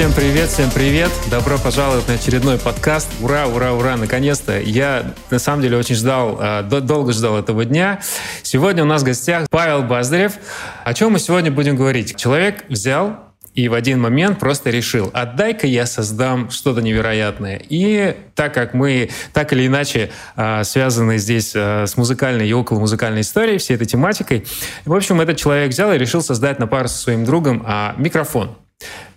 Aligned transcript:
Всем 0.00 0.14
привет, 0.14 0.48
всем 0.48 0.70
привет. 0.70 1.10
Добро 1.30 1.58
пожаловать 1.58 2.08
на 2.08 2.14
очередной 2.14 2.56
подкаст. 2.56 3.06
Ура, 3.20 3.46
ура, 3.46 3.74
ура, 3.74 3.98
наконец-то. 3.98 4.58
Я, 4.58 5.12
на 5.28 5.38
самом 5.38 5.60
деле, 5.60 5.76
очень 5.76 5.94
ждал, 5.94 6.38
а, 6.40 6.62
долго 6.62 7.12
ждал 7.12 7.36
этого 7.36 7.66
дня. 7.66 8.00
Сегодня 8.42 8.82
у 8.82 8.86
нас 8.86 9.02
в 9.02 9.04
гостях 9.04 9.46
Павел 9.50 9.82
Баздарев. 9.82 10.38
О 10.84 10.94
чем 10.94 11.12
мы 11.12 11.18
сегодня 11.18 11.50
будем 11.50 11.76
говорить? 11.76 12.16
Человек 12.16 12.64
взял 12.70 13.18
и 13.54 13.68
в 13.68 13.74
один 13.74 14.00
момент 14.00 14.38
просто 14.38 14.70
решил, 14.70 15.10
отдай-ка 15.12 15.66
я 15.66 15.84
создам 15.84 16.50
что-то 16.50 16.80
невероятное. 16.80 17.60
И 17.68 18.16
так 18.34 18.54
как 18.54 18.72
мы 18.72 19.10
так 19.34 19.52
или 19.52 19.66
иначе 19.66 20.10
а, 20.34 20.64
связаны 20.64 21.18
здесь 21.18 21.52
а, 21.54 21.84
с 21.84 21.98
музыкальной 21.98 22.48
и 22.48 22.54
около 22.54 22.80
музыкальной 22.80 23.20
историей, 23.20 23.58
всей 23.58 23.74
этой 23.74 23.86
тематикой, 23.86 24.46
в 24.86 24.94
общем, 24.94 25.20
этот 25.20 25.36
человек 25.36 25.72
взял 25.72 25.92
и 25.92 25.98
решил 25.98 26.22
создать 26.22 26.58
на 26.58 26.66
пару 26.66 26.88
со 26.88 26.96
своим 26.96 27.26
другом 27.26 27.66
микрофон. 27.98 28.56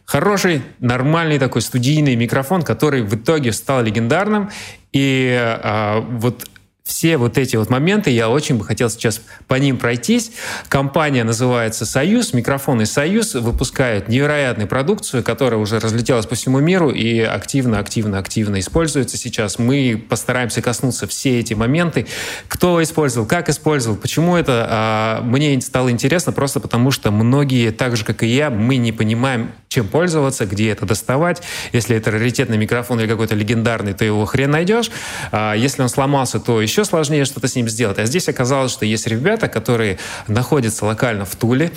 Хороший, 0.06 0.62
нормальный 0.80 1.40
такой 1.40 1.62
студийный 1.62 2.16
микрофон, 2.16 2.62
который 2.62 3.02
в 3.04 3.16
итоге 3.16 3.52
стал 3.54 3.84
легендарным. 3.84 4.50
И 4.92 5.36
а, 5.40 6.02
вот 6.02 6.48
все 6.84 7.16
вот 7.16 7.38
эти 7.38 7.56
вот 7.56 7.70
моменты, 7.70 8.12
я 8.12 8.30
очень 8.30 8.58
бы 8.58 8.66
хотел 8.66 8.90
сейчас 8.90 9.22
по 9.48 9.56
ним 9.56 9.78
пройтись. 9.78 10.32
Компания 10.68 11.24
называется 11.24 11.86
«Союз», 11.86 12.34
микрофоны 12.34 12.86
«Союз» 12.86 13.36
выпускают 13.36 14.10
невероятную 14.10 14.68
продукцию, 14.68 15.24
которая 15.24 15.62
уже 15.62 15.80
разлетелась 15.80 16.26
по 16.26 16.36
всему 16.36 16.60
миру 16.60 16.90
и 16.90 17.22
активно, 17.22 17.80
активно, 17.80 18.20
активно 18.20 18.60
используется 18.60 19.16
сейчас. 19.16 19.60
Мы 19.60 20.04
постараемся 20.10 20.62
коснуться 20.62 21.08
все 21.08 21.40
эти 21.40 21.54
моменты. 21.54 22.06
Кто 22.50 22.84
использовал, 22.84 23.26
как 23.28 23.48
использовал, 23.48 23.96
почему 23.96 24.36
это 24.36 24.68
а, 24.70 25.22
мне 25.22 25.60
стало 25.62 25.90
интересно, 25.90 26.34
просто 26.34 26.60
потому 26.60 26.92
что 26.92 27.12
многие, 27.12 27.72
так 27.72 27.96
же, 27.96 28.04
как 28.04 28.24
и 28.24 28.28
я, 28.28 28.50
мы 28.50 28.76
не 28.76 28.92
понимаем, 28.92 29.52
чем 29.70 29.88
пользоваться, 29.88 30.46
где 30.46 30.70
это 30.70 30.86
доставать. 30.86 31.42
Если 31.72 31.96
это 31.96 32.12
раритетный 32.12 32.58
микрофон 32.58 33.00
или 33.00 33.08
какой-то 33.08 33.36
легендарный, 33.36 33.94
то 33.94 34.06
его 34.06 34.26
хрен 34.26 34.52
найдешь. 34.52 34.92
А 35.32 35.54
если 35.54 35.82
он 35.82 35.90
сломался, 35.90 36.40
то 36.40 36.62
еще 36.62 36.73
еще 36.74 36.86
сложнее 36.86 37.26
что-то 37.26 37.48
с 37.48 37.56
ним 37.56 37.70
сделать. 37.70 38.00
А 38.00 38.06
здесь 38.06 38.28
оказалось, 38.28 38.72
что 38.72 38.84
есть 38.84 39.06
ребята, 39.06 39.48
которые 39.48 40.00
находятся 40.28 40.86
локально 40.86 41.24
в 41.24 41.36
Туле 41.36 41.72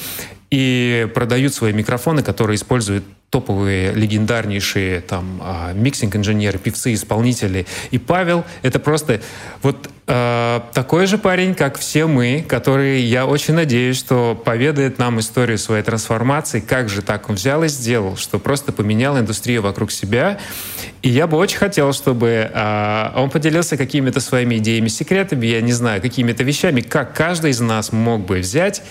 и 0.51 1.07
продают 1.15 1.53
свои 1.53 1.75
микрофоны, 1.75 2.23
которые 2.23 2.57
используют 2.57 3.05
топовые, 3.31 3.93
легендарнейшие 3.93 5.01
там 5.01 5.41
а, 5.43 5.73
миксинг-инженеры, 5.73 6.59
певцы, 6.59 6.95
исполнители. 6.95 7.67
И 7.91 7.99
Павел— 7.99 8.45
это 8.63 8.79
просто 8.79 9.21
вот 9.63 9.91
э, 10.07 10.61
такой 10.73 11.07
же 11.07 11.19
парень, 11.19 11.55
как 11.55 11.77
все 11.77 12.07
мы, 12.07 12.45
который, 12.49 13.01
я 13.01 13.27
очень 13.27 13.55
надеюсь, 13.55 13.99
что 13.99 14.41
поведает 14.43 14.99
нам 14.99 15.19
историю 15.19 15.59
своей 15.59 15.83
трансформации, 15.83 16.61
как 16.61 16.89
же 16.89 17.03
так 17.03 17.29
он 17.29 17.35
взял 17.35 17.65
и 17.65 17.69
сделал, 17.69 18.17
что 18.17 18.39
просто 18.39 18.73
поменял 18.73 19.19
индустрию 19.19 19.61
вокруг 19.61 19.91
себя. 19.91 20.39
И 21.03 21.09
я 21.09 21.27
бы 21.27 21.37
очень 21.37 21.59
хотел, 21.59 21.93
чтобы 21.93 22.51
э, 22.53 23.11
он 23.17 23.29
поделился 23.31 23.77
какими-то 23.77 24.21
своими 24.21 24.57
идеями, 24.57 24.89
секретами, 24.89 25.47
я 25.47 25.61
не 25.61 25.73
знаю, 25.73 26.01
какими-то 26.01 26.45
вещами, 26.45 26.81
как 26.81 27.15
каждый 27.15 27.51
из 27.51 27.61
нас 27.61 27.91
мог 27.91 28.25
бы 28.25 28.39
взять 28.39 28.83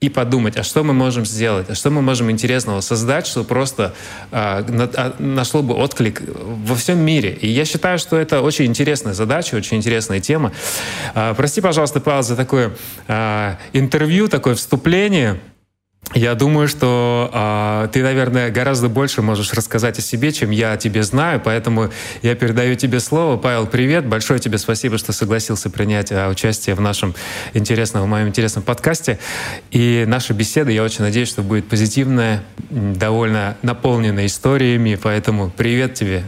и 0.00 0.08
подумать, 0.08 0.56
а 0.56 0.62
что 0.62 0.82
мы 0.82 0.94
можем 0.94 1.26
сделать, 1.26 1.68
а 1.68 1.74
что 1.74 1.90
мы 1.90 2.00
можем 2.00 2.30
интересного 2.30 2.80
создать, 2.80 3.26
что 3.26 3.44
просто 3.44 3.94
э, 4.30 4.64
на, 4.66 4.84
а, 4.84 5.14
нашло 5.18 5.62
бы 5.62 5.74
отклик 5.74 6.22
во 6.26 6.74
всем 6.74 6.98
мире. 7.00 7.36
И 7.38 7.48
я 7.48 7.66
считаю, 7.66 7.98
что 7.98 8.16
это 8.16 8.40
очень 8.40 8.64
интересная 8.64 9.12
задача, 9.12 9.56
очень 9.56 9.76
интересная 9.76 10.20
тема. 10.20 10.52
Э, 11.14 11.34
прости, 11.36 11.60
пожалуйста, 11.60 12.00
Павел, 12.00 12.22
за 12.22 12.34
такое 12.34 12.72
э, 13.08 13.56
интервью, 13.74 14.28
такое 14.28 14.54
вступление. 14.54 15.38
Я 16.14 16.34
думаю, 16.34 16.66
что 16.66 17.30
э, 17.32 17.88
ты, 17.92 18.02
наверное, 18.02 18.50
гораздо 18.50 18.88
больше 18.88 19.22
можешь 19.22 19.52
рассказать 19.52 19.98
о 20.00 20.02
себе, 20.02 20.32
чем 20.32 20.50
я 20.50 20.72
о 20.72 20.76
тебе 20.76 21.04
знаю, 21.04 21.40
поэтому 21.42 21.90
я 22.22 22.34
передаю 22.34 22.74
тебе 22.74 22.98
слово. 22.98 23.36
Павел, 23.36 23.68
привет, 23.68 24.06
большое 24.06 24.40
тебе 24.40 24.58
спасибо, 24.58 24.98
что 24.98 25.12
согласился 25.12 25.70
принять 25.70 26.10
э, 26.10 26.28
участие 26.28 26.74
в 26.74 26.80
нашем 26.80 27.14
интересном, 27.54 28.02
в 28.02 28.06
моем 28.08 28.26
интересном 28.26 28.64
подкасте. 28.64 29.20
И 29.70 30.04
наша 30.08 30.34
беседа, 30.34 30.72
я 30.72 30.82
очень 30.82 31.04
надеюсь, 31.04 31.28
что 31.28 31.42
будет 31.42 31.68
позитивная, 31.68 32.42
довольно 32.70 33.56
наполненная 33.62 34.26
историями, 34.26 34.98
поэтому 35.00 35.48
привет 35.56 35.94
тебе. 35.94 36.24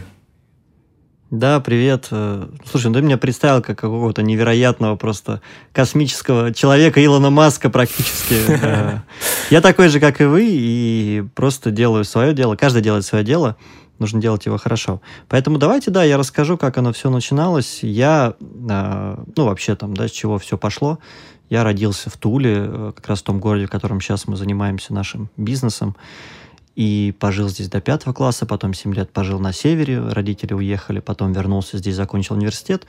Да, 1.33 1.59
привет. 1.59 2.09
Э, 2.11 2.47
слушай, 2.63 2.89
ну 2.89 2.93
ты 2.93 3.01
меня 3.01 3.17
представил 3.17 3.63
как 3.63 3.79
какого-то 3.79 4.21
невероятного 4.21 4.95
просто 4.97 5.41
космического 5.71 6.53
человека 6.53 7.03
Илона 7.03 7.31
Маска 7.31 7.71
практически. 7.71 8.35
Э, 8.63 8.99
я 9.49 9.61
такой 9.61 9.87
же, 9.87 9.99
как 9.99 10.21
и 10.21 10.25
вы, 10.25 10.45
и 10.47 11.23
просто 11.33 11.71
делаю 11.71 12.03
свое 12.03 12.35
дело. 12.35 12.55
Каждый 12.55 12.83
делает 12.83 13.03
свое 13.03 13.23
дело. 13.23 13.57
Нужно 13.97 14.21
делать 14.21 14.45
его 14.45 14.59
хорошо. 14.59 15.01
Поэтому 15.27 15.57
давайте, 15.57 15.89
да, 15.89 16.03
я 16.03 16.17
расскажу, 16.17 16.55
как 16.55 16.77
оно 16.77 16.93
все 16.93 17.09
начиналось. 17.09 17.79
Я, 17.81 18.35
э, 18.39 19.23
ну, 19.35 19.45
вообще 19.45 19.75
там, 19.75 19.95
да, 19.95 20.07
с 20.07 20.11
чего 20.11 20.37
все 20.37 20.55
пошло. 20.55 20.99
Я 21.49 21.63
родился 21.63 22.11
в 22.11 22.17
Туле, 22.17 22.93
как 22.95 23.07
раз 23.07 23.21
в 23.21 23.23
том 23.23 23.39
городе, 23.39 23.65
в 23.65 23.71
котором 23.71 24.01
сейчас 24.01 24.27
мы 24.27 24.35
занимаемся 24.35 24.93
нашим 24.93 25.31
бизнесом 25.35 25.95
и 26.75 27.13
пожил 27.19 27.49
здесь 27.49 27.69
до 27.69 27.81
пятого 27.81 28.13
класса, 28.13 28.45
потом 28.45 28.73
7 28.73 28.93
лет 28.93 29.11
пожил 29.11 29.39
на 29.39 29.53
севере, 29.53 29.99
родители 29.99 30.53
уехали, 30.53 30.99
потом 30.99 31.31
вернулся 31.31 31.77
здесь, 31.77 31.95
закончил 31.95 32.35
университет. 32.35 32.85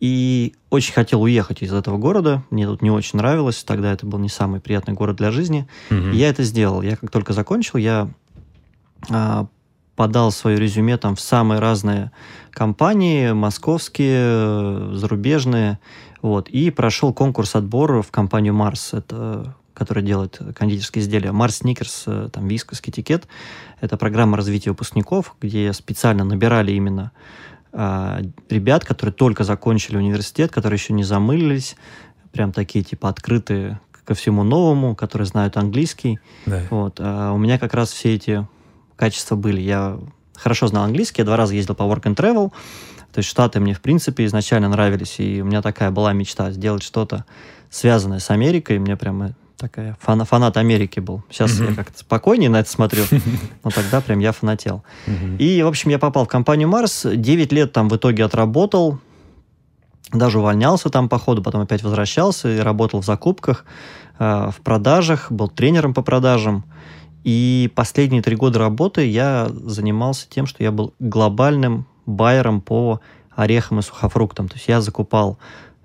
И 0.00 0.54
очень 0.70 0.92
хотел 0.92 1.22
уехать 1.22 1.62
из 1.62 1.72
этого 1.72 1.98
города. 1.98 2.44
Мне 2.50 2.66
тут 2.66 2.82
не 2.82 2.90
очень 2.90 3.18
нравилось. 3.18 3.64
Тогда 3.64 3.92
это 3.92 4.06
был 4.06 4.18
не 4.20 4.28
самый 4.28 4.60
приятный 4.60 4.94
город 4.94 5.16
для 5.16 5.32
жизни. 5.32 5.66
Mm-hmm. 5.90 6.12
И 6.12 6.16
я 6.16 6.28
это 6.28 6.44
сделал. 6.44 6.82
Я 6.82 6.96
как 6.96 7.10
только 7.10 7.32
закончил, 7.32 7.78
я 7.78 8.08
а, 9.10 9.48
подал 9.96 10.30
свое 10.30 10.56
резюме 10.56 10.96
там 10.98 11.16
в 11.16 11.20
самые 11.20 11.58
разные 11.58 12.12
компании, 12.52 13.32
московские, 13.32 14.94
зарубежные. 14.94 15.80
Вот, 16.22 16.48
и 16.48 16.70
прошел 16.70 17.12
конкурс 17.12 17.56
отбора 17.56 18.02
в 18.02 18.12
компанию 18.12 18.54
Mars. 18.54 18.92
Это 18.92 19.56
который 19.78 20.02
делает 20.02 20.40
кондитерские 20.56 21.02
изделия. 21.02 21.30
Mars, 21.30 21.58
Snickers, 21.58 22.04
э, 22.06 22.28
там, 22.32 22.48
Whiskas, 22.48 22.80
Kitekat. 22.80 23.28
Это 23.80 23.96
программа 23.96 24.36
развития 24.36 24.70
выпускников, 24.70 25.36
где 25.40 25.72
специально 25.72 26.24
набирали 26.24 26.72
именно 26.72 27.12
э, 27.72 28.22
ребят, 28.50 28.84
которые 28.84 29.14
только 29.14 29.44
закончили 29.44 29.96
университет, 29.96 30.50
которые 30.50 30.78
еще 30.78 30.92
не 30.92 31.04
замылились, 31.04 31.76
прям 32.32 32.52
такие, 32.52 32.84
типа, 32.84 33.08
открытые 33.08 33.80
ко 34.04 34.14
всему 34.14 34.42
новому, 34.42 34.96
которые 34.96 35.26
знают 35.26 35.56
английский. 35.56 36.18
Да. 36.46 36.62
Вот. 36.70 36.96
А 36.98 37.32
у 37.32 37.38
меня 37.38 37.58
как 37.58 37.74
раз 37.74 37.92
все 37.92 38.16
эти 38.16 38.46
качества 38.96 39.36
были. 39.36 39.60
Я 39.60 40.00
хорошо 40.34 40.66
знал 40.66 40.84
английский, 40.84 41.20
я 41.20 41.24
два 41.24 41.36
раза 41.36 41.54
ездил 41.54 41.76
по 41.76 41.84
work 41.84 42.02
and 42.02 42.16
travel, 42.16 42.52
то 43.12 43.18
есть 43.18 43.28
Штаты 43.28 43.60
мне, 43.60 43.74
в 43.74 43.80
принципе, 43.80 44.24
изначально 44.26 44.68
нравились, 44.68 45.18
и 45.18 45.40
у 45.40 45.44
меня 45.44 45.62
такая 45.62 45.90
была 45.90 46.12
мечта 46.12 46.50
сделать 46.50 46.82
что-то 46.82 47.24
связанное 47.70 48.18
с 48.18 48.30
Америкой. 48.30 48.78
Мне 48.78 48.96
прямо 48.96 49.34
такая 49.58 49.96
фан, 50.00 50.24
фанат 50.24 50.56
Америки 50.56 51.00
был. 51.00 51.22
Сейчас 51.30 51.58
mm-hmm. 51.58 51.70
я 51.70 51.74
как-то 51.74 51.98
спокойнее 51.98 52.48
на 52.48 52.60
это 52.60 52.70
смотрю, 52.70 53.04
но 53.64 53.70
тогда 53.70 54.00
прям 54.00 54.20
я 54.20 54.32
фанател. 54.32 54.84
Mm-hmm. 55.06 55.36
И, 55.38 55.62
в 55.62 55.66
общем, 55.66 55.90
я 55.90 55.98
попал 55.98 56.24
в 56.24 56.28
компанию 56.28 56.68
Марс, 56.68 57.04
9 57.04 57.52
лет 57.52 57.72
там 57.72 57.88
в 57.88 57.96
итоге 57.96 58.24
отработал, 58.24 58.98
даже 60.12 60.38
увольнялся 60.38 60.88
там 60.88 61.08
по 61.08 61.18
ходу, 61.18 61.42
потом 61.42 61.62
опять 61.62 61.82
возвращался 61.82 62.48
и 62.48 62.58
работал 62.58 63.02
в 63.02 63.04
закупках, 63.04 63.66
э, 64.18 64.50
в 64.56 64.60
продажах, 64.62 65.30
был 65.30 65.48
тренером 65.48 65.92
по 65.92 66.02
продажам. 66.02 66.64
И 67.24 67.70
последние 67.74 68.22
три 68.22 68.36
года 68.36 68.58
работы 68.58 69.06
я 69.06 69.48
занимался 69.50 70.28
тем, 70.30 70.46
что 70.46 70.62
я 70.62 70.72
был 70.72 70.94
глобальным 70.98 71.86
байером 72.06 72.60
по 72.60 73.00
орехам 73.34 73.80
и 73.80 73.82
сухофруктам. 73.82 74.48
То 74.48 74.54
есть 74.54 74.68
я 74.68 74.80
закупал 74.80 75.38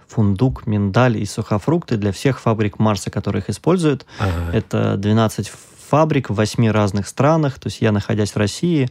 фундук, 0.07 0.67
миндаль 0.67 1.17
и 1.17 1.25
сухофрукты 1.25 1.97
для 1.97 2.11
всех 2.11 2.39
фабрик 2.39 2.79
Марса, 2.79 3.09
которые 3.09 3.41
их 3.41 3.49
используют. 3.49 4.05
Ага. 4.19 4.57
Это 4.57 4.97
12 4.97 5.51
фабрик 5.89 6.29
в 6.29 6.35
8 6.35 6.69
разных 6.71 7.07
странах. 7.07 7.59
То 7.59 7.67
есть 7.67 7.81
я, 7.81 7.91
находясь 7.91 8.31
в 8.31 8.37
России, 8.37 8.89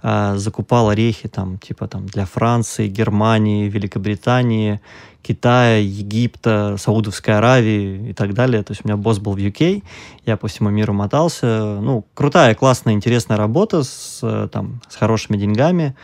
а, 0.00 0.36
закупал 0.36 0.90
орехи 0.90 1.28
там, 1.28 1.58
типа 1.58 1.88
там 1.88 2.06
для 2.06 2.24
Франции, 2.24 2.86
Германии, 2.86 3.68
Великобритании, 3.68 4.80
Китая, 5.22 5.78
Египта, 5.78 6.76
Саудовской 6.78 7.36
Аравии 7.36 8.10
и 8.10 8.12
так 8.12 8.32
далее. 8.32 8.62
То 8.62 8.70
есть 8.70 8.84
у 8.84 8.88
меня 8.88 8.96
босс 8.96 9.18
был 9.18 9.32
в 9.32 9.38
UK, 9.38 9.82
я 10.24 10.36
по 10.36 10.46
всему 10.46 10.70
миру 10.70 10.92
мотался. 10.92 11.80
Ну, 11.80 12.06
крутая, 12.14 12.54
классная, 12.54 12.94
интересная 12.94 13.36
работа 13.36 13.82
с, 13.82 14.48
там, 14.52 14.80
с 14.88 14.94
хорошими 14.94 15.36
деньгами, 15.36 15.96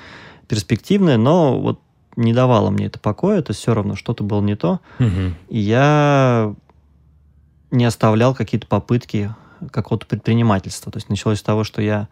перспективная, 0.48 1.16
но 1.16 1.58
вот 1.58 1.80
не 2.16 2.32
давало 2.32 2.70
мне 2.70 2.86
это 2.86 2.98
покоя, 2.98 3.42
то 3.42 3.50
есть 3.50 3.60
все 3.60 3.74
равно 3.74 3.96
что-то 3.96 4.24
было 4.24 4.40
не 4.40 4.56
то. 4.56 4.80
Угу. 4.98 5.34
И 5.48 5.58
я 5.58 6.54
не 7.70 7.84
оставлял 7.84 8.34
какие-то 8.34 8.66
попытки 8.66 9.34
какого-то 9.70 10.06
предпринимательства. 10.06 10.92
То 10.92 10.98
есть 10.98 11.08
началось 11.08 11.40
с 11.40 11.42
того, 11.42 11.64
что 11.64 11.82
я 11.82 12.08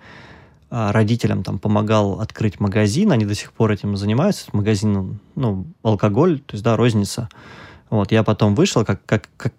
а, 0.70 0.90
родителям 0.92 1.42
там 1.42 1.58
помогал 1.58 2.20
открыть 2.20 2.60
магазин, 2.60 3.12
они 3.12 3.26
до 3.26 3.34
сих 3.34 3.52
пор 3.52 3.72
этим 3.72 3.96
занимаются, 3.96 4.46
магазин, 4.52 5.20
ну, 5.34 5.66
алкоголь, 5.82 6.40
то 6.40 6.54
есть, 6.54 6.64
да, 6.64 6.76
розница. 6.76 7.28
Вот, 7.90 8.10
я 8.10 8.22
потом 8.22 8.54
вышел, 8.54 8.84
как, 8.84 9.04
как, 9.04 9.28
как 9.36 9.52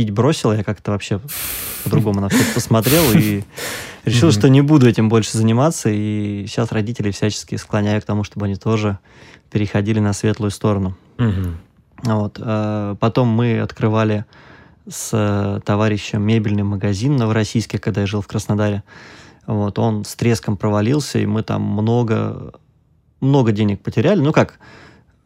пить 0.00 0.12
бросил, 0.12 0.52
я 0.52 0.64
как-то 0.64 0.92
вообще 0.92 1.20
по-другому 1.84 2.22
на 2.22 2.30
все 2.30 2.40
это 2.40 2.54
посмотрел 2.54 3.02
и 3.14 3.44
решил, 4.06 4.32
что 4.32 4.48
не 4.48 4.62
буду 4.62 4.88
этим 4.88 5.10
больше 5.10 5.36
заниматься, 5.36 5.90
и 5.90 6.46
сейчас 6.46 6.72
родителей 6.72 7.10
всячески 7.10 7.56
склоняю 7.56 8.00
к 8.00 8.06
тому, 8.06 8.24
чтобы 8.24 8.46
они 8.46 8.54
тоже 8.54 8.98
переходили 9.50 10.00
на 10.00 10.14
светлую 10.14 10.52
сторону. 10.52 10.96
Вот. 12.02 12.38
А 12.40 12.94
потом 12.94 13.28
мы 13.28 13.60
открывали 13.60 14.24
с 14.88 15.10
э, 15.12 15.60
товарищем 15.66 16.22
мебельный 16.22 16.62
магазин 16.62 17.16
новороссийский, 17.16 17.78
когда 17.78 18.00
я 18.00 18.06
жил 18.06 18.22
в 18.22 18.26
Краснодаре. 18.26 18.82
Вот, 19.46 19.78
он 19.78 20.06
с 20.06 20.14
треском 20.14 20.56
провалился, 20.56 21.18
и 21.18 21.26
мы 21.26 21.42
там 21.42 21.60
много, 21.60 22.54
много 23.20 23.52
денег 23.52 23.82
потеряли. 23.82 24.20
Ну 24.20 24.32
как, 24.32 24.60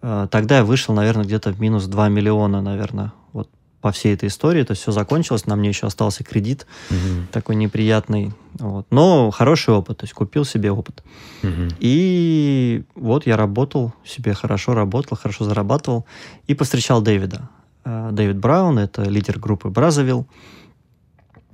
э, 0.03 0.27
тогда 0.33 0.57
я 0.59 0.65
вышел, 0.65 0.97
наверное, 0.97 1.25
где-то 1.25 1.53
в 1.53 1.61
минус 1.61 1.87
2 1.87 2.09
миллиона, 2.09 2.61
наверное, 2.61 3.13
вот 3.33 3.49
по 3.85 3.93
всей 3.93 4.15
этой 4.15 4.31
истории. 4.31 4.63
То 4.63 4.71
есть 4.71 4.81
все 4.81 4.93
закончилось, 4.93 5.45
на 5.45 5.57
мне 5.57 5.69
еще 5.69 5.87
остался 5.87 6.25
кредит 6.25 6.67
угу. 6.89 7.27
такой 7.31 7.55
неприятный. 7.55 8.33
Вот. 8.55 8.87
Но 8.89 9.31
хороший 9.31 9.75
опыт, 9.75 9.99
то 9.99 10.05
есть 10.05 10.15
купил 10.15 10.47
себе 10.47 10.73
опыт. 10.73 11.05
Угу. 11.43 11.75
И 11.81 12.85
вот 12.95 13.27
я 13.27 13.37
работал, 13.37 13.93
себе 14.03 14.33
хорошо 14.33 14.73
работал, 14.73 15.19
хорошо 15.19 15.45
зарабатывал, 15.45 16.07
и 16.47 16.55
повстречал 16.55 17.03
Дэвида. 17.03 17.51
Э, 17.85 18.09
Дэвид 18.11 18.39
Браун, 18.39 18.79
это 18.79 19.03
лидер 19.03 19.39
группы 19.39 19.69
Бразовилл 19.69 20.27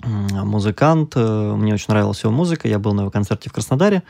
музыкант, 0.05 1.13
э, 1.17 1.55
мне 1.57 1.75
очень 1.75 1.87
нравилась 1.89 2.23
его 2.23 2.33
музыка, 2.33 2.69
я 2.69 2.79
был 2.79 2.95
на 2.95 3.03
его 3.03 3.11
концерте 3.11 3.51
в 3.51 3.53
Краснодаре, 3.53 4.03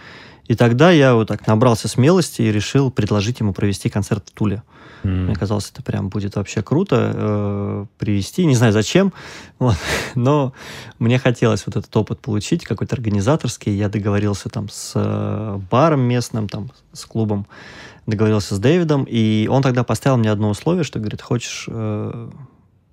и 0.47 0.55
тогда 0.55 0.91
я 0.91 1.15
вот 1.15 1.29
так 1.29 1.47
набрался 1.47 1.89
смелости 1.89 2.43
и 2.43 2.53
решил 2.53 2.91
предложить 2.91 3.41
ему 3.41 3.53
провести 3.53 3.89
концерт 3.89 4.29
в 4.29 4.33
Туле. 4.33 4.63
Mm. 5.03 5.27
Мне 5.27 5.37
казалось, 5.37 5.71
это 5.73 5.83
прям 5.83 6.09
будет 6.09 6.37
вообще 6.37 6.63
круто 6.63 7.13
э, 7.15 7.87
привести, 7.99 8.45
не 8.45 8.55
знаю 8.55 8.73
зачем, 8.73 9.13
вот, 9.59 9.77
но 10.15 10.53
мне 10.99 11.19
хотелось 11.19 11.67
вот 11.67 11.77
этот 11.77 11.97
опыт 11.97 12.21
получить, 12.21 12.65
какой-то 12.65 12.97
организаторский. 12.97 13.73
Я 13.73 13.89
договорился 13.89 14.49
там 14.49 14.69
с 14.69 14.93
э, 14.95 15.59
баром 15.71 16.01
местным, 16.01 16.49
там 16.49 16.71
с 16.93 17.05
клубом, 17.05 17.47
договорился 18.07 18.55
с 18.55 18.59
Дэвидом, 18.59 19.05
и 19.09 19.49
он 19.49 19.63
тогда 19.63 19.85
поставил 19.85 20.19
мне 20.19 20.31
одно 20.31 20.51
условие, 20.51 20.85
что 20.85 20.99
говорит, 20.99 21.23
хочешь 21.23 21.67
э, 21.69 22.31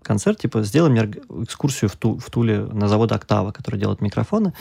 концерт, 0.08 0.40
типа, 0.40 0.64
сделай 0.64 0.90
мне 0.90 1.02
экскурсию 1.44 1.90
в, 1.90 1.96
Ту, 1.96 2.18
в 2.18 2.30
Туле 2.30 2.62
на 2.62 2.88
завод 2.88 3.12
«Октава», 3.12 3.52
который 3.52 3.80
делает 3.80 4.02
микрофоны. 4.02 4.54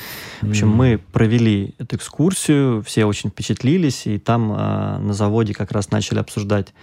В 0.42 0.50
общем, 0.50 0.68
mm-hmm. 0.68 0.74
мы 0.74 1.00
провели 1.12 1.74
эту 1.78 1.96
экскурсию, 1.96 2.82
все 2.82 3.04
очень 3.06 3.30
впечатлились, 3.30 4.06
и 4.06 4.18
там 4.18 4.52
э, 4.52 4.98
на 4.98 5.14
заводе 5.14 5.54
как 5.54 5.72
раз 5.72 5.90
начали 5.90 6.18
обсуждать 6.18 6.74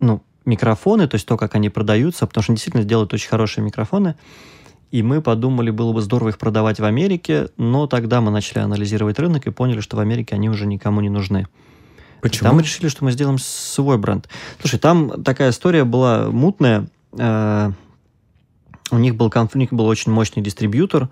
ну, 0.00 0.22
микрофоны, 0.44 1.06
то 1.08 1.14
есть 1.14 1.26
то, 1.26 1.36
как 1.36 1.54
они 1.54 1.70
продаются, 1.70 2.26
потому 2.26 2.42
что 2.42 2.52
они 2.52 2.56
действительно 2.56 2.84
делают 2.84 3.14
очень 3.14 3.28
хорошие 3.28 3.64
микрофоны. 3.64 4.16
И 4.90 5.02
мы 5.02 5.20
подумали, 5.20 5.70
было 5.70 5.92
бы 5.92 6.00
здорово 6.00 6.30
их 6.30 6.38
продавать 6.38 6.80
в 6.80 6.84
Америке, 6.84 7.48
но 7.58 7.86
тогда 7.86 8.20
мы 8.20 8.30
начали 8.30 8.60
анализировать 8.60 9.18
рынок 9.18 9.46
и 9.46 9.50
поняли, 9.50 9.80
что 9.80 9.96
в 9.96 10.00
Америке 10.00 10.34
они 10.34 10.48
уже 10.48 10.66
никому 10.66 11.00
не 11.00 11.10
нужны. 11.10 11.46
Почему? 12.20 12.48
Там 12.48 12.56
мы 12.56 12.62
решили, 12.62 12.88
что 12.88 13.04
мы 13.04 13.12
сделаем 13.12 13.38
свой 13.38 13.98
бренд. 13.98 14.28
Слушай, 14.60 14.78
там 14.78 15.22
такая 15.22 15.50
история 15.50 15.84
была 15.84 16.30
мутная. 16.30 16.88
Э, 17.16 17.70
у 18.90 18.98
них 18.98 19.16
был, 19.16 19.32
у 19.34 19.58
них 19.58 19.72
был 19.72 19.86
очень 19.86 20.12
мощный 20.12 20.42
дистрибьютор 20.42 21.08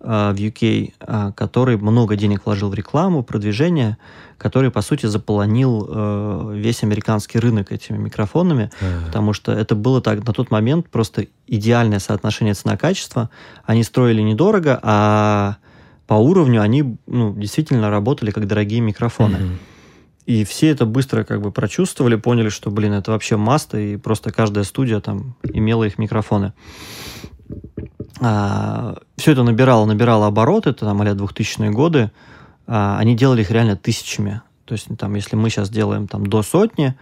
э, 0.00 0.32
в 0.32 0.34
UK, 0.34 0.92
э, 0.98 1.32
который 1.34 1.76
много 1.76 2.16
денег 2.16 2.42
вложил 2.44 2.68
в 2.68 2.74
рекламу, 2.74 3.22
продвижение, 3.22 3.96
который, 4.36 4.70
по 4.70 4.82
сути, 4.82 5.06
заполонил 5.06 6.52
весь 6.52 6.82
американский 6.82 7.38
рынок 7.38 7.72
этими 7.72 7.98
микрофонами, 7.98 8.70
потому 9.04 9.34
что 9.34 9.52
это 9.52 9.74
было 9.74 10.00
так 10.00 10.26
на 10.26 10.32
тот 10.32 10.50
момент 10.50 10.88
просто 10.88 11.26
идеальное 11.46 11.98
соотношение 11.98 12.54
цена-качество. 12.54 13.28
Они 13.66 13.84
строили 13.84 14.22
недорого, 14.22 14.80
а 14.82 15.56
по 16.06 16.14
уровню 16.14 16.62
они 16.62 16.96
ну, 17.06 17.34
действительно 17.34 17.90
работали 17.90 18.30
как 18.30 18.46
дорогие 18.46 18.80
микрофоны. 18.80 19.36
Uh-huh. 19.36 19.56
И 20.30 20.44
все 20.44 20.68
это 20.68 20.86
быстро 20.86 21.24
как 21.24 21.42
бы 21.42 21.50
прочувствовали, 21.50 22.14
поняли, 22.14 22.50
что, 22.50 22.70
блин, 22.70 22.92
это 22.92 23.10
вообще 23.10 23.36
маста, 23.36 23.80
и 23.80 23.96
просто 23.96 24.30
каждая 24.30 24.62
студия 24.62 25.00
там 25.00 25.34
имела 25.42 25.82
их 25.82 25.98
микрофоны. 25.98 26.52
А, 28.20 28.96
все 29.16 29.32
это 29.32 29.42
набирало, 29.42 29.86
набирало 29.86 30.28
обороты, 30.28 30.70
это 30.70 30.86
там 30.86 31.02
а 31.02 31.04
2000-е 31.04 31.70
годы. 31.70 32.12
А, 32.68 32.96
они 33.00 33.16
делали 33.16 33.40
их 33.40 33.50
реально 33.50 33.74
тысячами. 33.74 34.40
То 34.66 34.74
есть, 34.74 34.86
там, 34.96 35.16
если 35.16 35.34
мы 35.34 35.50
сейчас 35.50 35.68
делаем 35.68 36.06
там 36.06 36.24
до 36.28 36.44
сотни, 36.44 36.94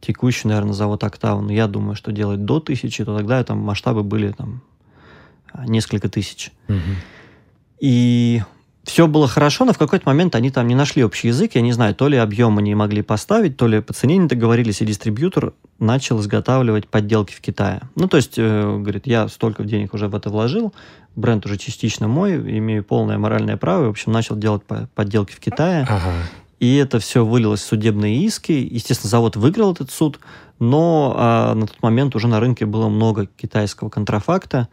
текущий, 0.00 0.46
наверное, 0.46 0.72
завод 0.72 1.02
Октавн, 1.02 1.48
я 1.48 1.66
думаю, 1.66 1.96
что 1.96 2.12
делать 2.12 2.44
до 2.44 2.60
тысячи, 2.60 3.04
то 3.04 3.16
тогда 3.16 3.42
там 3.42 3.58
масштабы 3.58 4.04
были 4.04 4.30
там 4.30 4.62
несколько 5.66 6.08
тысяч. 6.08 6.52
Угу. 6.68 6.78
И 7.80 8.42
все 8.84 9.06
было 9.06 9.28
хорошо, 9.28 9.64
но 9.64 9.72
в 9.72 9.78
какой-то 9.78 10.08
момент 10.08 10.34
они 10.34 10.50
там 10.50 10.66
не 10.66 10.74
нашли 10.74 11.04
общий 11.04 11.28
язык, 11.28 11.54
я 11.54 11.60
не 11.60 11.72
знаю, 11.72 11.94
то 11.94 12.08
ли 12.08 12.16
объем 12.16 12.58
они 12.58 12.74
могли 12.74 13.02
поставить, 13.02 13.56
то 13.56 13.66
ли 13.66 13.80
по 13.80 13.92
цене 13.92 14.16
не 14.16 14.26
договорились, 14.26 14.80
и 14.80 14.86
дистрибьютор 14.86 15.52
начал 15.78 16.20
изготавливать 16.20 16.88
подделки 16.88 17.34
в 17.34 17.40
Китае. 17.40 17.82
Ну, 17.94 18.08
то 18.08 18.16
есть, 18.16 18.34
э, 18.38 18.78
говорит, 18.78 19.06
я 19.06 19.28
столько 19.28 19.64
денег 19.64 19.92
уже 19.92 20.08
в 20.08 20.14
это 20.14 20.30
вложил, 20.30 20.72
бренд 21.14 21.44
уже 21.44 21.58
частично 21.58 22.08
мой, 22.08 22.36
имею 22.36 22.82
полное 22.82 23.18
моральное 23.18 23.56
право, 23.56 23.84
и, 23.84 23.86
в 23.86 23.90
общем, 23.90 24.12
начал 24.12 24.36
делать 24.36 24.62
подделки 24.94 25.32
в 25.32 25.40
Китае. 25.40 25.82
Ага. 25.82 26.12
И 26.58 26.76
это 26.76 26.98
все 27.00 27.24
вылилось 27.24 27.60
в 27.60 27.66
судебные 27.66 28.22
иски. 28.22 28.52
Естественно, 28.52 29.08
завод 29.08 29.36
выиграл 29.36 29.72
этот 29.72 29.90
суд, 29.90 30.20
но 30.58 31.14
а, 31.16 31.54
на 31.54 31.66
тот 31.66 31.82
момент 31.82 32.14
уже 32.14 32.28
на 32.28 32.38
рынке 32.38 32.66
было 32.66 32.88
много 32.88 33.26
китайского 33.26 33.88
контрафакта 33.88 34.68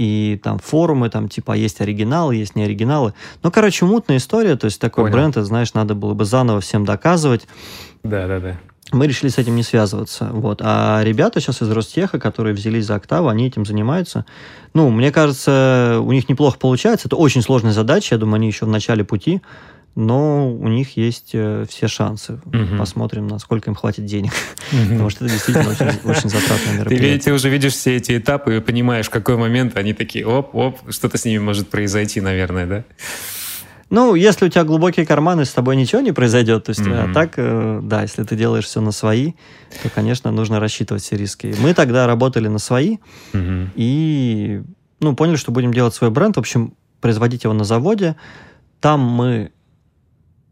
и 0.00 0.40
там 0.42 0.58
форумы, 0.58 1.10
там 1.10 1.28
типа 1.28 1.52
есть 1.52 1.82
оригиналы, 1.82 2.34
есть 2.34 2.56
не 2.56 2.62
оригиналы. 2.62 3.12
Ну, 3.42 3.50
короче, 3.50 3.84
мутная 3.84 4.16
история, 4.16 4.56
то 4.56 4.64
есть 4.64 4.80
такой 4.80 5.04
Понял. 5.04 5.12
бренд, 5.12 5.36
это, 5.36 5.44
знаешь, 5.44 5.74
надо 5.74 5.94
было 5.94 6.14
бы 6.14 6.24
заново 6.24 6.62
всем 6.62 6.86
доказывать. 6.86 7.46
Да, 8.02 8.26
да, 8.26 8.40
да. 8.40 8.56
Мы 8.92 9.06
решили 9.06 9.28
с 9.28 9.36
этим 9.36 9.56
не 9.56 9.62
связываться. 9.62 10.30
Вот. 10.32 10.62
А 10.64 11.02
ребята 11.04 11.38
сейчас 11.40 11.60
из 11.60 11.70
Ростеха, 11.70 12.18
которые 12.18 12.54
взялись 12.54 12.86
за 12.86 12.94
октаву, 12.94 13.28
они 13.28 13.46
этим 13.46 13.66
занимаются. 13.66 14.24
Ну, 14.72 14.88
мне 14.88 15.12
кажется, 15.12 15.98
у 16.00 16.10
них 16.12 16.30
неплохо 16.30 16.58
получается. 16.58 17.06
Это 17.06 17.16
очень 17.16 17.42
сложная 17.42 17.72
задача. 17.72 18.14
Я 18.14 18.18
думаю, 18.18 18.36
они 18.36 18.46
еще 18.46 18.64
в 18.64 18.70
начале 18.70 19.04
пути 19.04 19.42
но 19.94 20.50
у 20.52 20.68
них 20.68 20.96
есть 20.96 21.30
э, 21.32 21.64
все 21.68 21.88
шансы. 21.88 22.40
Угу. 22.44 22.78
Посмотрим, 22.78 23.26
насколько 23.26 23.70
им 23.70 23.74
хватит 23.74 24.04
денег. 24.04 24.32
Угу. 24.72 24.90
Потому 24.90 25.10
что 25.10 25.24
это 25.24 25.34
действительно 25.34 25.70
очень, 25.70 26.08
очень 26.08 26.28
затратное 26.28 26.74
мероприятие. 26.78 27.18
Ты, 27.18 27.24
ты 27.24 27.32
уже 27.32 27.48
видишь 27.50 27.72
все 27.72 27.96
эти 27.96 28.16
этапы 28.16 28.56
и 28.56 28.60
понимаешь, 28.60 29.06
в 29.06 29.10
какой 29.10 29.36
момент 29.36 29.76
они 29.76 29.92
такие, 29.92 30.26
оп-оп, 30.26 30.78
что-то 30.90 31.18
с 31.18 31.24
ними 31.24 31.38
может 31.38 31.68
произойти, 31.68 32.20
наверное, 32.20 32.66
да? 32.66 32.84
Ну, 33.90 34.14
если 34.14 34.46
у 34.46 34.48
тебя 34.48 34.62
глубокие 34.62 35.04
карманы, 35.04 35.44
с 35.44 35.50
тобой 35.50 35.74
ничего 35.74 36.00
не 36.00 36.12
произойдет. 36.12 36.64
То 36.64 36.70
есть, 36.70 36.82
mm-hmm. 36.82 37.10
а 37.10 37.12
так, 37.12 37.32
э, 37.36 37.80
да, 37.82 38.02
если 38.02 38.22
ты 38.22 38.36
делаешь 38.36 38.66
все 38.66 38.80
на 38.80 38.92
свои, 38.92 39.32
то, 39.82 39.90
конечно, 39.90 40.30
нужно 40.30 40.60
рассчитывать 40.60 41.02
все 41.02 41.16
риски. 41.16 41.52
Мы 41.58 41.74
тогда 41.74 42.06
работали 42.06 42.46
на 42.46 42.60
свои 42.60 42.98
mm-hmm. 43.32 43.68
и, 43.74 44.62
ну, 45.00 45.16
поняли, 45.16 45.34
что 45.34 45.50
будем 45.50 45.74
делать 45.74 45.92
свой 45.92 46.10
бренд. 46.10 46.36
В 46.36 46.38
общем, 46.38 46.74
производить 47.00 47.42
его 47.42 47.52
на 47.52 47.64
заводе. 47.64 48.14
Там 48.80 49.00
мы 49.00 49.50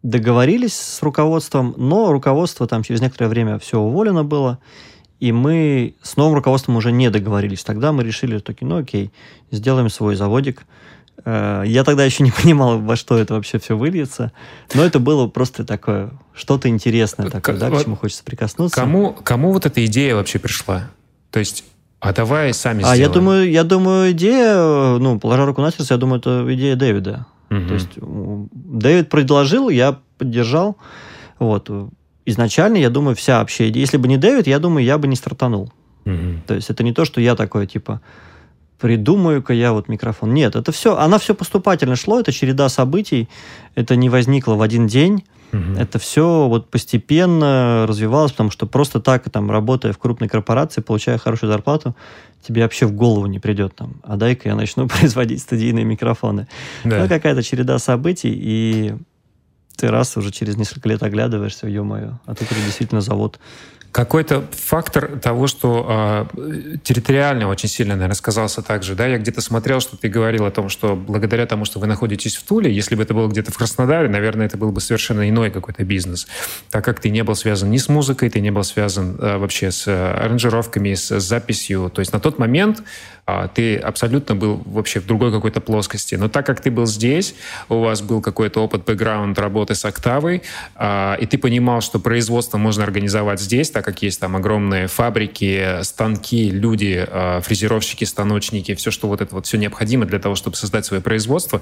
договорились 0.08 0.74
с 0.76 1.02
руководством, 1.02 1.74
но 1.76 2.12
руководство 2.12 2.66
там 2.66 2.82
через 2.82 3.00
некоторое 3.00 3.28
время 3.28 3.58
все 3.58 3.78
уволено 3.78 4.24
было, 4.24 4.58
и 5.20 5.32
мы 5.32 5.94
с 6.02 6.16
новым 6.16 6.34
руководством 6.34 6.76
уже 6.76 6.92
не 6.92 7.10
договорились. 7.10 7.64
Тогда 7.64 7.92
мы 7.92 8.04
решили, 8.04 8.38
что, 8.38 8.54
ну 8.60 8.78
окей, 8.78 9.10
сделаем 9.50 9.90
свой 9.90 10.16
заводик. 10.16 10.64
Э, 11.24 11.62
я 11.66 11.84
тогда 11.84 12.04
еще 12.04 12.22
не 12.22 12.30
понимал, 12.42 12.78
во 12.78 12.96
что 12.96 13.18
это 13.18 13.34
вообще 13.34 13.58
все 13.58 13.76
выльется, 13.76 14.32
но 14.74 14.82
это 14.84 14.98
было 14.98 15.26
просто 15.26 15.64
такое, 15.64 16.10
что-то 16.34 16.68
интересное 16.68 17.28
такое, 17.28 17.56
к- 17.56 17.58
да, 17.58 17.70
к 17.70 17.82
чему 17.82 17.96
хочется 17.96 18.24
прикоснуться. 18.24 18.80
Кому, 18.80 19.12
кому 19.12 19.52
вот 19.52 19.66
эта 19.66 19.84
идея 19.86 20.14
вообще 20.14 20.38
пришла? 20.38 20.88
То 21.30 21.38
есть 21.40 21.64
а 22.00 22.12
давай 22.12 22.54
сами 22.54 22.78
сделаем. 22.78 22.94
А 22.94 22.96
я 22.96 23.08
думаю, 23.08 23.50
я 23.50 23.64
думаю, 23.64 24.12
идея, 24.12 24.98
ну, 24.98 25.18
положа 25.18 25.44
руку 25.46 25.60
на 25.60 25.72
сердце, 25.72 25.94
я 25.94 25.98
думаю, 25.98 26.20
это 26.20 26.46
идея 26.54 26.76
Дэвида. 26.76 27.26
Угу. 27.50 27.66
То 27.66 27.74
есть 27.74 27.90
Дэвид 28.52 29.08
предложил, 29.08 29.68
я 29.68 29.98
поддержал. 30.18 30.76
Вот. 31.38 31.70
Изначально, 32.26 32.76
я 32.76 32.90
думаю, 32.90 33.16
вся 33.16 33.38
вообще 33.38 33.68
идея. 33.68 33.82
Если 33.82 33.96
бы 33.96 34.08
не 34.08 34.16
Дэвид, 34.16 34.46
я 34.46 34.58
думаю, 34.58 34.84
я 34.84 34.98
бы 34.98 35.08
не 35.08 35.16
стартанул. 35.16 35.72
Угу. 36.04 36.42
То 36.46 36.54
есть 36.54 36.70
это 36.70 36.82
не 36.82 36.92
то, 36.92 37.04
что 37.04 37.20
я 37.20 37.34
такой, 37.34 37.66
типа, 37.66 38.00
придумаю-ка 38.78 39.52
я 39.52 39.72
вот 39.72 39.88
микрофон. 39.88 40.34
Нет, 40.34 40.56
это 40.56 40.72
все, 40.72 40.96
она 40.96 41.18
все 41.18 41.34
поступательно 41.34 41.96
шло, 41.96 42.20
это 42.20 42.32
череда 42.32 42.68
событий, 42.68 43.28
это 43.74 43.96
не 43.96 44.08
возникло 44.08 44.54
в 44.54 44.62
один 44.62 44.86
день. 44.86 45.24
Угу. 45.52 45.78
Это 45.78 45.98
все 45.98 46.48
вот 46.48 46.70
постепенно 46.70 47.86
развивалось, 47.88 48.32
потому 48.32 48.50
что 48.50 48.66
просто 48.66 49.00
так, 49.00 49.28
там, 49.30 49.50
работая 49.50 49.92
в 49.92 49.98
крупной 49.98 50.28
корпорации, 50.28 50.80
получая 50.80 51.18
хорошую 51.18 51.50
зарплату, 51.50 51.96
тебе 52.46 52.62
вообще 52.62 52.86
в 52.86 52.92
голову 52.92 53.26
не 53.26 53.38
придет 53.38 53.74
там, 53.74 54.00
а 54.02 54.16
дай-ка 54.16 54.48
я 54.48 54.54
начну 54.54 54.88
производить 54.88 55.40
студийные 55.40 55.84
микрофоны. 55.84 56.48
Да. 56.84 57.02
Ну, 57.02 57.08
какая-то 57.08 57.42
череда 57.42 57.78
событий, 57.78 58.32
и 58.32 58.94
ты 59.76 59.88
раз 59.88 60.16
уже 60.16 60.30
через 60.32 60.56
несколько 60.56 60.88
лет 60.88 61.02
оглядываешься, 61.02 61.68
ё-моё, 61.68 62.18
а 62.26 62.34
тут 62.34 62.48
действительно 62.64 63.00
завод 63.00 63.38
какой-то 63.98 64.44
фактор 64.52 65.18
того, 65.18 65.48
что 65.48 66.28
э, 66.36 66.76
территориально 66.84 67.48
очень 67.48 67.68
сильно, 67.68 67.94
наверное, 67.96 68.14
сказался 68.14 68.62
также. 68.62 68.94
Да? 68.94 69.08
Я 69.08 69.18
где-то 69.18 69.40
смотрел, 69.40 69.80
что 69.80 69.96
ты 69.96 70.08
говорил 70.08 70.44
о 70.44 70.52
том, 70.52 70.68
что 70.68 70.94
благодаря 70.94 71.46
тому, 71.46 71.64
что 71.64 71.80
вы 71.80 71.88
находитесь 71.88 72.36
в 72.36 72.44
Туле, 72.44 72.72
если 72.72 72.94
бы 72.94 73.02
это 73.02 73.12
было 73.12 73.26
где-то 73.26 73.50
в 73.50 73.58
Краснодаре, 73.58 74.08
наверное, 74.08 74.46
это 74.46 74.56
был 74.56 74.70
бы 74.70 74.80
совершенно 74.80 75.28
иной 75.28 75.50
какой-то 75.50 75.82
бизнес, 75.82 76.28
так 76.70 76.84
как 76.84 77.00
ты 77.00 77.10
не 77.10 77.24
был 77.24 77.34
связан 77.34 77.72
ни 77.72 77.78
с 77.78 77.88
музыкой, 77.88 78.30
ты 78.30 78.38
не 78.38 78.52
был 78.52 78.62
связан 78.62 79.16
э, 79.18 79.36
вообще 79.36 79.72
с 79.72 79.88
э, 79.88 80.12
аранжировками, 80.12 80.94
с, 80.94 81.10
с 81.10 81.24
записью. 81.24 81.90
То 81.92 81.98
есть 81.98 82.12
на 82.12 82.20
тот 82.20 82.38
момент 82.38 82.84
ты 83.54 83.76
абсолютно 83.76 84.34
был 84.34 84.62
вообще 84.64 85.00
в 85.00 85.06
другой 85.06 85.30
какой-то 85.30 85.60
плоскости. 85.60 86.14
Но 86.14 86.28
так 86.28 86.46
как 86.46 86.60
ты 86.60 86.70
был 86.70 86.86
здесь, 86.86 87.34
у 87.68 87.80
вас 87.80 88.00
был 88.00 88.22
какой-то 88.22 88.60
опыт, 88.64 88.84
бэкграунд 88.84 89.38
работы 89.38 89.74
с 89.74 89.84
октавой, 89.84 90.42
а, 90.74 91.16
и 91.20 91.26
ты 91.26 91.36
понимал, 91.36 91.80
что 91.80 91.98
производство 91.98 92.56
можно 92.58 92.84
организовать 92.84 93.40
здесь, 93.40 93.70
так 93.70 93.84
как 93.84 94.02
есть 94.02 94.20
там 94.20 94.34
огромные 94.34 94.86
фабрики, 94.86 95.82
станки, 95.82 96.50
люди, 96.50 97.04
а, 97.06 97.40
фрезеровщики, 97.40 98.04
станочники, 98.04 98.74
все, 98.74 98.90
что 98.90 99.08
вот 99.08 99.20
это 99.20 99.34
вот 99.34 99.46
все 99.46 99.58
необходимо 99.58 100.06
для 100.06 100.18
того, 100.18 100.34
чтобы 100.34 100.56
создать 100.56 100.86
свое 100.86 101.02
производство. 101.02 101.60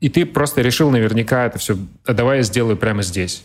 И 0.00 0.08
ты 0.08 0.26
просто 0.26 0.62
решил 0.62 0.90
наверняка 0.90 1.46
это 1.46 1.58
все, 1.58 1.76
давай 2.06 2.38
я 2.38 2.42
сделаю 2.42 2.76
прямо 2.76 3.02
здесь. 3.02 3.44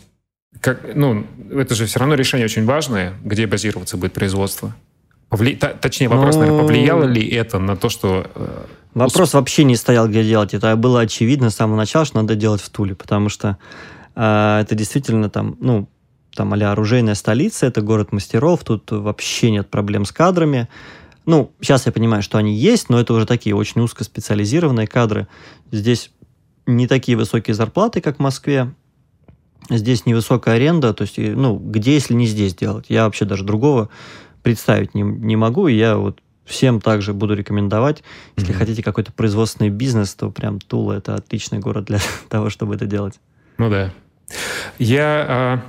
Как, 0.60 0.80
ну, 0.94 1.26
это 1.52 1.74
же 1.74 1.86
все 1.86 2.00
равно 2.00 2.14
решение 2.14 2.46
очень 2.46 2.64
важное, 2.64 3.14
где 3.22 3.46
базироваться 3.46 3.96
будет 3.96 4.12
производство. 4.12 4.74
Повли... 5.28 5.56
Точнее, 5.56 6.08
вопрос, 6.08 6.36
ну... 6.36 6.40
наверное, 6.40 6.62
повлияло 6.62 7.04
ли 7.04 7.26
это 7.28 7.58
на 7.58 7.76
то, 7.76 7.88
что... 7.88 8.26
Э, 8.34 8.64
вопрос 8.94 9.34
вообще 9.34 9.64
не 9.64 9.76
стоял, 9.76 10.08
где 10.08 10.24
делать. 10.24 10.54
Это 10.54 10.74
было 10.76 11.00
очевидно 11.00 11.50
с 11.50 11.56
самого 11.56 11.76
начала, 11.76 12.04
что 12.04 12.16
надо 12.16 12.34
делать 12.34 12.62
в 12.62 12.70
Туле, 12.70 12.94
потому 12.94 13.28
что 13.28 13.58
э, 14.14 14.60
это 14.62 14.74
действительно 14.74 15.28
там, 15.28 15.56
ну, 15.60 15.88
там 16.34 16.54
а 16.54 16.72
оружейная 16.72 17.14
столица, 17.14 17.66
это 17.66 17.82
город 17.82 18.12
мастеров, 18.12 18.64
тут 18.64 18.90
вообще 18.90 19.50
нет 19.50 19.68
проблем 19.68 20.04
с 20.04 20.12
кадрами. 20.12 20.68
Ну, 21.26 21.52
сейчас 21.60 21.84
я 21.84 21.92
понимаю, 21.92 22.22
что 22.22 22.38
они 22.38 22.54
есть, 22.54 22.88
но 22.88 22.98
это 22.98 23.12
уже 23.12 23.26
такие 23.26 23.54
очень 23.54 23.82
узкоспециализированные 23.82 24.86
кадры. 24.86 25.28
Здесь 25.70 26.10
не 26.64 26.86
такие 26.86 27.18
высокие 27.18 27.54
зарплаты, 27.54 28.00
как 28.00 28.16
в 28.16 28.20
Москве. 28.20 28.72
Здесь 29.68 30.06
невысокая 30.06 30.54
аренда, 30.54 30.94
то 30.94 31.02
есть, 31.02 31.18
ну, 31.18 31.58
где, 31.58 31.92
если 31.94 32.14
не 32.14 32.26
здесь 32.26 32.54
делать? 32.54 32.86
Я 32.88 33.04
вообще 33.04 33.26
даже 33.26 33.44
другого 33.44 33.90
представить 34.42 34.94
не, 34.94 35.02
не 35.02 35.36
могу, 35.36 35.68
и 35.68 35.74
я 35.74 35.96
вот 35.96 36.20
всем 36.44 36.80
также 36.80 37.12
буду 37.12 37.34
рекомендовать. 37.34 38.02
Если 38.36 38.54
mm-hmm. 38.54 38.58
хотите 38.58 38.82
какой-то 38.82 39.12
производственный 39.12 39.70
бизнес, 39.70 40.14
то 40.14 40.30
прям 40.30 40.58
Тула 40.60 40.94
это 40.94 41.14
отличный 41.14 41.58
город 41.58 41.84
для 41.84 41.98
того, 42.28 42.50
чтобы 42.50 42.74
это 42.74 42.86
делать. 42.86 43.20
Ну 43.58 43.70
да. 43.70 43.92
Я 44.78 45.26
а, 45.28 45.62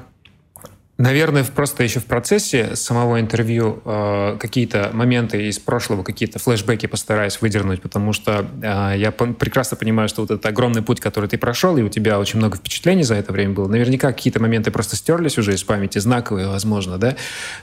Наверное, 1.00 1.46
просто 1.46 1.82
еще 1.82 2.02
в 2.02 2.06
процессе 2.06 2.76
самого 2.76 3.22
интервью 3.22 3.82
э, 3.86 4.36
какие-то 4.38 4.90
моменты 4.92 5.48
из 5.48 5.58
прошлого, 5.58 6.04
какие-то 6.04 6.40
флешбеки 6.40 6.88
постараюсь 6.88 7.40
выдернуть, 7.40 7.82
потому 7.82 8.12
что 8.12 8.46
э, 8.62 8.96
я 8.98 9.14
по- 9.14 9.28
прекрасно 9.28 9.78
понимаю, 9.78 10.10
что 10.10 10.20
вот 10.20 10.32
этот 10.32 10.46
огромный 10.46 10.82
путь, 10.82 11.00
который 11.00 11.30
ты 11.30 11.38
прошел, 11.38 11.78
и 11.78 11.84
у 11.84 11.88
тебя 11.88 12.20
очень 12.20 12.40
много 12.40 12.58
впечатлений 12.58 13.04
за 13.04 13.16
это 13.16 13.32
время 13.32 13.54
было. 13.54 13.70
Наверняка 13.70 14.12
какие-то 14.12 14.42
моменты 14.42 14.72
просто 14.72 14.98
стерлись 14.98 15.38
уже 15.38 15.54
из 15.54 15.64
памяти, 15.64 16.00
знаковые, 16.00 16.50
возможно, 16.50 16.98
да. 16.98 17.16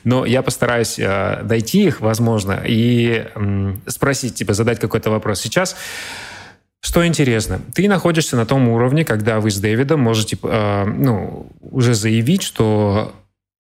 Но 0.03 0.25
я 0.25 0.41
постараюсь 0.41 0.99
э, 0.99 1.43
дойти 1.45 1.85
их, 1.85 2.01
возможно, 2.01 2.63
и 2.65 3.27
э, 3.35 3.75
спросить 3.87 4.35
тебя, 4.35 4.55
задать 4.55 4.81
какой-то 4.81 5.11
вопрос. 5.11 5.43
Сейчас 5.43 5.77
что 6.81 7.07
интересно, 7.07 7.61
ты 7.75 7.87
находишься 7.89 8.37
на 8.37 8.47
том 8.47 8.69
уровне, 8.69 9.05
когда 9.05 9.41
вы 9.41 9.51
с 9.51 9.59
Дэвидом 9.59 10.01
можете 10.01 10.39
э, 10.43 10.85
ну, 10.87 11.53
уже 11.61 11.95
заявить, 11.95 12.43
что 12.43 13.13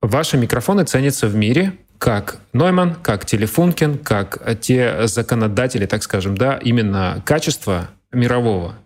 Ваши 0.06 0.36
микрофоны 0.36 0.84
ценятся 0.84 1.26
в 1.26 1.34
мире 1.34 1.72
как 1.98 2.36
Нойман, 2.52 2.94
как 2.94 3.26
Телефункин, 3.26 3.98
как 3.98 4.38
те 4.60 5.08
законодатели, 5.08 5.86
так 5.86 6.04
скажем, 6.04 6.36
да, 6.36 6.58
именно 6.58 7.20
качества 7.24 7.88
мирового. 8.12 8.76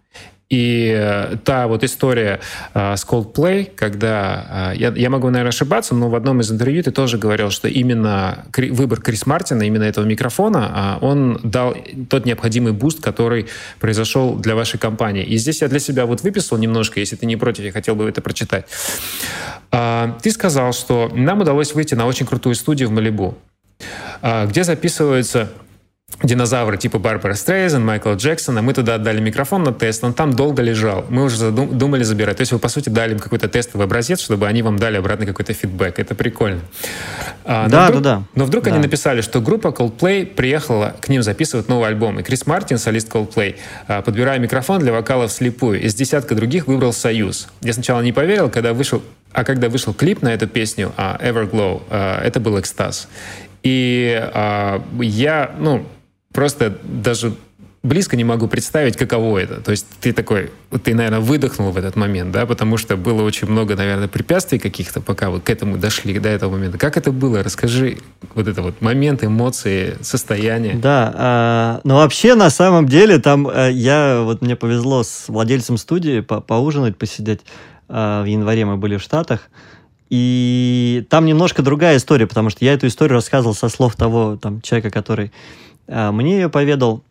И 0.51 0.93
э, 0.93 1.37
та 1.45 1.69
вот 1.69 1.85
история 1.85 2.41
э, 2.75 2.97
с 2.97 3.07
Coldplay, 3.07 3.71
когда, 3.73 4.73
э, 4.75 4.79
я, 4.79 4.93
я 4.97 5.09
могу, 5.09 5.31
наверное, 5.31 5.51
ошибаться, 5.51 5.95
но 5.95 6.11
в 6.11 6.17
одном 6.17 6.41
из 6.41 6.51
интервью 6.51 6.83
ты 6.83 6.91
тоже 6.91 7.19
говорил, 7.19 7.51
что 7.51 7.69
именно 7.69 8.45
выбор 8.57 9.01
Крис 9.01 9.27
Мартина, 9.27 9.63
именно 9.63 9.85
этого 9.85 10.05
микрофона, 10.05 10.99
он 11.03 11.39
дал 11.45 11.77
тот 12.09 12.27
необходимый 12.27 12.73
буст, 12.73 13.01
который 13.01 13.47
произошел 13.79 14.35
для 14.35 14.57
вашей 14.57 14.81
компании. 14.81 15.23
И 15.23 15.37
здесь 15.37 15.63
я 15.63 15.69
для 15.69 15.79
себя 15.79 16.05
вот 16.05 16.23
выписал 16.23 16.59
немножко, 16.59 16.99
если 16.99 17.15
ты 17.15 17.27
не 17.27 17.37
против, 17.37 17.63
я 17.63 17.71
хотел 17.71 17.95
бы 17.95 18.09
это 18.09 18.21
прочитать. 18.21 18.67
Ты 19.71 20.31
сказал, 20.33 20.73
что 20.73 21.13
нам 21.15 21.43
удалось 21.43 21.75
выйти 21.75 21.95
на 21.95 22.07
очень 22.07 22.27
крутую 22.27 22.57
студию 22.57 22.89
в 22.89 22.93
Малибу, 22.93 23.39
где 24.21 24.65
записываются 24.65 25.49
динозавры 26.23 26.77
типа 26.77 26.99
Барбара 26.99 27.35
Стрейзанд, 27.35 27.85
Майкла 27.85 28.15
Джексона. 28.15 28.63
Мы 28.63 28.75
туда 28.75 28.97
отдали 28.97 29.21
микрофон 29.21 29.63
на 29.63 29.73
тест, 29.73 30.05
он 30.05 30.13
там 30.13 30.33
долго 30.33 30.63
лежал. 30.63 31.05
Мы 31.09 31.25
уже 31.25 31.51
думали 31.51 32.03
забирать. 32.03 32.37
То 32.37 32.43
есть 32.43 32.53
вы, 32.53 32.59
по 32.59 32.69
сути, 32.69 32.89
дали 32.89 33.13
им 33.13 33.19
какой-то 33.19 33.49
тестовый 33.49 33.87
образец, 33.87 34.21
чтобы 34.21 34.47
они 34.47 34.63
вам 34.63 34.79
дали 34.79 34.97
обратный 34.97 35.27
какой-то 35.27 35.53
feedback. 35.55 35.99
Это 35.99 36.15
прикольно. 36.15 36.61
А, 37.45 37.69
да, 37.69 37.89
вдруг, 37.89 38.03
да, 38.03 38.17
да. 38.17 38.23
Но 38.35 38.45
вдруг 38.45 38.65
да. 38.65 38.71
они 38.71 38.81
написали, 38.81 39.21
что 39.23 39.41
группа 39.41 39.69
Coldplay 39.69 40.27
приехала 40.27 40.95
к 41.01 41.09
ним 41.09 41.23
записывать 41.23 41.69
новый 41.69 41.89
альбом. 41.89 42.21
И 42.21 42.23
Крис 42.23 42.47
Мартин, 42.47 42.79
солист 42.79 43.09
Coldplay, 43.09 43.57
а, 43.89 44.03
подбирая 44.03 44.39
микрофон 44.39 44.81
для 44.81 44.93
вокала 44.93 45.29
вслепую, 45.29 45.81
из 45.81 45.95
десятка 45.95 46.35
других 46.35 46.67
выбрал 46.67 46.93
«Союз». 46.93 47.49
Я 47.63 47.73
сначала 47.73 48.01
не 48.03 48.13
поверил, 48.13 48.51
когда 48.51 48.73
вышел 48.73 49.03
а 49.33 49.45
когда 49.45 49.69
вышел 49.69 49.95
клип 49.95 50.23
на 50.23 50.35
эту 50.35 50.49
песню 50.49 50.93
Everglow, 50.97 51.83
это 51.89 52.41
был 52.41 52.59
экстаз. 52.59 53.07
И 53.63 54.21
я, 54.99 55.55
ну, 55.57 55.87
просто 56.33 56.79
даже 56.83 57.35
близко 57.83 58.17
не 58.17 58.25
могу 58.25 58.47
представить, 58.47 58.97
каково 58.97 59.39
это. 59.39 59.61
То 59.61 59.71
есть 59.71 59.87
ты 60.01 60.13
такой, 60.13 60.51
ты, 60.85 60.95
наверное, 60.95 61.21
выдохнул 61.21 61.71
в 61.71 61.79
этот 61.79 61.97
момент, 61.97 62.31
да, 62.31 62.45
потому 62.45 62.77
что 62.77 62.97
было 62.97 63.23
очень 63.23 63.49
много, 63.49 63.75
наверное, 63.75 64.09
препятствий 64.09 64.59
каких-то, 64.59 65.01
пока 65.01 65.31
вы 65.31 65.41
к 65.41 65.49
этому 65.49 65.79
дошли, 65.79 66.19
до 66.19 66.29
этого 66.29 66.53
момента. 66.53 66.77
Как 66.77 66.97
это 66.99 67.11
было? 67.11 67.43
Расскажи 67.43 67.99
вот 68.35 68.49
это 68.49 68.61
вот 68.61 68.83
момент, 68.83 69.25
эмоции, 69.25 69.97
состояние. 70.03 70.75
Да, 70.75 71.81
э, 71.83 71.89
но 71.89 71.97
вообще, 71.97 72.35
на 72.35 72.51
самом 72.51 72.87
деле, 72.87 73.19
там 73.19 73.49
э, 73.49 73.71
я, 73.73 74.21
вот 74.23 74.43
мне 74.43 74.57
повезло 74.57 75.03
с 75.03 75.25
владельцем 75.29 75.79
студии 75.79 76.21
по 76.21 76.41
поужинать, 76.41 76.99
посидеть. 76.99 77.41
Э, 77.89 78.23
в 78.23 78.27
январе 78.27 78.67
мы 78.67 78.77
были 78.77 78.99
в 78.99 79.03
Штатах, 79.03 79.49
и 80.11 81.07
там 81.09 81.25
немножко 81.25 81.63
другая 81.63 81.97
история, 81.97 82.27
потому 82.27 82.51
что 82.51 82.65
я 82.65 82.75
эту 82.75 82.89
историю 82.89 83.15
рассказывал 83.15 83.55
со 83.55 83.69
слов 83.71 83.97
того 83.97 84.37
там, 84.37 84.61
человека, 84.61 84.91
который 84.91 85.27
а, 85.27 85.31
мне 85.91 86.35
ее 86.35 86.49
поведал. 86.49 87.03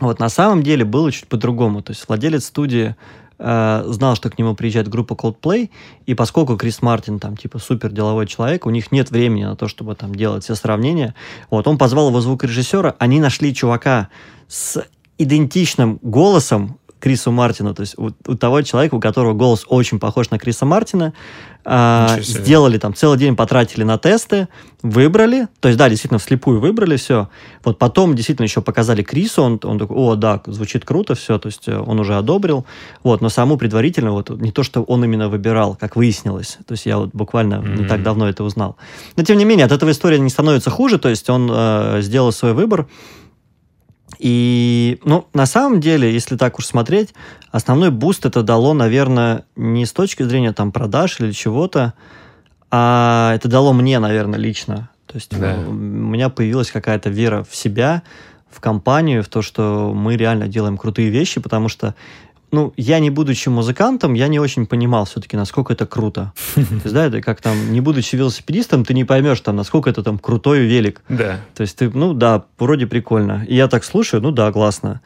Вот 0.00 0.18
на 0.18 0.28
самом 0.28 0.62
деле 0.62 0.84
было 0.84 1.12
чуть 1.12 1.28
по-другому. 1.28 1.82
То 1.82 1.92
есть 1.92 2.08
владелец 2.08 2.46
студии 2.46 2.96
э, 3.38 3.84
знал, 3.86 4.16
что 4.16 4.30
к 4.30 4.38
нему 4.38 4.54
приезжает 4.54 4.88
группа 4.88 5.12
Coldplay, 5.12 5.70
и 6.06 6.14
поскольку 6.14 6.56
Крис 6.56 6.80
Мартин 6.82 7.18
там 7.18 7.36
типа 7.36 7.58
супер 7.58 7.90
деловой 7.90 8.26
человек, 8.26 8.66
у 8.66 8.70
них 8.70 8.92
нет 8.92 9.10
времени 9.10 9.44
на 9.44 9.56
то, 9.56 9.68
чтобы 9.68 9.94
там 9.94 10.14
делать 10.14 10.44
все 10.44 10.54
сравнения, 10.54 11.14
вот 11.50 11.66
он 11.66 11.76
позвал 11.76 12.08
его 12.08 12.20
звукорежиссера, 12.20 12.96
они 12.98 13.20
нашли 13.20 13.54
чувака 13.54 14.08
с 14.48 14.82
идентичным 15.18 15.98
голосом, 16.00 16.78
Крису 17.00 17.32
Мартину, 17.32 17.74
то 17.74 17.80
есть 17.80 17.98
у, 17.98 18.10
у 18.26 18.34
того 18.36 18.62
человека, 18.62 18.94
у 18.94 19.00
которого 19.00 19.32
голос 19.32 19.64
очень 19.68 19.98
похож 19.98 20.30
на 20.30 20.38
Криса 20.38 20.66
Мартина, 20.66 21.12
а, 21.64 22.16
сделали 22.20 22.78
там, 22.78 22.94
целый 22.94 23.18
день 23.18 23.36
потратили 23.36 23.84
на 23.84 23.98
тесты, 23.98 24.48
выбрали, 24.82 25.48
то 25.60 25.68
есть, 25.68 25.78
да, 25.78 25.90
действительно, 25.90 26.18
вслепую 26.18 26.58
выбрали 26.58 26.96
все, 26.96 27.28
вот 27.64 27.78
потом 27.78 28.14
действительно 28.14 28.44
еще 28.44 28.62
показали 28.62 29.02
Крису, 29.02 29.42
он, 29.42 29.60
он 29.62 29.78
такой, 29.78 29.96
о, 29.96 30.14
да, 30.14 30.40
звучит 30.46 30.84
круто 30.84 31.14
все, 31.14 31.38
то 31.38 31.48
есть 31.48 31.68
э, 31.68 31.78
он 31.78 32.00
уже 32.00 32.16
одобрил, 32.16 32.64
вот, 33.02 33.20
но 33.20 33.28
саму 33.28 33.58
предварительно, 33.58 34.12
вот, 34.12 34.30
не 34.30 34.52
то, 34.52 34.62
что 34.62 34.82
он 34.82 35.04
именно 35.04 35.28
выбирал, 35.28 35.76
как 35.78 35.96
выяснилось, 35.96 36.58
то 36.66 36.72
есть 36.72 36.86
я 36.86 36.96
вот 36.96 37.10
буквально 37.12 37.56
mm-hmm. 37.56 37.78
не 37.78 37.84
так 37.86 38.02
давно 38.02 38.28
это 38.28 38.42
узнал. 38.42 38.76
Но, 39.16 39.22
тем 39.22 39.36
не 39.36 39.44
менее, 39.44 39.66
от 39.66 39.72
этого 39.72 39.90
история 39.90 40.18
не 40.18 40.30
становится 40.30 40.70
хуже, 40.70 40.98
то 40.98 41.10
есть 41.10 41.28
он 41.28 41.50
э, 41.52 41.98
сделал 42.00 42.32
свой 42.32 42.54
выбор, 42.54 42.86
и, 44.20 45.00
ну, 45.02 45.26
на 45.32 45.46
самом 45.46 45.80
деле, 45.80 46.12
если 46.12 46.36
так 46.36 46.58
уж 46.58 46.66
смотреть, 46.66 47.14
основной 47.50 47.90
буст 47.90 48.26
это 48.26 48.42
дало, 48.42 48.74
наверное, 48.74 49.44
не 49.56 49.86
с 49.86 49.92
точки 49.92 50.22
зрения 50.24 50.52
там 50.52 50.72
продаж 50.72 51.20
или 51.20 51.32
чего-то, 51.32 51.94
а 52.70 53.32
это 53.34 53.48
дало 53.48 53.72
мне, 53.72 53.98
наверное, 53.98 54.38
лично. 54.38 54.90
То 55.06 55.16
есть 55.16 55.30
да. 55.30 55.56
у 55.66 55.72
меня 55.72 56.28
появилась 56.28 56.70
какая-то 56.70 57.08
вера 57.08 57.44
в 57.48 57.56
себя, 57.56 58.02
в 58.50 58.60
компанию, 58.60 59.24
в 59.24 59.28
то, 59.28 59.40
что 59.40 59.92
мы 59.94 60.16
реально 60.16 60.48
делаем 60.48 60.76
крутые 60.76 61.08
вещи, 61.08 61.40
потому 61.40 61.70
что 61.70 61.94
ну, 62.52 62.72
я 62.76 62.98
не 62.98 63.10
будучи 63.10 63.48
музыкантом, 63.48 64.14
я 64.14 64.28
не 64.28 64.40
очень 64.40 64.66
понимал 64.66 65.04
все-таки, 65.04 65.36
насколько 65.36 65.72
это 65.72 65.86
круто. 65.86 66.32
То 66.54 66.60
есть, 66.60 66.92
да, 66.92 67.06
это 67.06 67.20
как 67.20 67.40
там, 67.40 67.72
не 67.72 67.80
будучи 67.80 68.16
велосипедистом, 68.16 68.84
ты 68.84 68.94
не 68.94 69.04
поймешь 69.04 69.40
там, 69.40 69.56
насколько 69.56 69.90
это 69.90 70.02
там 70.02 70.18
крутой 70.18 70.60
велик. 70.60 71.02
Да. 71.08 71.40
То 71.54 71.62
есть 71.62 71.76
ты, 71.76 71.90
ну 71.90 72.12
да, 72.12 72.44
вроде 72.58 72.86
прикольно. 72.86 73.44
И 73.48 73.54
я 73.54 73.68
так 73.68 73.84
слушаю, 73.84 74.22
ну 74.22 74.30
да, 74.30 74.50
классно. 74.52 75.00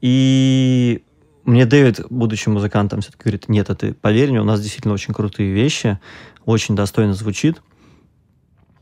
И 0.00 1.02
мне 1.44 1.64
Дэвид, 1.66 2.00
будучи 2.10 2.48
музыкантом, 2.48 3.00
все-таки 3.00 3.24
говорит, 3.24 3.48
нет, 3.48 3.70
а 3.70 3.74
ты 3.74 3.94
поверь 3.94 4.30
мне, 4.30 4.40
у 4.40 4.44
нас 4.44 4.60
действительно 4.60 4.94
очень 4.94 5.14
крутые 5.14 5.52
вещи, 5.52 5.98
очень 6.44 6.74
достойно 6.74 7.14
звучит. 7.14 7.62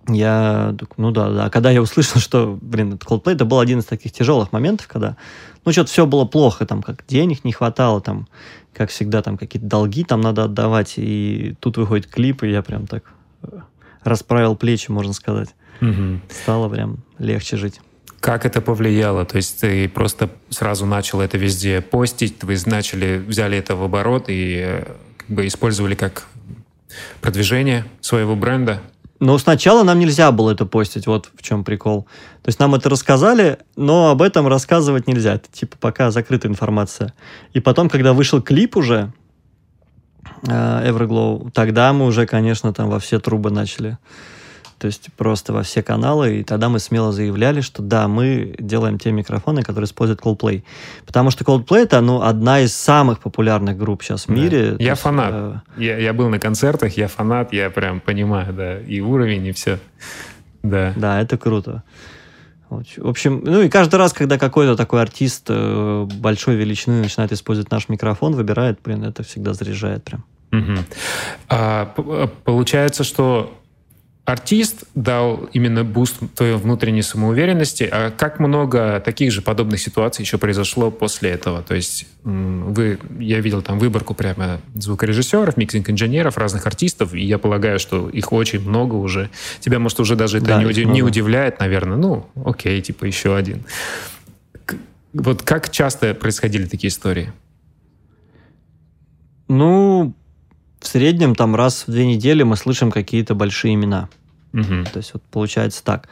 Я, 0.09 0.75
ну 0.97 1.11
да, 1.11 1.31
да, 1.31 1.51
когда 1.51 1.71
я 1.71 1.81
услышал, 1.83 2.21
что, 2.21 2.59
блин, 2.61 2.95
это 2.95 3.07
Coldplay, 3.07 3.35
это 3.35 3.45
был 3.45 3.61
один 3.61 3.79
из 3.79 3.85
таких 3.85 4.13
тяжелых 4.13 4.53
моментов, 4.53 4.87
когда, 4.89 5.17
ну, 5.65 5.73
что-то 5.73 5.91
все 5.91 6.07
было 6.07 6.25
плохо, 6.25 6.67
там, 6.67 6.83
как 6.83 7.05
денег 7.07 7.45
не 7.45 7.53
хватало, 7.53 8.01
там, 8.01 8.29
как 8.73 8.91
всегда, 8.91 9.23
там, 9.23 9.39
какие-то 9.39 9.67
долги 9.67 10.05
там 10.05 10.21
надо 10.21 10.45
отдавать, 10.45 10.95
и 10.97 11.55
тут 11.61 11.77
выходит 11.77 12.07
клип, 12.07 12.43
и 12.43 12.51
я 12.51 12.63
прям 12.63 12.87
так 12.87 13.05
э, 13.43 13.61
расправил 14.03 14.57
плечи, 14.57 14.91
можно 14.91 15.13
сказать. 15.13 15.55
Угу. 15.81 16.21
Стало 16.31 16.69
прям 16.69 16.99
легче 17.19 17.57
жить. 17.57 17.81
Как 18.21 18.47
это 18.47 18.61
повлияло? 18.61 19.25
То 19.27 19.37
есть 19.37 19.61
ты 19.61 19.89
просто 19.89 20.31
сразу 20.49 20.87
начал 20.87 21.21
это 21.21 21.37
везде 21.37 21.81
постить, 21.83 22.43
вы 22.43 22.57
начали, 22.67 23.19
взяли 23.19 23.59
это 23.59 23.77
в 23.77 23.83
оборот 23.83 24.27
и 24.29 24.63
э, 24.65 24.85
как 25.19 25.29
бы 25.29 25.47
использовали 25.47 25.95
как 25.95 26.27
продвижение 27.21 27.85
своего 28.01 28.37
бренда? 28.37 28.81
Но 29.21 29.39
сначала 29.39 29.85
нам 29.85 29.99
нельзя 29.99 30.33
было 30.33 30.51
это 30.51 30.67
постить, 30.67 31.07
вот 31.07 31.31
в 31.35 31.43
чем 31.43 31.65
прикол. 31.65 32.03
То 32.43 32.49
есть 32.49 32.59
нам 32.59 32.75
это 32.75 32.89
рассказали, 32.91 33.59
но 33.77 34.11
об 34.11 34.23
этом 34.23 34.49
рассказывать 34.49 35.07
нельзя. 35.07 35.35
Это 35.35 35.49
типа 35.51 35.77
пока 35.79 36.11
закрытая 36.11 36.51
информация. 36.51 37.15
И 37.53 37.61
потом, 37.61 37.89
когда 37.89 38.13
вышел 38.13 38.43
клип 38.43 38.77
уже, 38.77 39.13
э, 40.47 40.91
Everglow, 40.91 41.51
тогда 41.53 41.93
мы 41.93 42.07
уже, 42.07 42.27
конечно, 42.27 42.73
там 42.75 42.91
во 42.91 42.99
все 42.99 43.21
трубы 43.21 43.51
начали 43.51 43.99
то 44.85 44.89
есть 44.89 45.09
просто 45.17 45.55
во 45.55 45.63
все 45.63 45.83
каналы, 45.83 46.41
и 46.41 46.45
тогда 46.45 46.69
мы 46.69 46.79
смело 46.79 47.11
заявляли, 47.11 47.63
что 47.63 47.81
да, 47.81 48.07
мы 48.07 48.55
делаем 48.59 48.99
те 48.99 49.13
микрофоны, 49.13 49.63
которые 49.63 49.87
используют 49.87 50.21
Coldplay. 50.21 50.63
Потому 51.07 51.31
что 51.31 51.43
Coldplay 51.43 51.85
это 51.85 52.03
ну, 52.03 52.21
одна 52.21 52.61
из 52.61 52.77
самых 52.77 53.21
популярных 53.21 53.79
групп 53.79 54.03
сейчас 54.03 54.27
в 54.27 54.29
мире. 54.29 54.73
Да. 54.73 54.85
Я 54.85 54.91
есть, 54.91 55.01
фанат. 55.01 55.31
Э... 55.33 55.55
Я, 55.79 55.97
я 55.97 56.13
был 56.13 56.29
на 56.29 56.39
концертах, 56.39 56.99
я 56.99 57.09
фанат, 57.09 57.55
я 57.55 57.71
прям 57.71 57.99
понимаю, 57.99 58.53
да, 58.53 58.79
и 58.79 59.01
уровень, 59.01 59.47
и 59.47 59.53
все. 59.53 59.79
Да. 60.63 60.93
Да, 60.97 61.19
это 61.19 61.39
круто. 61.39 61.83
В 62.69 63.09
общем, 63.09 63.41
ну 63.43 63.63
и 63.63 63.71
каждый 63.71 63.97
раз, 63.97 64.13
когда 64.13 64.37
какой-то 64.37 64.77
такой 64.77 65.01
артист 65.01 65.47
э, 65.49 66.07
большой 66.19 66.57
величины 66.57 67.01
начинает 67.01 67.33
использовать 67.33 67.71
наш 67.71 67.89
микрофон, 67.89 68.35
выбирает, 68.35 68.81
блин, 68.85 69.03
это 69.03 69.23
всегда 69.23 69.55
заряжает 69.55 70.05
прям. 70.05 70.27
Угу. 70.53 70.79
А, 71.49 71.87
получается, 72.45 73.03
что 73.03 73.59
артист 74.25 74.85
дал 74.95 75.49
именно 75.53 75.85
буст 75.85 76.17
твоей 76.35 76.57
внутренней 76.57 77.03
самоуверенности. 77.03 77.89
А 77.91 78.11
как 78.11 78.41
много 78.41 79.01
таких 79.05 79.33
же 79.33 79.43
подобных 79.43 79.81
ситуаций 79.81 80.23
еще 80.23 80.39
произошло 80.39 80.91
после 80.91 81.31
этого? 81.31 81.63
То 81.63 81.75
есть 81.75 82.07
вы, 82.23 82.99
я 83.19 83.41
видел 83.41 83.61
там 83.61 83.79
выборку 83.79 84.15
прямо 84.15 84.61
звукорежиссеров, 84.75 85.57
mixing-инженеров, 85.57 86.39
разных 86.39 86.67
артистов, 86.67 87.13
и 87.13 87.23
я 87.23 87.39
полагаю, 87.39 87.79
что 87.79 88.09
их 88.09 88.33
очень 88.33 88.61
много 88.67 88.95
уже. 88.95 89.29
Тебя, 89.61 89.79
может, 89.79 90.01
уже 90.01 90.17
даже 90.17 90.39
это 90.39 90.47
да, 90.47 90.59
не, 90.59 90.67
удив, 90.67 90.89
не 90.89 91.03
удивляет, 91.03 91.61
наверное. 91.61 91.99
Ну, 91.99 92.27
окей, 92.45 92.81
типа 92.81 93.05
еще 93.05 93.37
один. 93.37 93.65
Вот 95.13 95.43
как 95.43 95.71
часто 95.71 96.15
происходили 96.15 96.65
такие 96.65 96.89
истории? 96.89 97.33
Ну, 99.49 100.15
в 100.85 100.87
среднем 100.87 101.35
там 101.35 101.57
раз 101.57 101.85
в 101.87 101.91
две 101.91 102.07
недели 102.07 102.43
мы 102.43 102.57
слышим 102.57 102.91
какие-то 102.91 103.35
большие 103.35 103.75
имена. 103.75 104.09
Угу. 104.53 104.85
То 104.93 104.99
есть 104.99 105.15
вот 105.15 105.23
получается 105.31 105.83
так. 105.83 106.09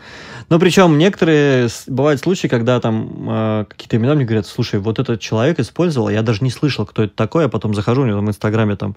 Но 0.49 0.59
причем 0.59 0.99
некоторые 0.99 1.69
бывают 1.87 2.21
случаи, 2.21 2.49
когда 2.49 2.81
там 2.81 3.29
э, 3.29 3.65
какие-то 3.69 3.97
имена 3.99 4.15
мне 4.15 4.25
говорят, 4.25 4.47
слушай, 4.47 4.81
вот 4.81 4.99
этот 4.99 5.21
человек 5.21 5.61
использовал, 5.61 6.09
я 6.09 6.23
даже 6.23 6.43
не 6.43 6.51
слышал, 6.51 6.87
кто 6.87 7.05
это 7.05 7.15
такой, 7.15 7.45
а 7.45 7.49
потом 7.49 7.75
захожу, 7.75 8.03
у 8.03 8.07
него 8.07 8.21
в 8.21 8.29
Инстаграме 8.29 8.75
там 8.75 8.97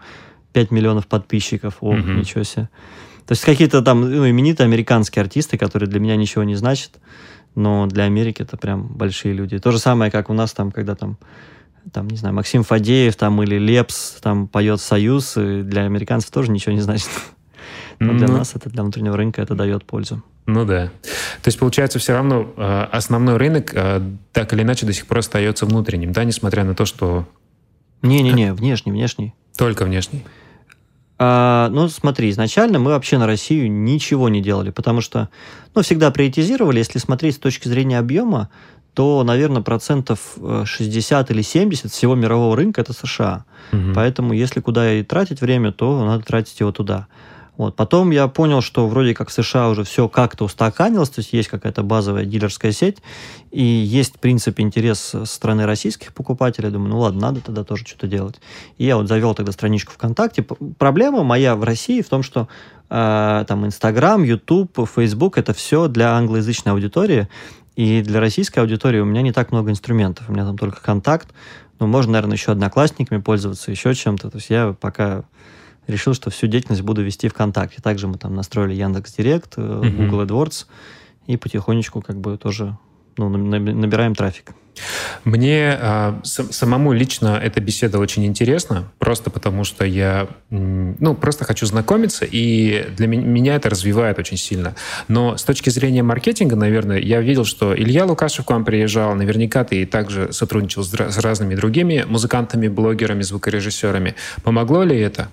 5 0.54 0.72
миллионов 0.72 1.08
подписчиков, 1.08 1.76
о, 1.82 1.90
угу. 1.90 1.98
ничего 1.98 2.44
себе. 2.44 2.70
То 3.28 3.34
есть 3.34 3.44
какие-то 3.44 3.82
там 3.82 4.02
ну, 4.02 4.28
именитые 4.30 4.66
американские 4.66 5.22
артисты, 5.22 5.58
которые 5.58 5.90
для 5.90 6.00
меня 6.00 6.16
ничего 6.16 6.44
не 6.44 6.56
значат, 6.56 6.92
но 7.54 7.86
для 7.86 8.06
Америки 8.06 8.42
это 8.42 8.56
прям 8.56 8.88
большие 8.88 9.34
люди. 9.34 9.60
То 9.60 9.72
же 9.72 9.80
самое, 9.80 10.10
как 10.10 10.30
у 10.30 10.34
нас 10.34 10.54
там, 10.54 10.72
когда 10.72 10.96
там 10.96 11.18
там, 11.92 12.08
не 12.08 12.18
знаю, 12.18 12.36
Максим 12.36 12.64
Фадеев 12.64 13.16
там 13.16 13.42
или 13.44 13.58
Лепс 13.58 14.18
там 14.22 14.48
поет 14.48 14.82
«Союз», 14.82 15.38
и 15.38 15.62
для 15.62 15.84
американцев 15.84 16.32
тоже 16.32 16.52
ничего 16.52 16.74
не 16.74 16.82
значит. 16.82 17.10
Но 18.00 18.14
для 18.14 18.28
ну, 18.28 18.38
нас 18.38 18.56
это, 18.56 18.70
для 18.70 18.84
внутреннего 18.84 19.16
рынка 19.16 19.42
это 19.42 19.56
дает 19.56 19.86
пользу. 19.86 20.22
Ну 20.46 20.66
да. 20.66 20.92
То 21.42 21.48
есть, 21.48 21.58
получается, 21.58 21.98
все 21.98 22.14
равно 22.14 22.52
э, 22.56 22.88
основной 22.92 23.38
рынок 23.38 23.72
э, 23.74 24.02
так 24.32 24.54
или 24.54 24.62
иначе 24.62 24.86
до 24.86 24.94
сих 24.94 25.08
пор 25.08 25.20
остается 25.20 25.66
внутренним, 25.66 26.12
да, 26.12 26.24
несмотря 26.24 26.64
на 26.64 26.76
то, 26.76 26.86
что... 26.86 27.28
Не-не-не, 28.02 28.54
внешний, 28.54 28.92
внешний. 28.92 29.34
Только 29.58 29.86
внешний. 29.86 30.24
А, 31.18 31.70
ну, 31.70 31.88
смотри, 31.88 32.30
изначально 32.30 32.78
мы 32.78 32.92
вообще 32.92 33.18
на 33.18 33.26
Россию 33.26 33.72
ничего 33.72 34.28
не 34.28 34.42
делали, 34.42 34.72
потому 34.72 35.02
что, 35.02 35.30
ну, 35.74 35.82
всегда 35.82 36.12
приоритизировали, 36.12 36.80
если 36.80 37.00
смотреть 37.00 37.36
с 37.36 37.40
точки 37.40 37.68
зрения 37.68 37.98
объема, 37.98 38.50
то, 38.96 39.24
наверное, 39.24 39.62
процентов 39.62 40.38
60 40.66 41.30
э, 41.30 41.34
или 41.34 41.42
70 41.42 41.92
всего 41.92 42.16
мирового 42.16 42.56
рынка 42.56 42.82
это 42.82 42.94
США. 42.94 43.46
Угу. 43.72 43.94
Поэтому, 43.94 44.34
если 44.34 44.62
куда 44.62 44.94
и 44.94 45.04
тратить 45.04 45.42
время, 45.42 45.72
то 45.72 46.04
надо 46.06 46.24
тратить 46.24 46.60
его 46.60 46.72
туда. 46.72 47.08
Вот. 47.58 47.76
Потом 47.76 48.12
я 48.12 48.28
понял, 48.28 48.62
что 48.62 48.88
вроде 48.88 49.14
как 49.14 49.30
в 49.30 49.34
США 49.34 49.70
уже 49.70 49.84
все 49.84 50.10
как-то 50.10 50.46
устаканилось, 50.46 51.10
то 51.10 51.20
есть 51.20 51.32
есть 51.32 51.48
какая-то 51.48 51.84
базовая 51.84 52.26
дилерская 52.26 52.72
сеть, 52.72 52.98
и 53.52 53.64
есть, 53.64 54.16
в 54.16 54.20
принципе, 54.20 54.64
интерес 54.64 55.00
со 55.00 55.26
стороны 55.26 55.66
российских 55.66 56.14
покупателей. 56.14 56.70
Думаю, 56.70 56.90
ну 56.90 57.00
ладно, 57.00 57.22
надо 57.22 57.42
тогда 57.42 57.64
тоже 57.64 57.86
что-то 57.86 58.08
делать. 58.08 58.42
И 58.78 58.86
я 58.86 58.98
вот 58.98 59.08
завел 59.08 59.34
тогда 59.36 59.52
страничку 59.52 59.94
ВКонтакте. 59.94 60.44
Проблема 60.78 61.24
моя 61.24 61.56
в 61.56 61.64
России 61.64 62.02
в 62.02 62.10
том, 62.10 62.24
что 62.24 62.50
э, 62.90 63.46
там 63.48 63.66
Инстаграм, 63.66 64.22
Ютуб, 64.24 64.78
Фейсбук— 64.94 65.38
это 65.38 65.54
все 65.54 65.88
для 65.88 66.14
англоязычной 66.14 66.74
аудитории, 66.74 67.30
и 67.76 68.02
для 68.02 68.20
российской 68.20 68.60
аудитории 68.60 69.00
у 69.00 69.06
меня 69.06 69.22
не 69.22 69.32
так 69.32 69.52
много 69.52 69.72
инструментов. 69.72 70.30
У 70.30 70.34
меня 70.34 70.46
там 70.46 70.58
только 70.58 70.82
контакт. 70.82 71.34
Ну, 71.80 71.88
можно, 71.88 72.14
наверное, 72.14 72.38
еще 72.38 72.52
одноклассниками 72.52 73.22
пользоваться, 73.22 73.72
еще 73.72 73.94
чем-то. 73.94 74.30
То 74.30 74.38
есть 74.38 74.50
я 74.50 74.74
пока 74.80 75.26
решил, 75.88 76.14
что 76.14 76.30
всю 76.30 76.48
деятельность 76.48 76.84
буду 76.84 77.04
вести 77.04 77.28
ВКонтакте. 77.28 77.82
Также 77.82 78.08
мы 78.08 78.18
там 78.18 78.34
настроили 78.34 78.74
Яндекс 78.74 79.14
Директ, 79.14 79.58
mm-hmm. 79.58 79.98
Google 79.98 80.24
AdWords, 80.24 80.68
и 81.28 81.38
потихонечку 81.38 82.02
как 82.02 82.18
бы 82.18 82.38
тоже 82.38 82.78
ну, 83.18 83.30
набираем 83.30 84.16
трафик. 84.16 84.54
Мне 85.24 85.78
э, 85.80 86.14
самому 86.24 86.94
лично 86.94 87.40
эта 87.42 87.62
беседа 87.62 88.00
очень 88.00 88.26
интересна, 88.26 88.92
просто 89.00 89.30
потому 89.30 89.64
что 89.64 89.86
я, 89.86 90.28
ну, 90.50 91.16
просто 91.16 91.46
хочу 91.46 91.66
знакомиться, 91.66 92.26
и 92.30 92.88
для 92.96 93.08
меня 93.08 93.56
это 93.56 93.70
развивает 93.70 94.20
очень 94.20 94.38
сильно. 94.38 94.76
Но 95.08 95.38
с 95.38 95.44
точки 95.44 95.70
зрения 95.70 96.04
маркетинга, 96.04 96.56
наверное, 96.56 97.00
я 97.00 97.22
видел, 97.22 97.46
что 97.46 97.76
Илья 97.76 98.06
Лукашев 98.06 98.46
к 98.46 98.50
вам 98.50 98.66
приезжал, 98.66 99.16
наверняка 99.16 99.64
ты 99.64 99.86
также 99.86 100.32
сотрудничал 100.34 100.84
с, 100.84 100.94
с 100.94 101.18
разными 101.20 101.56
другими 101.56 102.06
музыкантами, 102.08 102.68
блогерами, 102.68 103.22
звукорежиссерами. 103.22 104.16
Помогло 104.44 104.84
ли 104.84 105.00
это? 105.00 105.30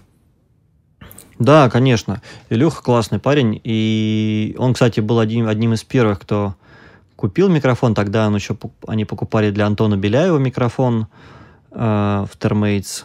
Да, 1.38 1.68
конечно. 1.70 2.22
Илюха 2.50 2.82
классный 2.82 3.18
парень, 3.18 3.60
и 3.64 4.54
он, 4.58 4.74
кстати, 4.74 5.00
был 5.00 5.18
один, 5.18 5.48
одним 5.48 5.72
из 5.74 5.82
первых, 5.82 6.20
кто 6.20 6.54
купил 7.22 7.48
микрофон, 7.48 7.94
тогда 7.94 8.26
он 8.26 8.34
еще, 8.34 8.56
они 8.88 9.04
покупали 9.04 9.52
для 9.52 9.64
Антона 9.66 9.96
Беляева 9.96 10.38
микрофон 10.38 11.06
э, 11.70 11.76
в 11.76 12.36
Termates. 12.36 13.04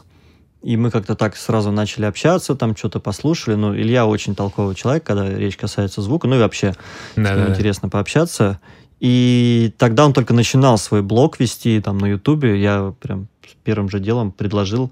И 0.64 0.76
мы 0.76 0.90
как-то 0.90 1.14
так 1.14 1.36
сразу 1.36 1.72
начали 1.72 2.06
общаться, 2.06 2.56
там 2.56 2.76
что-то 2.76 3.00
послушали. 3.00 3.54
Ну, 3.54 3.76
Илья 3.76 4.08
очень 4.08 4.34
толковый 4.34 4.74
человек, 4.74 5.04
когда 5.04 5.30
речь 5.30 5.56
касается 5.56 6.02
звука. 6.02 6.28
Ну 6.28 6.38
и 6.38 6.40
вообще, 6.40 6.74
да, 7.16 7.36
да, 7.36 7.50
интересно 7.50 7.90
пообщаться. 7.90 8.60
И 9.00 9.72
тогда 9.78 10.08
он 10.08 10.14
только 10.14 10.34
начинал 10.34 10.80
свой 10.80 11.04
блог 11.04 11.40
вести 11.40 11.80
там 11.80 12.00
на 12.00 12.08
Ютубе. 12.08 12.60
Я 12.60 12.96
прям 13.00 13.28
первым 13.64 13.88
же 13.88 14.00
делом 14.00 14.32
предложил. 14.32 14.92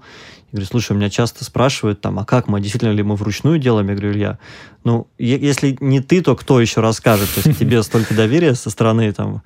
Я 0.52 0.58
говорю, 0.58 0.66
слушай, 0.66 0.92
у 0.92 0.94
меня 0.94 1.10
часто 1.10 1.44
спрашивают 1.44 2.00
там, 2.00 2.18
а 2.20 2.24
как 2.24 2.46
мы, 2.46 2.60
действительно 2.60 2.92
ли 2.92 3.02
мы 3.02 3.16
вручную 3.16 3.58
делаем? 3.58 3.88
Я 3.88 3.94
говорю, 3.94 4.12
Илья, 4.12 4.38
ну, 4.84 5.08
если 5.18 5.76
не 5.80 6.00
ты, 6.00 6.22
то 6.22 6.36
кто 6.36 6.60
еще 6.60 6.80
расскажет? 6.80 7.28
То 7.34 7.40
есть 7.44 7.58
тебе 7.58 7.82
столько 7.82 8.14
доверия 8.14 8.54
со 8.54 8.70
стороны 8.70 9.12
там 9.12 9.42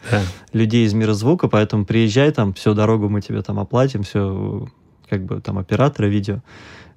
людей 0.52 0.86
из 0.86 0.92
мира 0.92 1.14
звука, 1.14 1.48
поэтому 1.48 1.86
приезжай 1.86 2.30
там, 2.32 2.52
всю 2.52 2.74
дорогу 2.74 3.08
мы 3.08 3.22
тебе 3.22 3.40
там 3.40 3.58
оплатим, 3.58 4.02
все 4.02 4.68
как 5.08 5.24
бы 5.24 5.40
там 5.40 5.58
операторы 5.58 6.08
видео. 6.08 6.42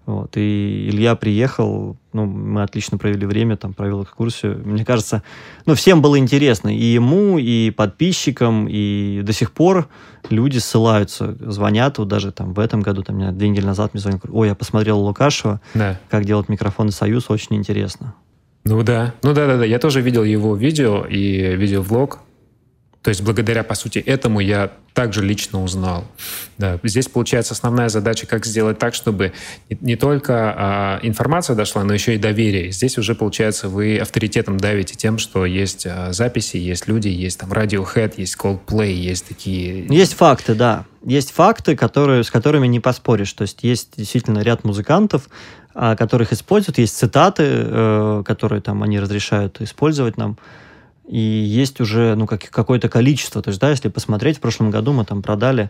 Вот. 0.06 0.36
И 0.36 0.89
Илья 0.89 1.16
приехал, 1.16 1.96
ну, 2.12 2.26
мы 2.26 2.63
отлично 2.63 2.98
провели 2.98 3.26
время, 3.26 3.56
там, 3.56 3.74
провел 3.74 4.04
экскурсию. 4.04 4.62
Мне 4.66 4.84
кажется, 4.84 5.24
ну, 5.66 5.76
всем 5.76 6.02
было 6.02 6.18
интересно. 6.18 6.76
И 6.76 6.84
ему, 6.84 7.38
и 7.38 7.72
подписчикам, 7.72 8.68
и 8.70 9.22
до 9.24 9.32
сих 9.32 9.54
пор 9.54 9.88
люди 10.30 10.58
ссылаются, 10.58 11.38
звонят. 11.39 12.00
Вот 12.00 12.10
даже 12.10 12.32
там 12.32 12.54
в 12.54 12.60
этом 12.60 12.82
году, 12.82 13.04
там, 13.04 13.38
две 13.38 13.50
недели 13.50 13.66
назад 13.66 13.94
мне 13.94 14.02
звонили, 14.02 14.22
ой, 14.30 14.50
я 14.50 14.56
посмотрел 14.56 15.00
Лукашева, 15.00 15.62
да. 15.74 16.00
как 16.10 16.26
делать 16.26 16.50
микрофоны 16.50 16.92
«Союз», 16.92 17.30
очень 17.30 17.56
интересно. 17.56 18.13
Ну 18.66 18.82
да, 18.84 19.13
ну 19.24 19.34
да-да-да, 19.34 19.66
я 19.66 19.78
тоже 19.78 20.02
видел 20.02 20.24
его 20.24 20.56
видео 20.56 21.06
и 21.06 21.56
видел 21.56 21.82
влог. 21.82 22.20
То 23.04 23.10
есть 23.10 23.22
благодаря, 23.22 23.63
по 23.63 23.76
сути, 23.76 24.00
этому 24.00 24.39
я 24.39 24.72
также 24.94 25.22
лично 25.22 25.62
узнал. 25.62 26.06
Да. 26.58 26.80
Здесь 26.84 27.10
получается 27.10 27.54
основная 27.54 27.89
задача, 27.89 28.26
как 28.28 28.46
сделать 28.46 28.80
так, 28.80 28.94
чтобы 28.94 29.34
не 29.82 29.98
только 29.98 30.54
а, 30.56 31.00
информация 31.02 31.56
дошла, 31.56 31.84
но 31.84 31.94
еще 31.94 32.16
и 32.16 32.18
доверие. 32.18 32.72
Здесь 32.72 32.98
уже, 32.98 33.13
получается, 33.13 33.68
вы 33.68 33.98
авторитетом 33.98 34.58
давите 34.58 34.96
тем, 34.96 35.18
что 35.18 35.46
есть 35.46 35.86
а, 35.86 36.13
записи, 36.13 36.56
есть 36.58 36.88
люди, 36.88 37.10
есть 37.10 37.39
там 37.39 37.52
Radiohead, 37.52 38.13
есть 38.18 38.38
Coldplay, 38.38 38.94
есть 38.94 39.28
такие... 39.28 39.86
Есть 39.88 40.13
факты, 40.13 40.56
да. 40.56 40.86
Есть 41.04 41.32
факты, 41.32 41.76
которые, 41.76 42.24
с 42.24 42.32
которыми 42.32 42.68
не 42.68 42.80
поспоришь. 42.80 43.34
То 43.34 43.42
есть 43.42 43.63
есть 43.63 43.89
действительно 43.98 44.39
ряд 44.39 44.63
музыкантов, 44.63 45.28
а, 45.76 45.98
которых 45.98 46.32
используют, 46.32 46.78
есть 46.78 46.96
цитаты, 46.96 47.44
э, 47.46 48.24
которые 48.26 48.62
там 48.62 48.84
они 48.84 49.00
разрешают 49.00 49.60
использовать 49.60 50.18
нам 50.18 50.38
и 51.08 51.20
есть 51.20 51.82
уже 51.82 52.16
ну, 52.16 52.28
как, 52.28 52.50
какое-то 52.50 52.89
количество. 52.89 53.42
То 53.42 53.50
есть, 53.50 53.60
да, 53.60 53.70
если 53.70 53.89
посмотреть, 53.89 54.38
в 54.38 54.42
прошлом 54.42 54.72
году 54.72 54.94
мы 54.94 55.06
там 55.06 55.22
продали 55.22 55.70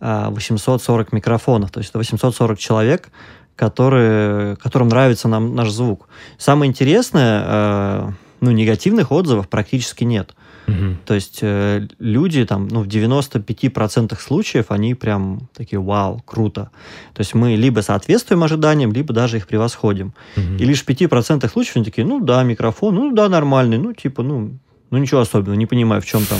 840 0.00 1.08
а, 1.12 1.16
микрофонов, 1.16 1.70
то 1.70 1.78
есть 1.78 1.90
это 1.90 1.98
840 1.98 2.58
человек, 2.58 3.10
которые, 3.56 4.56
которым 4.56 4.88
нравится 4.88 5.28
нам 5.28 5.54
наш 5.54 5.70
звук. 5.70 6.08
Самое 6.38 6.70
интересное, 6.70 7.44
э, 7.44 8.10
ну, 8.40 8.50
негативных 8.52 9.12
отзывов 9.12 9.50
практически 9.50 10.04
нет. 10.04 10.34
Угу. 10.66 10.96
То 11.04 11.14
есть 11.14 11.40
э, 11.42 11.86
люди 11.98 12.46
там, 12.46 12.68
ну, 12.68 12.82
в 12.82 12.86
95% 12.86 14.18
случаев 14.18 14.66
они 14.70 14.94
прям 14.94 15.48
такие, 15.54 15.78
вау, 15.78 16.22
круто. 16.24 16.70
То 17.12 17.20
есть 17.20 17.34
мы 17.34 17.54
либо 17.56 17.80
соответствуем 17.80 18.42
ожиданиям, 18.44 18.92
либо 18.92 19.12
даже 19.12 19.36
их 19.36 19.46
превосходим. 19.46 20.14
Угу. 20.36 20.54
И 20.58 20.64
лишь 20.64 20.82
в 20.82 20.88
5% 20.88 21.46
случаев 21.50 21.76
они 21.76 21.84
такие, 21.84 22.06
ну, 22.06 22.20
да, 22.20 22.42
микрофон, 22.42 22.94
ну, 22.94 23.12
да, 23.12 23.28
нормальный, 23.28 23.76
ну, 23.76 23.92
типа, 23.92 24.22
ну, 24.22 24.52
ну, 24.90 24.98
ничего 24.98 25.20
особенного, 25.20 25.56
не 25.56 25.66
понимаю, 25.66 26.02
в 26.02 26.06
чем 26.06 26.24
там 26.26 26.38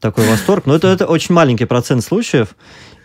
такой 0.00 0.28
восторг. 0.28 0.66
Но 0.66 0.74
это, 0.74 0.88
это 0.88 1.06
очень 1.06 1.34
маленький 1.34 1.66
процент 1.66 2.02
случаев. 2.02 2.56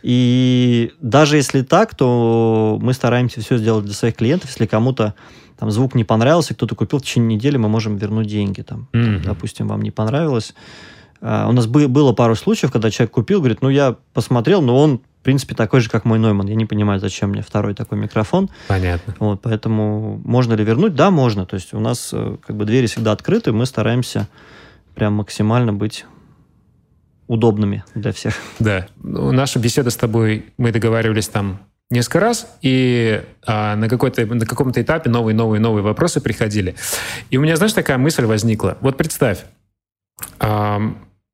И 0.02 0.94
даже 1.02 1.36
если 1.36 1.62
так, 1.62 1.96
то 1.96 2.80
мы 2.82 2.94
стараемся 2.94 3.42
все 3.42 3.58
сделать 3.58 3.86
для 3.86 3.94
своих 3.94 4.16
клиентов. 4.16 4.50
Если 4.50 4.66
кому-то 4.66 5.14
там 5.58 5.72
звук 5.72 5.96
не 5.96 6.06
понравился, 6.06 6.54
кто-то 6.54 6.76
купил 6.76 7.00
в 7.00 7.02
течение 7.02 7.36
недели, 7.36 7.58
мы 7.58 7.68
можем 7.68 7.98
вернуть 7.98 8.28
деньги. 8.28 8.62
Там, 8.62 8.88
mm-hmm. 8.94 9.24
допустим, 9.26 9.68
вам 9.68 9.82
не 9.82 9.92
понравилось. 9.92 10.54
А, 11.22 11.50
у 11.50 11.52
нас 11.52 11.68
бы, 11.68 11.90
было 11.90 12.14
пару 12.14 12.36
случаев, 12.36 12.72
когда 12.72 12.90
человек 12.90 13.12
купил, 13.12 13.40
говорит, 13.40 13.62
ну, 13.62 13.70
я 13.70 13.98
посмотрел, 14.14 14.62
но 14.62 14.78
он, 14.78 15.02
в 15.20 15.24
принципе, 15.24 15.56
такой 15.56 15.82
же, 15.82 15.90
как 15.90 16.06
мой 16.06 16.18
Нойман. 16.18 16.48
Я 16.48 16.56
не 16.56 16.66
понимаю, 16.66 17.02
зачем 17.02 17.32
мне 17.32 17.42
второй 17.42 17.74
такой 17.74 17.98
микрофон. 17.98 18.50
Понятно. 18.70 19.14
Вот, 19.20 19.42
поэтому 19.42 20.22
можно 20.24 20.54
ли 20.54 20.64
вернуть? 20.64 20.96
Да, 20.96 21.12
можно. 21.12 21.46
То 21.46 21.56
есть 21.56 21.74
у 21.74 21.80
нас 21.82 22.12
э, 22.14 22.38
как 22.46 22.56
бы 22.56 22.64
двери 22.64 22.86
всегда 22.86 23.12
открыты, 23.12 23.52
мы 23.52 23.66
стараемся 23.66 24.30
прям 24.96 25.14
максимально 25.14 25.74
быть 25.74 26.06
удобными 27.28 27.84
для 27.96 28.12
всех. 28.12 28.34
Да. 28.60 28.88
Ну, 28.98 29.32
наша 29.32 29.60
беседа 29.60 29.90
с 29.90 29.96
тобой, 29.96 30.46
мы 30.58 30.72
договаривались 30.72 31.28
там 31.28 31.60
несколько 31.92 32.20
раз, 32.20 32.48
и 32.62 33.24
а, 33.46 33.76
на, 33.76 33.88
какой-то, 33.88 34.26
на 34.26 34.46
каком-то 34.46 34.82
этапе 34.82 35.10
новые, 35.10 35.36
новые, 35.36 35.60
новые 35.60 35.84
вопросы 35.84 36.22
приходили. 36.22 36.76
И 37.30 37.38
у 37.38 37.42
меня, 37.42 37.56
знаешь, 37.56 37.74
такая 37.74 37.98
мысль 37.98 38.26
возникла. 38.26 38.78
Вот 38.82 38.98
представь, 38.98 39.46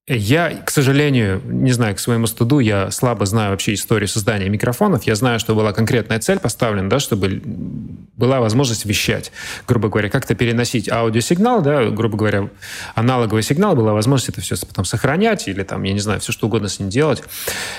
я, 0.07 0.61
к 0.63 0.69
сожалению, 0.69 1.41
не 1.43 1.71
знаю, 1.71 1.95
к 1.95 1.99
своему 1.99 2.27
студу, 2.27 2.59
я 2.59 2.91
слабо 2.91 3.25
знаю 3.25 3.51
вообще 3.51 3.73
историю 3.73 4.07
создания 4.07 4.47
микрофонов. 4.49 5.03
Я 5.03 5.15
знаю, 5.15 5.39
что 5.39 5.55
была 5.55 5.73
конкретная 5.73 6.19
цель 6.19 6.37
поставлена, 6.37 6.89
да, 6.89 6.99
чтобы 6.99 7.41
была 7.43 8.39
возможность 8.39 8.85
вещать, 8.85 9.31
грубо 9.67 9.89
говоря, 9.89 10.09
как-то 10.09 10.35
переносить 10.35 10.89
аудиосигнал, 10.89 11.63
да, 11.63 11.89
грубо 11.89 12.17
говоря, 12.17 12.49
аналоговый 12.93 13.41
сигнал, 13.41 13.75
была 13.75 13.93
возможность 13.93 14.29
это 14.29 14.41
все 14.41 14.55
потом 14.57 14.85
сохранять 14.85 15.47
или 15.47 15.63
там, 15.63 15.81
я 15.81 15.93
не 15.93 15.99
знаю, 15.99 16.19
все 16.19 16.31
что 16.31 16.45
угодно 16.45 16.69
с 16.69 16.79
ним 16.79 16.89
делать. 16.89 17.23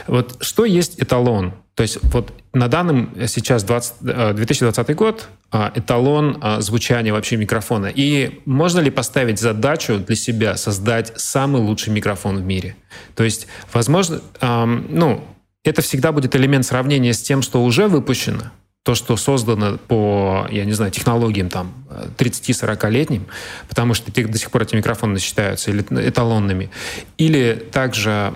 Вот 0.09 0.37
что 0.41 0.65
есть 0.65 1.01
эталон? 1.01 1.55
То 1.77 1.83
есть 1.83 1.99
вот 2.03 2.33
на 2.53 2.67
данном 2.67 3.11
сейчас 3.29 3.62
20, 3.62 4.35
2020 4.35 4.89
э, 4.89 4.95
год 4.95 5.29
а, 5.53 5.73
эталон 5.75 6.43
звучания 6.59 7.12
вообще 7.12 7.37
микрофона. 7.37 7.87
И 7.95 8.41
можно 8.47 8.81
ли 8.81 8.91
поставить 8.91 9.39
задачу 9.39 9.99
для 9.99 10.17
себя 10.17 10.57
создать 10.57 11.12
самый 11.17 11.62
лучший 11.62 11.93
микрофон 11.93 12.39
в 12.39 12.43
мире? 12.45 12.77
То 13.15 13.25
есть, 13.25 13.47
возможно, 13.73 14.23
ну, 14.41 15.23
это 15.65 15.83
всегда 15.83 16.12
будет 16.12 16.35
элемент 16.35 16.65
сравнения 16.65 17.12
с 17.12 17.21
тем, 17.21 17.43
что 17.43 17.62
уже 17.62 17.89
выпущено, 17.89 18.53
то, 18.87 18.94
что 18.94 19.16
создано 19.16 19.79
по, 19.79 20.46
я 20.49 20.64
не 20.64 20.72
знаю, 20.72 20.92
технологиям 20.92 21.49
там 21.49 21.75
30-40-летним, 22.18 23.27
потому 23.68 23.94
что 23.94 24.12
до 24.12 24.38
сих 24.38 24.49
пор 24.53 24.62
эти 24.62 24.77
микрофоны 24.77 25.18
считаются 25.18 25.72
эталонными. 25.77 26.70
Или 27.18 27.66
также, 27.72 28.33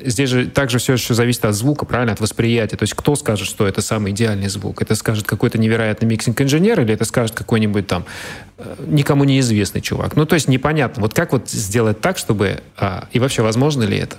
здесь 0.00 0.30
же 0.30 0.46
также 0.46 0.78
все 0.78 0.94
еще 0.94 1.14
зависит 1.14 1.44
от 1.44 1.54
звука, 1.54 1.86
правильно, 1.86 2.12
от 2.12 2.18
восприятия. 2.18 2.76
То 2.76 2.82
есть 2.82 2.94
кто 2.94 3.14
скажет, 3.14 3.46
что 3.46 3.68
это 3.68 3.82
самый 3.82 4.10
идеальный 4.10 4.48
звук? 4.48 4.82
Это 4.82 4.96
скажет 4.96 5.28
какой-то 5.28 5.58
невероятный 5.58 6.08
миксинг-инженер 6.08 6.80
или 6.80 6.92
это 6.92 7.04
скажет 7.04 7.36
какой-нибудь 7.36 7.86
там 7.86 8.04
э, 8.58 8.74
никому 8.88 9.22
неизвестный 9.22 9.80
чувак? 9.80 10.16
Ну, 10.16 10.26
то 10.26 10.34
есть 10.34 10.48
непонятно. 10.48 11.02
Вот 11.02 11.14
как 11.14 11.30
вот 11.30 11.48
сделать 11.48 12.00
так, 12.00 12.18
чтобы... 12.18 12.62
А, 12.76 13.06
и 13.12 13.20
вообще, 13.20 13.42
возможно 13.42 13.84
ли 13.84 13.96
это? 13.96 14.16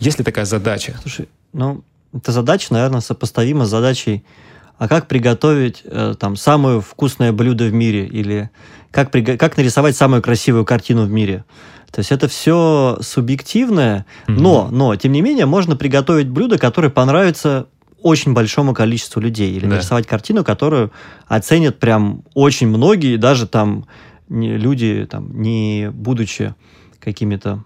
Есть 0.00 0.18
ли 0.18 0.24
такая 0.24 0.44
задача? 0.44 0.96
Слушай, 1.00 1.30
ну, 1.54 1.82
эта 2.12 2.30
задача, 2.30 2.74
наверное, 2.74 3.00
сопоставима 3.00 3.64
с 3.64 3.70
задачей 3.70 4.22
а 4.78 4.88
как 4.88 5.06
приготовить 5.08 5.82
э, 5.84 6.14
там 6.18 6.36
самое 6.36 6.80
вкусное 6.80 7.32
блюдо 7.32 7.64
в 7.64 7.72
мире 7.72 8.06
или 8.06 8.50
как, 8.90 9.10
как 9.12 9.56
нарисовать 9.56 9.96
самую 9.96 10.22
красивую 10.22 10.64
картину 10.64 11.04
в 11.04 11.10
мире. 11.10 11.44
То 11.90 12.00
есть 12.00 12.10
это 12.10 12.26
все 12.26 12.98
субъективное, 13.00 14.04
mm-hmm. 14.26 14.32
но, 14.32 14.68
но, 14.70 14.96
тем 14.96 15.12
не 15.12 15.20
менее, 15.20 15.46
можно 15.46 15.76
приготовить 15.76 16.28
блюдо, 16.28 16.58
которое 16.58 16.90
понравится 16.90 17.68
очень 18.02 18.34
большому 18.34 18.74
количеству 18.74 19.20
людей. 19.20 19.52
Или 19.52 19.66
да. 19.66 19.76
нарисовать 19.76 20.06
картину, 20.06 20.44
которую 20.44 20.92
оценят 21.26 21.78
прям 21.78 22.24
очень 22.34 22.66
многие, 22.66 23.16
даже 23.16 23.46
там 23.46 23.86
не, 24.28 24.56
люди, 24.56 25.06
там, 25.10 25.40
не 25.40 25.90
будучи 25.92 26.54
какими-то 26.98 27.64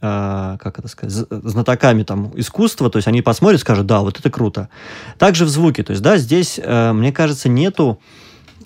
а, 0.00 0.58
как 0.58 0.78
это 0.78 0.88
сказать, 0.88 1.26
знатоками 1.30 2.02
там 2.02 2.30
искусства, 2.34 2.90
то 2.90 2.98
есть 2.98 3.08
они 3.08 3.22
посмотрят 3.22 3.60
скажут, 3.60 3.86
да, 3.86 4.00
вот 4.00 4.18
это 4.18 4.30
круто. 4.30 4.68
Также 5.18 5.44
в 5.44 5.48
звуке, 5.48 5.82
то 5.82 5.92
есть, 5.92 6.02
да, 6.02 6.18
здесь, 6.18 6.60
э, 6.62 6.92
мне 6.92 7.12
кажется, 7.12 7.48
нету 7.48 7.98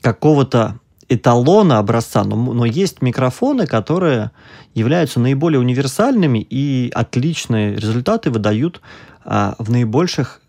какого-то 0.00 0.80
эталона 1.08 1.78
образца, 1.78 2.24
но, 2.24 2.36
но 2.36 2.64
есть 2.64 3.02
микрофоны, 3.02 3.66
которые 3.66 4.30
являются 4.74 5.20
наиболее 5.20 5.60
универсальными 5.60 6.38
и 6.38 6.90
отличные 6.94 7.74
результаты 7.74 8.30
выдают 8.30 8.80
а, 9.24 9.56
в 9.58 9.70
наибольших 9.70 10.40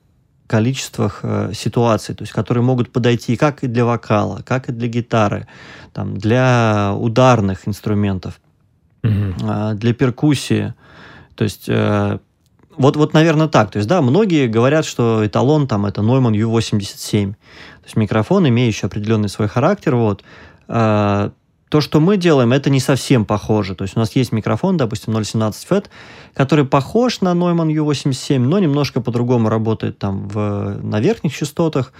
количествах 0.46 1.22
а, 1.24 1.52
ситуаций, 1.54 2.14
то 2.14 2.22
есть 2.24 2.32
которые 2.32 2.64
могут 2.64 2.92
подойти 2.92 3.36
как 3.38 3.64
и 3.64 3.68
для 3.68 3.86
вокала, 3.86 4.42
как 4.46 4.70
и 4.70 4.72
для 4.72 4.88
гитары, 4.88 5.48
там, 5.94 6.18
для 6.18 6.94
ударных 6.96 7.68
инструментов 7.68 8.40
угу. 9.04 9.76
для 9.76 9.94
перкуссии. 9.94 10.74
То 11.36 11.44
есть 11.44 11.66
э, 11.68 12.20
вот, 12.78 12.96
вот, 12.96 13.14
наверное, 13.14 13.48
так. 13.48 13.72
То 13.72 13.78
есть, 13.78 13.90
да, 13.90 14.02
многие 14.02 14.48
говорят, 14.48 14.86
что 14.86 15.26
эталон 15.26 15.68
там 15.68 15.86
это 15.86 16.02
Neumann 16.02 16.34
U87. 16.34 17.34
То 17.34 17.86
есть 17.86 17.96
микрофон, 17.96 18.48
имеющий 18.48 18.86
определенный 18.86 19.30
свой 19.30 19.48
характер. 19.48 19.96
Вот. 19.96 20.24
А, 20.68 21.32
то, 21.70 21.82
что 21.82 22.00
мы 22.00 22.18
делаем, 22.18 22.54
это 22.54 22.70
не 22.70 22.80
совсем 22.80 23.26
похоже. 23.26 23.76
То 23.76 23.84
есть 23.84 23.96
у 23.96 24.00
нас 24.00 24.16
есть 24.16 24.32
микрофон, 24.32 24.78
допустим, 24.78 25.16
0.17 25.16 25.54
FET, 25.70 25.86
который 26.34 26.66
похож 26.66 27.22
на 27.22 27.34
Neumann 27.34 27.74
U87, 27.74 28.40
но 28.40 28.60
немножко 28.60 29.02
по-другому 29.02 29.50
работает 29.50 29.98
там 29.98 30.28
в, 30.28 30.80
на 30.82 31.00
верхних 31.00 31.36
частотах 31.36 31.94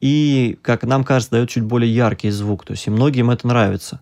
и, 0.00 0.58
как 0.62 0.82
нам 0.82 1.04
кажется, 1.04 1.32
дает 1.32 1.48
чуть 1.48 1.64
более 1.64 1.94
яркий 1.94 2.30
звук. 2.30 2.64
То 2.64 2.72
есть 2.72 2.86
и 2.86 2.90
многим 2.90 3.30
это 3.30 3.46
нравится. 3.46 4.00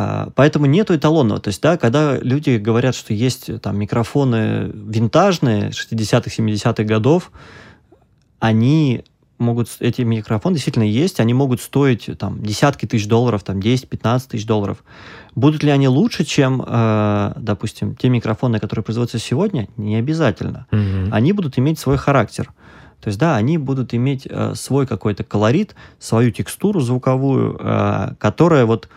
А, 0.00 0.30
поэтому 0.36 0.66
нету 0.66 0.94
эталонного. 0.94 1.40
То 1.40 1.48
есть, 1.48 1.60
да, 1.60 1.76
когда 1.76 2.16
люди 2.18 2.50
говорят, 2.56 2.94
что 2.94 3.12
есть 3.12 3.60
там 3.60 3.76
микрофоны 3.76 4.70
винтажные 4.72 5.70
60-х, 5.70 6.30
70-х 6.30 6.84
годов, 6.84 7.32
они 8.38 9.02
могут, 9.38 9.68
эти 9.80 10.02
микрофоны 10.02 10.54
действительно 10.54 10.84
есть, 10.84 11.18
они 11.18 11.34
могут 11.34 11.60
стоить 11.60 12.08
там 12.16 12.40
десятки 12.44 12.86
тысяч 12.86 13.08
долларов, 13.08 13.42
там 13.42 13.58
10-15 13.58 14.28
тысяч 14.28 14.46
долларов. 14.46 14.84
Будут 15.34 15.64
ли 15.64 15.70
они 15.70 15.88
лучше, 15.88 16.24
чем, 16.24 16.62
э, 16.64 17.32
допустим, 17.34 17.96
те 17.96 18.08
микрофоны, 18.08 18.60
которые 18.60 18.84
производятся 18.84 19.18
сегодня? 19.18 19.66
Не 19.76 19.96
обязательно. 19.96 20.68
Mm-hmm. 20.70 21.08
Они 21.10 21.32
будут 21.32 21.58
иметь 21.58 21.80
свой 21.80 21.96
характер. 21.96 22.52
То 23.00 23.08
есть, 23.08 23.18
да, 23.18 23.34
они 23.34 23.58
будут 23.58 23.94
иметь 23.94 24.28
э, 24.30 24.54
свой 24.54 24.86
какой-то 24.86 25.24
колорит, 25.24 25.74
свою 25.98 26.30
текстуру 26.30 26.78
звуковую, 26.78 27.58
э, 27.58 28.14
которая 28.20 28.64
вот 28.64 28.88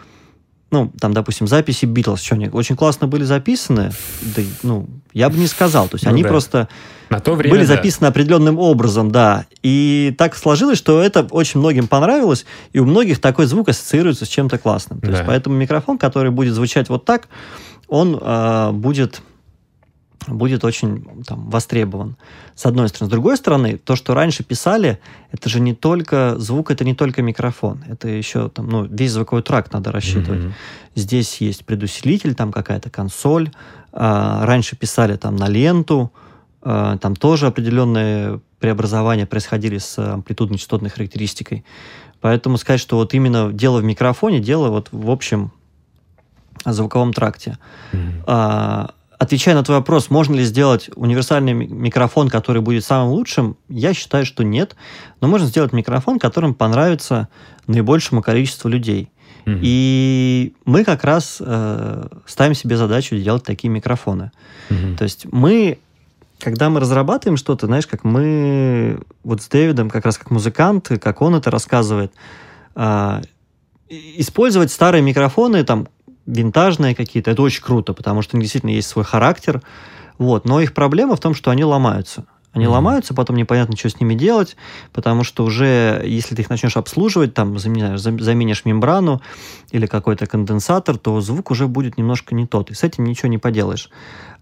ну, 0.72 0.92
там, 1.00 1.14
допустим, 1.14 1.48
записи 1.48 1.86
Битлз, 1.86 2.22
что 2.22 2.36
они 2.36 2.48
очень 2.50 2.78
классно 2.78 3.08
были 3.08 3.24
записаны, 3.24 3.92
да, 4.22 4.42
ну, 4.64 4.88
я 5.14 5.30
бы 5.30 5.38
не 5.38 5.48
сказал. 5.48 5.90
То 5.90 5.96
есть 5.96 6.06
ну, 6.06 6.12
они 6.12 6.24
да. 6.24 6.30
просто 6.30 6.70
На 7.10 7.20
то 7.20 7.36
время, 7.36 7.56
были 7.56 7.66
записаны 7.66 8.08
да. 8.08 8.08
определенным 8.08 8.58
образом, 8.58 9.12
да. 9.12 9.46
И 9.64 10.16
так 10.18 10.36
сложилось, 10.36 10.78
что 10.78 11.02
это 11.02 11.28
очень 11.30 11.60
многим 11.60 11.88
понравилось, 11.88 12.46
и 12.72 12.80
у 12.80 12.86
многих 12.86 13.20
такой 13.20 13.48
звук 13.48 13.68
ассоциируется 13.68 14.24
с 14.26 14.30
чем-то 14.30 14.58
классным. 14.58 15.02
То 15.02 15.08
да. 15.08 15.12
есть 15.12 15.24
поэтому 15.28 15.58
микрофон, 15.58 15.98
который 15.98 16.32
будет 16.32 16.54
звучать 16.54 16.88
вот 16.88 17.04
так, 17.04 17.28
он 17.90 18.18
э, 18.20 18.72
будет 18.72 19.22
будет 20.28 20.64
очень 20.64 21.24
там, 21.26 21.50
востребован. 21.50 22.16
С 22.56 22.66
одной 22.66 22.90
стороны. 22.90 23.10
С 23.10 23.12
другой 23.12 23.38
стороны, 23.38 23.78
то, 23.78 23.96
что 23.96 24.14
раньше 24.14 24.44
писали, 24.44 25.00
это 25.32 25.50
же 25.50 25.60
не 25.60 25.74
только 25.74 26.36
звук, 26.38 26.72
это 26.72 26.86
не 26.86 26.94
только 26.94 27.22
микрофон. 27.22 27.84
Это 27.88 28.08
еще 28.08 28.50
там, 28.50 28.70
ну, 28.70 28.86
весь 28.86 29.12
звуковой 29.12 29.44
тракт 29.44 29.74
надо 29.74 29.92
рассчитывать. 29.92 30.42
Mm-hmm. 30.42 30.54
Здесь 30.96 31.42
есть 31.42 31.66
предусилитель, 31.66 32.36
там 32.36 32.52
какая-то 32.52 32.90
консоль. 32.90 33.52
А, 33.92 34.46
раньше 34.46 34.76
писали 34.76 35.16
там 35.18 35.36
на 35.36 35.48
ленту. 35.48 36.12
А, 36.62 36.98
там 36.98 37.16
тоже 37.16 37.48
определенные 37.48 38.42
преобразования 38.60 39.26
происходили 39.26 39.80
с 39.80 39.98
амплитудно-частотной 39.98 40.90
характеристикой. 40.90 41.66
Поэтому 42.20 42.58
сказать, 42.58 42.80
что 42.80 42.98
вот 42.98 43.16
именно 43.16 43.52
дело 43.52 43.80
в 43.80 43.84
микрофоне, 43.84 44.40
дело 44.40 44.70
вот 44.70 44.90
в 44.92 45.10
общем 45.10 45.52
звуковом 46.64 47.12
тракте. 47.12 47.58
Mm-hmm. 47.92 48.24
А, 48.28 48.92
отвечая 49.22 49.54
на 49.54 49.64
твой 49.64 49.78
вопрос, 49.78 50.10
можно 50.10 50.34
ли 50.34 50.44
сделать 50.44 50.90
универсальный 50.96 51.54
микрофон, 51.54 52.28
который 52.28 52.64
будет 52.64 52.84
самым 52.84 53.10
лучшим, 53.10 53.56
я 53.70 53.94
считаю, 53.94 54.26
что 54.26 54.44
нет. 54.44 54.76
Но 55.22 55.28
можно 55.28 55.46
сделать 55.46 55.74
микрофон, 55.74 56.18
которым 56.18 56.56
понравится 56.56 57.28
наибольшему 57.68 58.24
количеству 58.24 58.68
людей. 58.68 59.12
Mm-hmm. 59.46 59.60
И 59.62 60.54
мы 60.66 60.84
как 60.84 61.04
раз 61.04 61.38
э, 61.40 62.08
ставим 62.26 62.56
себе 62.56 62.78
задачу 62.78 63.16
делать 63.16 63.44
такие 63.44 63.70
микрофоны. 63.70 64.32
Mm-hmm. 64.70 64.98
То 64.98 65.04
есть 65.04 65.28
мы, 65.32 65.78
когда 66.40 66.72
мы 66.72 66.80
разрабатываем 66.80 67.38
что-то, 67.38 67.68
знаешь, 67.68 67.86
как 67.86 68.04
мы 68.04 69.02
вот 69.24 69.44
с 69.44 69.48
Дэвидом, 69.50 69.92
как 69.92 70.04
раз 70.04 70.18
как 70.18 70.32
музыканты, 70.32 70.98
как 70.98 71.22
он 71.22 71.36
это 71.36 71.52
рассказывает, 71.52 72.12
э, 72.74 73.22
использовать 73.88 74.72
старые 74.72 75.04
микрофоны, 75.04 75.64
там, 75.64 75.90
винтажные 76.26 76.96
какие-то, 76.96 77.32
это 77.32 77.42
очень 77.42 77.64
круто, 77.64 77.94
потому 77.94 78.22
что 78.22 78.36
у 78.36 78.38
них 78.38 78.46
действительно 78.46 78.72
есть 78.72 78.88
свой 78.88 79.06
характер. 79.06 79.62
Вот. 80.18 80.46
Но 80.46 80.62
их 80.62 80.74
проблема 80.74 81.16
в 81.16 81.20
том, 81.20 81.34
что 81.34 81.52
они 81.52 81.64
ломаются. 81.64 82.26
Они 82.54 82.66
mm-hmm. 82.66 82.70
ломаются, 82.70 83.14
потом 83.14 83.38
непонятно, 83.38 83.78
что 83.78 83.90
с 83.90 84.00
ними 84.00 84.14
делать, 84.14 84.58
потому 84.92 85.24
что 85.24 85.46
уже, 85.46 86.04
если 86.06 86.36
ты 86.36 86.42
их 86.42 86.50
начнешь 86.50 86.76
обслуживать, 86.76 87.34
там, 87.34 87.58
заменяешь, 87.58 88.02
заменишь 88.02 88.66
мембрану 88.66 89.22
или 89.72 89.86
какой-то 89.86 90.26
конденсатор, 90.26 90.98
то 90.98 91.22
звук 91.22 91.50
уже 91.52 91.68
будет 91.68 91.98
немножко 91.98 92.36
не 92.36 92.46
тот, 92.46 92.70
и 92.70 92.74
с 92.74 92.84
этим 92.84 93.06
ничего 93.06 93.30
не 93.30 93.38
поделаешь. 93.38 93.90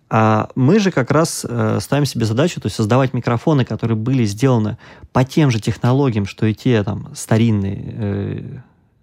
А 0.09 0.49
мы 0.55 0.79
же 0.79 0.89
как 0.89 1.11
раз 1.11 1.45
э, 1.47 1.77
ставим 1.79 2.05
себе 2.05 2.25
задачу, 2.25 2.59
то 2.59 2.65
есть 2.65 2.75
создавать 2.75 3.13
микрофоны, 3.13 3.63
которые 3.63 3.95
были 3.95 4.25
сделаны 4.25 4.79
по 5.13 5.23
тем 5.23 5.51
же 5.51 5.59
технологиям, 5.59 6.25
что 6.25 6.47
и 6.47 6.55
те 6.55 6.83
там 6.83 7.11
старинные 7.13 7.93
э, 7.95 8.59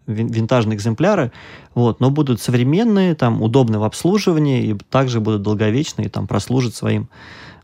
винтажные 0.06 0.76
экземпляры, 0.76 1.32
вот, 1.74 2.00
но 2.00 2.10
будут 2.10 2.40
современные, 2.40 3.14
там, 3.14 3.42
удобны 3.42 3.78
в 3.78 3.84
обслуживании 3.84 4.70
и 4.70 4.74
также 4.90 5.20
будут 5.20 5.42
долговечные, 5.42 6.08
там, 6.08 6.26
прослужат 6.26 6.74
своим 6.74 7.08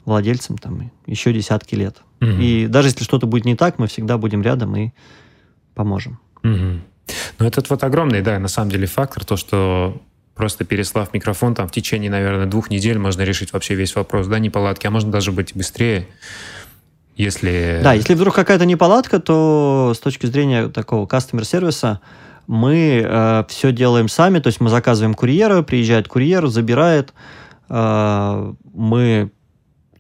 владельцам 0.05 0.59
там 0.59 0.91
еще 1.07 1.33
десятки 1.33 1.75
лет. 1.75 1.99
Угу. 2.21 2.31
И 2.31 2.67
даже 2.67 2.89
если 2.89 3.05
что-то 3.05 3.27
будет 3.27 3.45
не 3.45 3.55
так, 3.55 3.79
мы 3.79 3.87
всегда 3.87 4.19
будем 4.19 4.43
рядом 4.43 4.75
и 4.77 4.91
поможем. 5.75 6.19
Угу. 6.43 6.81
Ну, 7.39 7.47
этот 7.47 7.71
вот 7.71 7.85
огромный, 7.85 8.23
да, 8.23 8.39
на 8.39 8.49
самом 8.49 8.71
деле 8.71 8.87
фактор, 8.87 9.25
то, 9.25 9.37
что 9.37 10.01
просто 10.35 10.65
переслав 10.65 11.13
микрофон, 11.13 11.55
там 11.55 11.69
в 11.69 11.73
течение, 11.73 12.11
наверное, 12.11 12.47
двух 12.47 12.71
недель 12.71 12.99
можно 12.99 13.23
решить 13.23 13.53
вообще 13.53 13.75
весь 13.75 13.95
вопрос, 13.95 14.27
да, 14.27 14.39
неполадки, 14.39 14.87
а 14.87 14.91
можно 14.91 15.11
даже 15.11 15.31
быть 15.31 15.55
быстрее, 15.55 16.09
если... 17.17 17.81
Да, 17.83 17.93
если 17.93 18.15
вдруг 18.15 18.35
какая-то 18.35 18.65
неполадка, 18.65 19.19
то 19.19 19.93
с 19.95 19.99
точки 19.99 20.27
зрения 20.27 20.69
такого 20.69 21.07
кастомер-сервиса 21.07 22.01
мы 22.47 23.03
э, 23.05 23.45
все 23.49 23.73
делаем 23.73 24.09
сами, 24.09 24.39
то 24.39 24.49
есть 24.49 24.61
мы 24.61 24.71
заказываем 24.71 25.15
курьера, 25.15 25.63
приезжает 25.63 26.09
курьер, 26.09 26.47
забирает, 26.49 27.13
э, 27.69 28.55
мы 28.73 29.31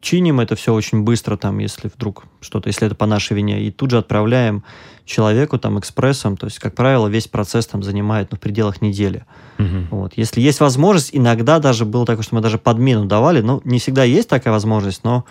чиним 0.02 0.40
это 0.40 0.56
все 0.56 0.74
очень 0.74 1.02
быстро, 1.02 1.36
там, 1.36 1.58
если 1.58 1.88
вдруг 1.88 2.24
что-то, 2.40 2.68
если 2.68 2.86
это 2.86 2.94
по 2.96 3.06
нашей 3.06 3.36
вине, 3.36 3.62
и 3.62 3.70
тут 3.70 3.92
же 3.92 3.98
отправляем 3.98 4.64
человеку 5.04 5.58
там 5.58 5.78
экспрессом, 5.78 6.36
то 6.36 6.46
есть, 6.46 6.58
как 6.58 6.74
правило, 6.74 7.06
весь 7.06 7.28
процесс 7.28 7.66
там 7.66 7.82
занимает 7.82 8.32
ну, 8.32 8.36
в 8.36 8.40
пределах 8.40 8.82
недели. 8.82 9.24
Угу. 9.58 9.86
Вот. 9.90 10.12
Если 10.16 10.40
есть 10.40 10.60
возможность, 10.60 11.10
иногда 11.12 11.60
даже 11.60 11.84
было 11.84 12.04
такое, 12.04 12.24
что 12.24 12.34
мы 12.34 12.40
даже 12.40 12.58
подмену 12.58 13.06
давали, 13.06 13.40
ну, 13.40 13.62
не 13.64 13.78
всегда 13.78 14.02
есть 14.02 14.28
такая 14.28 14.52
возможность, 14.52 15.04
но 15.04 15.24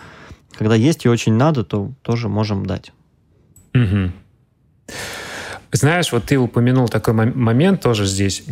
когда 0.52 0.74
есть 0.74 1.04
и 1.04 1.08
очень 1.08 1.34
надо, 1.34 1.64
то 1.64 1.92
тоже 2.02 2.28
можем 2.28 2.64
дать. 2.64 2.92
Угу. 3.74 4.12
Знаешь, 5.82 6.12
вот 6.12 6.26
ты 6.26 6.38
упомянул 6.38 6.88
такой 6.88 7.12
момент 7.12 7.80
тоже 7.80 8.06
здесь. 8.06 8.44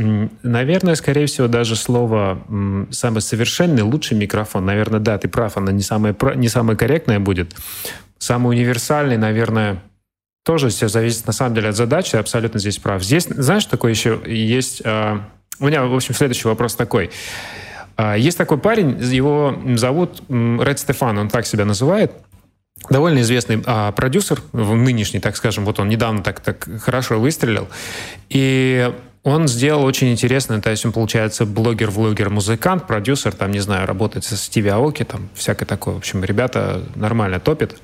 Наверное, 0.42 0.96
скорее 0.96 1.26
всего, 1.26 1.46
даже 1.46 1.76
слово 1.76 2.42
«самый 2.90 3.20
совершенный, 3.20 3.82
лучший 3.82 4.18
микрофон». 4.18 4.66
Наверное, 4.66 4.98
да, 4.98 5.16
ты 5.16 5.28
прав, 5.28 5.56
оно 5.56 5.70
не 5.70 5.82
самое, 5.82 6.12
не 6.34 6.48
самое 6.48 6.76
корректное 6.76 7.20
будет. 7.20 7.54
Самый 8.18 8.56
универсальный, 8.56 9.16
наверное, 9.16 9.80
тоже 10.44 10.70
все 10.70 10.88
зависит 10.88 11.24
на 11.28 11.32
самом 11.32 11.54
деле 11.54 11.68
от 11.68 11.76
задачи, 11.76 12.16
абсолютно 12.16 12.58
здесь 12.58 12.78
прав. 12.78 13.00
Здесь, 13.00 13.26
знаешь, 13.28 13.64
такой 13.66 13.92
еще 13.92 14.20
есть... 14.26 14.82
А, 14.84 15.24
у 15.60 15.68
меня, 15.68 15.84
в 15.84 15.94
общем, 15.94 16.16
следующий 16.16 16.48
вопрос 16.48 16.74
такой. 16.74 17.12
А, 17.96 18.16
есть 18.16 18.38
такой 18.38 18.58
парень, 18.58 18.98
его 18.98 19.56
зовут 19.76 20.20
Ред 20.28 20.80
Стефан, 20.80 21.16
он 21.16 21.28
так 21.28 21.46
себя 21.46 21.64
называет– 21.64 22.10
довольно 22.88 23.20
известный 23.20 23.62
а, 23.66 23.92
продюсер, 23.92 24.42
нынешний, 24.52 25.20
так 25.20 25.36
скажем, 25.36 25.64
вот 25.64 25.78
он 25.80 25.88
недавно 25.88 26.22
так, 26.22 26.40
так 26.40 26.66
хорошо 26.82 27.20
выстрелил, 27.20 27.68
и 28.28 28.92
он 29.22 29.48
сделал 29.48 29.84
очень 29.84 30.10
интересно, 30.12 30.62
то 30.62 30.70
есть 30.70 30.86
он, 30.86 30.92
получается, 30.92 31.44
блогер, 31.44 31.90
влогер, 31.90 32.30
музыкант, 32.30 32.86
продюсер, 32.86 33.32
там, 33.32 33.50
не 33.50 33.60
знаю, 33.60 33.86
работает 33.86 34.24
со 34.24 34.36
Стиви 34.36 34.70
Аоки, 34.70 35.04
там, 35.04 35.28
всякое 35.34 35.66
такое. 35.66 35.94
В 35.94 35.98
общем, 35.98 36.24
ребята 36.24 36.82
нормально 36.94 37.38
топят. 37.38 37.76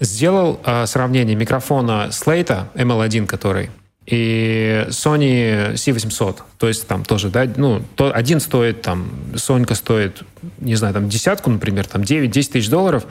Сделал 0.00 0.60
а, 0.64 0.86
сравнение 0.86 1.34
микрофона 1.36 2.10
Слейта 2.12 2.68
ML1, 2.74 3.26
который, 3.26 3.70
и 4.10 4.86
Sony 4.88 5.74
C800. 5.74 6.36
То 6.56 6.68
есть 6.68 6.86
там 6.86 7.04
тоже, 7.04 7.28
да, 7.28 7.46
ну, 7.56 7.82
то 7.94 8.10
один 8.14 8.40
стоит, 8.40 8.80
там, 8.80 9.10
Сонька 9.36 9.74
стоит, 9.74 10.22
не 10.58 10.76
знаю, 10.76 10.94
там, 10.94 11.10
десятку, 11.10 11.50
например, 11.50 11.86
там, 11.86 12.02
9-10 12.02 12.30
тысяч 12.30 12.70
долларов, 12.70 13.04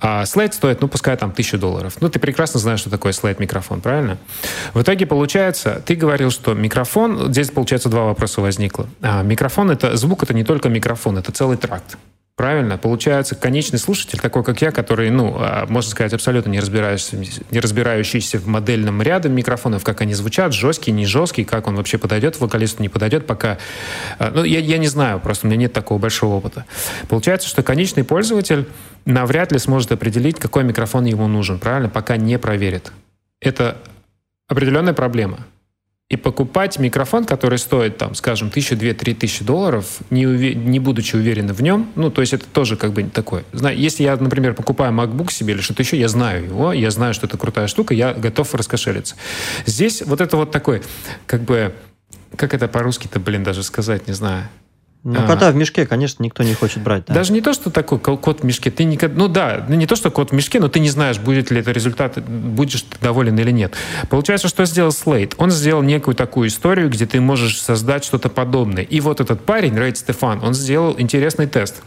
а 0.00 0.26
слайд 0.26 0.52
стоит, 0.52 0.80
ну, 0.80 0.88
пускай 0.88 1.16
там 1.16 1.30
тысячу 1.30 1.58
долларов. 1.58 1.94
Ну, 2.00 2.08
ты 2.08 2.18
прекрасно 2.18 2.58
знаешь, 2.58 2.80
что 2.80 2.90
такое 2.90 3.12
слайд-микрофон, 3.12 3.80
правильно? 3.80 4.18
В 4.74 4.82
итоге 4.82 5.06
получается, 5.06 5.80
ты 5.86 5.94
говорил, 5.94 6.30
что 6.32 6.54
микрофон, 6.54 7.32
здесь, 7.32 7.50
получается, 7.50 7.88
два 7.88 8.04
вопроса 8.06 8.40
возникло. 8.40 8.88
А, 9.00 9.22
микрофон— 9.22 9.70
это, 9.72 9.96
звук— 9.96 10.22
это 10.24 10.34
не 10.34 10.42
только 10.42 10.68
микрофон, 10.68 11.18
это 11.18 11.30
целый 11.30 11.56
тракт. 11.56 11.96
Правильно? 12.42 12.76
Получается, 12.76 13.36
конечный 13.36 13.78
слушатель, 13.78 14.18
такой 14.18 14.42
как 14.42 14.60
я, 14.62 14.72
который, 14.72 15.10
ну, 15.10 15.36
а, 15.38 15.64
можно 15.68 15.88
сказать, 15.88 16.12
абсолютно 16.12 16.50
не 16.50 16.58
разбирающийся, 16.58 17.16
не 17.52 17.60
разбирающийся 17.60 18.40
в 18.40 18.48
модельном 18.48 19.00
ряде 19.00 19.28
микрофонов, 19.28 19.84
как 19.84 20.00
они 20.00 20.12
звучат, 20.12 20.52
жесткий, 20.52 20.90
не 20.90 21.06
жесткий, 21.06 21.44
как 21.44 21.68
он 21.68 21.76
вообще 21.76 21.98
подойдет 21.98 22.40
вокалисту, 22.40 22.82
не 22.82 22.88
подойдет, 22.88 23.28
пока... 23.28 23.58
А, 24.18 24.32
ну, 24.34 24.42
я, 24.42 24.58
я 24.58 24.78
не 24.78 24.88
знаю, 24.88 25.20
просто 25.20 25.46
у 25.46 25.50
меня 25.50 25.60
нет 25.60 25.72
такого 25.72 26.00
большого 26.00 26.34
опыта. 26.34 26.64
Получается, 27.08 27.48
что 27.48 27.62
конечный 27.62 28.02
пользователь 28.02 28.66
навряд 29.04 29.52
ли 29.52 29.60
сможет 29.60 29.92
определить, 29.92 30.40
какой 30.40 30.64
микрофон 30.64 31.04
ему 31.04 31.28
нужен, 31.28 31.60
правильно? 31.60 31.90
Пока 31.90 32.16
не 32.16 32.40
проверит. 32.40 32.90
Это 33.40 33.76
определенная 34.48 34.94
проблема. 34.94 35.46
И 36.12 36.16
покупать 36.16 36.78
микрофон, 36.78 37.24
который 37.24 37.56
стоит, 37.56 37.96
там, 37.96 38.14
скажем, 38.14 38.50
тысячу, 38.50 38.76
две, 38.76 38.92
три 38.92 39.14
тысячи 39.14 39.42
долларов, 39.42 40.00
не, 40.10 40.24
уве- 40.24 40.52
не 40.52 40.78
будучи 40.78 41.16
уверенным 41.16 41.56
в 41.56 41.62
нем, 41.62 41.90
ну, 41.94 42.10
то 42.10 42.20
есть 42.20 42.34
это 42.34 42.44
тоже 42.44 42.76
как 42.76 42.92
бы 42.92 43.04
такое. 43.04 43.44
Если 43.54 44.02
я, 44.02 44.14
например, 44.16 44.52
покупаю 44.52 44.92
MacBook 44.92 45.32
себе 45.32 45.54
или 45.54 45.62
что-то 45.62 45.82
еще, 45.82 45.98
я 45.98 46.08
знаю 46.08 46.44
его, 46.44 46.74
я 46.74 46.90
знаю, 46.90 47.14
что 47.14 47.26
это 47.26 47.38
крутая 47.38 47.66
штука, 47.66 47.94
я 47.94 48.12
готов 48.12 48.54
раскошелиться. 48.54 49.16
Здесь 49.64 50.02
вот 50.02 50.20
это 50.20 50.36
вот 50.36 50.50
такой, 50.50 50.82
как 51.24 51.44
бы, 51.44 51.72
как 52.36 52.52
это 52.52 52.68
по-русски-то, 52.68 53.18
блин, 53.18 53.42
даже 53.42 53.62
сказать, 53.62 54.06
не 54.06 54.12
знаю, 54.12 54.48
ну, 55.04 55.18
а, 55.18 55.26
кота 55.26 55.50
в 55.50 55.56
мешке, 55.56 55.84
конечно, 55.84 56.22
никто 56.22 56.44
не 56.44 56.54
хочет 56.54 56.80
брать. 56.80 57.06
Да. 57.06 57.14
Даже 57.14 57.32
не 57.32 57.40
то, 57.40 57.52
что 57.52 57.70
такой 57.70 57.98
кот 57.98 58.40
в 58.40 58.44
мешке. 58.44 58.70
Ты 58.70 58.84
никогда, 58.84 59.18
ну 59.18 59.26
да, 59.26 59.66
ну 59.68 59.74
не 59.74 59.86
то, 59.86 59.96
что 59.96 60.10
кот 60.12 60.30
в 60.30 60.32
мешке, 60.32 60.60
но 60.60 60.68
ты 60.68 60.78
не 60.78 60.90
знаешь, 60.90 61.18
будет 61.18 61.50
ли 61.50 61.58
это 61.58 61.72
результат, 61.72 62.22
будешь 62.24 62.82
ты 62.82 62.98
доволен 63.00 63.36
или 63.36 63.50
нет. 63.50 63.74
Получается, 64.10 64.46
что 64.46 64.64
сделал 64.64 64.90
Slate? 64.90 65.34
Он 65.38 65.50
сделал 65.50 65.82
некую 65.82 66.14
такую 66.14 66.48
историю, 66.48 66.88
где 66.88 67.06
ты 67.06 67.20
можешь 67.20 67.60
создать 67.60 68.04
что-то 68.04 68.28
подобное. 68.28 68.84
И 68.84 69.00
вот 69.00 69.20
этот 69.20 69.44
парень, 69.44 69.76
Рейд 69.76 69.98
Стефан, 69.98 70.40
он 70.42 70.54
сделал 70.54 70.94
интересный 70.96 71.48
тест. 71.48 71.82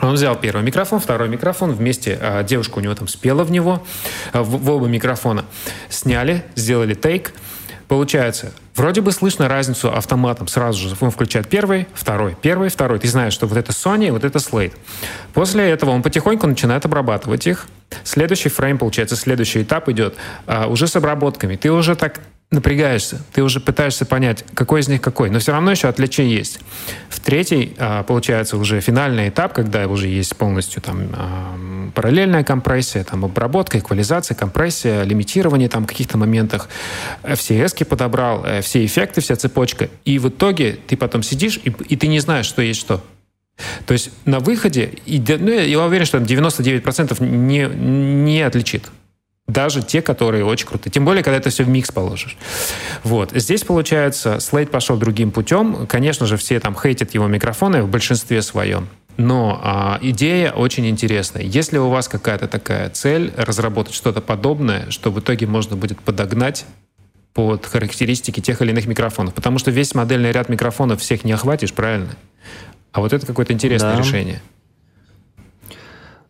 Он 0.00 0.14
взял 0.14 0.36
первый 0.36 0.62
микрофон, 0.62 1.00
второй 1.00 1.28
микрофон, 1.28 1.72
вместе 1.72 2.18
а, 2.20 2.42
девушка 2.44 2.78
у 2.78 2.80
него 2.80 2.94
там 2.94 3.08
спела 3.08 3.42
в 3.42 3.50
него, 3.50 3.82
а, 4.32 4.42
в, 4.42 4.50
в 4.50 4.70
оба 4.70 4.86
микрофона. 4.86 5.44
Сняли, 5.88 6.44
сделали 6.54 6.94
тейк, 6.94 7.32
Получается, 7.88 8.52
вроде 8.74 9.00
бы 9.00 9.12
слышно 9.12 9.48
разницу 9.48 9.90
автоматом. 9.90 10.46
Сразу 10.46 10.78
же 10.78 10.94
он 11.00 11.10
включает 11.10 11.48
первый, 11.48 11.88
второй, 11.94 12.36
первый, 12.40 12.68
второй. 12.68 12.98
Ты 12.98 13.08
знаешь, 13.08 13.32
что 13.32 13.46
вот 13.46 13.56
это 13.56 13.72
Sony, 13.72 14.12
вот 14.12 14.24
это 14.24 14.38
Slate. 14.38 14.74
После 15.32 15.70
этого 15.70 15.90
он 15.90 16.02
потихоньку 16.02 16.46
начинает 16.46 16.84
обрабатывать 16.84 17.46
их. 17.46 17.66
Следующий 18.04 18.50
фрейм, 18.50 18.76
получается, 18.76 19.16
следующий 19.16 19.62
этап 19.62 19.88
идет 19.88 20.14
а, 20.46 20.66
уже 20.66 20.86
с 20.86 20.94
обработками. 20.96 21.56
Ты 21.56 21.72
уже 21.72 21.96
так 21.96 22.20
напрягаешься, 22.50 23.20
ты 23.34 23.42
уже 23.42 23.60
пытаешься 23.60 24.06
понять, 24.06 24.44
какой 24.54 24.80
из 24.80 24.88
них 24.88 25.02
какой, 25.02 25.28
но 25.28 25.38
все 25.38 25.52
равно 25.52 25.70
еще 25.70 25.88
отличия 25.88 26.24
есть. 26.24 26.60
В 27.10 27.20
третий, 27.20 27.74
а, 27.78 28.02
получается, 28.04 28.56
уже 28.56 28.80
финальный 28.80 29.28
этап, 29.28 29.52
когда 29.52 29.86
уже 29.86 30.08
есть 30.08 30.34
полностью 30.34 30.80
там 30.80 31.92
параллельная 31.94 32.44
компрессия, 32.44 33.04
там 33.04 33.24
обработка, 33.24 33.78
эквализация, 33.78 34.34
компрессия, 34.34 35.02
лимитирование 35.02 35.68
там 35.68 35.84
в 35.84 35.86
каких-то 35.86 36.16
моментах, 36.16 36.68
э, 37.22 37.34
все 37.34 37.64
эски 37.64 37.84
подобрал, 37.84 38.44
э, 38.44 38.62
все 38.62 38.84
эффекты, 38.84 39.20
вся 39.20 39.36
цепочка, 39.36 39.88
и 40.04 40.18
в 40.18 40.28
итоге 40.28 40.78
ты 40.86 40.96
потом 40.96 41.22
сидишь, 41.22 41.60
и, 41.64 41.70
и 41.88 41.96
ты 41.96 42.06
не 42.06 42.20
знаешь, 42.20 42.46
что 42.46 42.62
есть 42.62 42.80
что. 42.80 43.02
То 43.86 43.92
есть 43.92 44.10
на 44.24 44.38
выходе, 44.38 44.92
и, 45.04 45.20
ну, 45.20 45.50
я 45.50 45.80
уверен, 45.80 46.06
что 46.06 46.18
99% 46.18 47.22
не, 47.22 47.66
не 47.66 48.42
отличит. 48.42 48.90
Даже 49.48 49.82
те, 49.82 50.02
которые 50.02 50.44
очень 50.44 50.66
крутые. 50.66 50.92
Тем 50.92 51.06
более, 51.06 51.24
когда 51.24 51.38
это 51.38 51.48
все 51.48 51.64
в 51.64 51.68
микс 51.68 51.90
положишь. 51.90 52.36
Вот. 53.02 53.32
Здесь, 53.32 53.64
получается, 53.64 54.36
Slate 54.36 54.66
пошел 54.66 54.98
другим 54.98 55.30
путем. 55.30 55.86
Конечно 55.86 56.26
же, 56.26 56.36
все 56.36 56.60
там 56.60 56.76
хейтят 56.76 57.14
его 57.14 57.26
микрофоны 57.26 57.82
в 57.82 57.88
большинстве 57.88 58.42
своем. 58.42 58.88
Но 59.16 59.58
а, 59.62 59.98
идея 60.02 60.52
очень 60.52 60.86
интересная. 60.86 61.42
Если 61.42 61.78
у 61.78 61.88
вас 61.88 62.08
какая-то 62.08 62.46
такая 62.46 62.90
цель, 62.90 63.32
разработать 63.36 63.94
что-то 63.94 64.20
подобное, 64.20 64.90
что 64.90 65.10
в 65.10 65.18
итоге 65.18 65.46
можно 65.46 65.76
будет 65.76 65.98
подогнать 66.00 66.66
под 67.32 67.64
характеристики 67.64 68.40
тех 68.40 68.60
или 68.60 68.70
иных 68.70 68.86
микрофонов. 68.86 69.32
Потому 69.32 69.58
что 69.58 69.70
весь 69.70 69.94
модельный 69.94 70.30
ряд 70.30 70.50
микрофонов 70.50 71.00
всех 71.00 71.24
не 71.24 71.32
охватишь, 71.32 71.72
правильно? 71.72 72.16
А 72.92 73.00
вот 73.00 73.12
это 73.14 73.26
какое-то 73.26 73.54
интересное 73.54 73.94
да. 73.94 73.98
решение. 73.98 74.42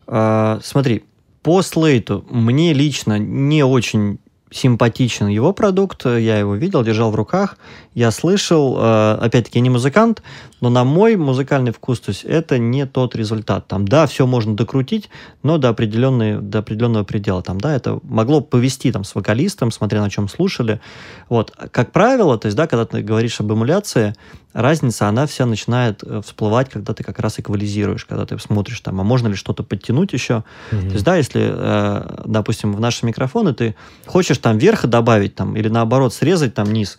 А, 0.07 0.59
смотри, 0.63 1.03
по 1.41 1.61
слейту 1.61 2.25
мне 2.29 2.73
лично 2.73 3.17
не 3.17 3.63
очень 3.63 4.19
симпатичен 4.51 5.27
его 5.27 5.53
продукт, 5.53 6.05
я 6.05 6.39
его 6.39 6.55
видел, 6.55 6.83
держал 6.83 7.11
в 7.11 7.15
руках, 7.15 7.57
я 7.93 8.11
слышал, 8.11 8.77
э, 8.79 9.17
опять-таки, 9.21 9.59
не 9.59 9.69
музыкант, 9.69 10.23
но 10.59 10.69
на 10.69 10.83
мой 10.83 11.15
музыкальный 11.15 11.71
вкус, 11.71 11.99
то 11.99 12.09
есть 12.09 12.23
это 12.23 12.57
не 12.57 12.85
тот 12.85 13.15
результат. 13.15 13.67
Там, 13.67 13.87
да, 13.87 14.07
все 14.07 14.25
можно 14.25 14.55
докрутить, 14.55 15.09
но 15.43 15.57
до, 15.57 15.69
определенной, 15.69 16.41
до 16.41 16.59
определенного 16.59 17.03
предела. 17.03 17.41
Там, 17.43 17.61
да, 17.61 17.75
это 17.75 17.99
могло 18.03 18.41
повести 18.41 18.91
там, 18.91 19.03
с 19.03 19.13
вокалистом, 19.15 19.71
смотря 19.71 20.01
на 20.01 20.09
чем 20.09 20.27
слушали. 20.27 20.81
Вот. 21.29 21.51
Как 21.71 21.91
правило, 21.91 22.37
то 22.37 22.47
есть, 22.47 22.57
да, 22.57 22.67
когда 22.67 22.85
ты 22.85 23.01
говоришь 23.01 23.39
об 23.39 23.51
эмуляции, 23.51 24.15
разница, 24.53 25.07
она 25.07 25.25
вся 25.25 25.45
начинает 25.45 26.03
э, 26.03 26.21
всплывать, 26.23 26.69
когда 26.69 26.93
ты 26.93 27.03
как 27.03 27.19
раз 27.19 27.39
эквализируешь, 27.39 28.05
когда 28.05 28.25
ты 28.25 28.37
смотришь 28.39 28.79
там, 28.79 28.99
а 28.99 29.03
можно 29.03 29.27
ли 29.27 29.35
что-то 29.35 29.63
подтянуть 29.63 30.13
еще. 30.13 30.43
Mm-hmm. 30.71 30.87
То 30.87 30.93
есть, 30.93 31.05
да, 31.05 31.15
если, 31.17 31.51
э, 31.53 32.23
допустим, 32.25 32.73
в 32.73 32.79
наши 32.79 33.05
микрофоны 33.05 33.53
ты 33.53 33.75
хочешь 34.05 34.37
там 34.37 34.57
верха 34.57 34.87
добавить 34.87 35.35
там, 35.35 35.55
или 35.55 35.67
наоборот 35.67 36.13
срезать 36.13 36.53
там 36.53 36.71
низ, 36.71 36.97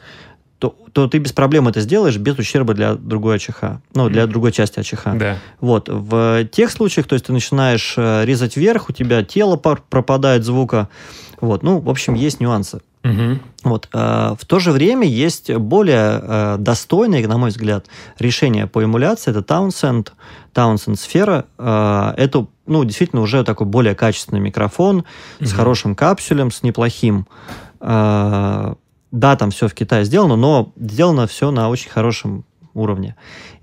то, 0.59 0.77
то 0.93 1.09
ты 1.09 1.19
без 1.19 1.33
проблем 1.33 1.69
это 1.69 1.81
сделаешь 1.81 2.19
без 2.19 2.39
ущерба 2.39 2.75
для 2.75 2.95
другой 2.95 3.37
АЧХ, 3.37 3.81
ну, 3.95 4.11
для 4.11 4.27
другой 4.27 4.53
части 4.53 4.79
АЧХ. 4.79 5.17
Да. 5.17 5.39
Вот. 5.61 5.89
В 5.89 6.45
тех 6.45 6.71
случаях, 6.71 7.07
то 7.07 7.15
есть 7.15 7.27
ты 7.27 7.33
начинаешь 7.33 7.95
э, 7.97 8.25
резать 8.27 8.57
вверх, 8.57 8.91
у 8.91 8.93
тебя 8.93 9.25
тело 9.25 9.57
пропадает 9.57 10.45
звука, 10.45 10.89
вот. 11.41 11.63
Ну, 11.63 11.79
в 11.79 11.89
общем, 11.89 12.15
есть 12.15 12.41
нюансы. 12.41 12.81
Угу. 13.03 13.39
Вот. 13.65 13.89
А, 13.93 14.35
в 14.39 14.45
то 14.45 14.59
же 14.59 14.73
время 14.73 15.07
есть 15.07 15.53
более 15.55 15.99
а, 15.99 16.57
достойное, 16.59 17.27
на 17.27 17.39
мой 17.39 17.51
взгляд, 17.51 17.87
решение 18.19 18.67
по 18.67 18.85
эмуляции. 18.85 19.31
Это 19.31 19.41
Townsend, 19.41 20.09
Townsend 20.55 20.97
сфера. 20.97 21.47
А, 21.57 22.15
это 22.17 22.47
ну, 22.67 22.85
действительно 22.85 23.23
уже 23.23 23.43
такой 23.45 23.67
более 23.67 23.95
качественный 23.95 24.41
микрофон 24.41 24.99
угу. 24.99 25.47
с 25.47 25.53
хорошим 25.53 25.95
капсулем, 25.95 26.51
с 26.51 26.63
неплохим. 26.63 27.27
Да, 27.81 29.37
там 29.37 29.51
все 29.51 29.67
в 29.67 29.75
Китае 29.75 30.05
сделано, 30.05 30.37
но 30.37 30.73
сделано 30.77 31.27
все 31.27 31.51
на 31.51 31.69
очень 31.69 31.91
хорошем 31.91 32.45
уровне. 32.75 33.17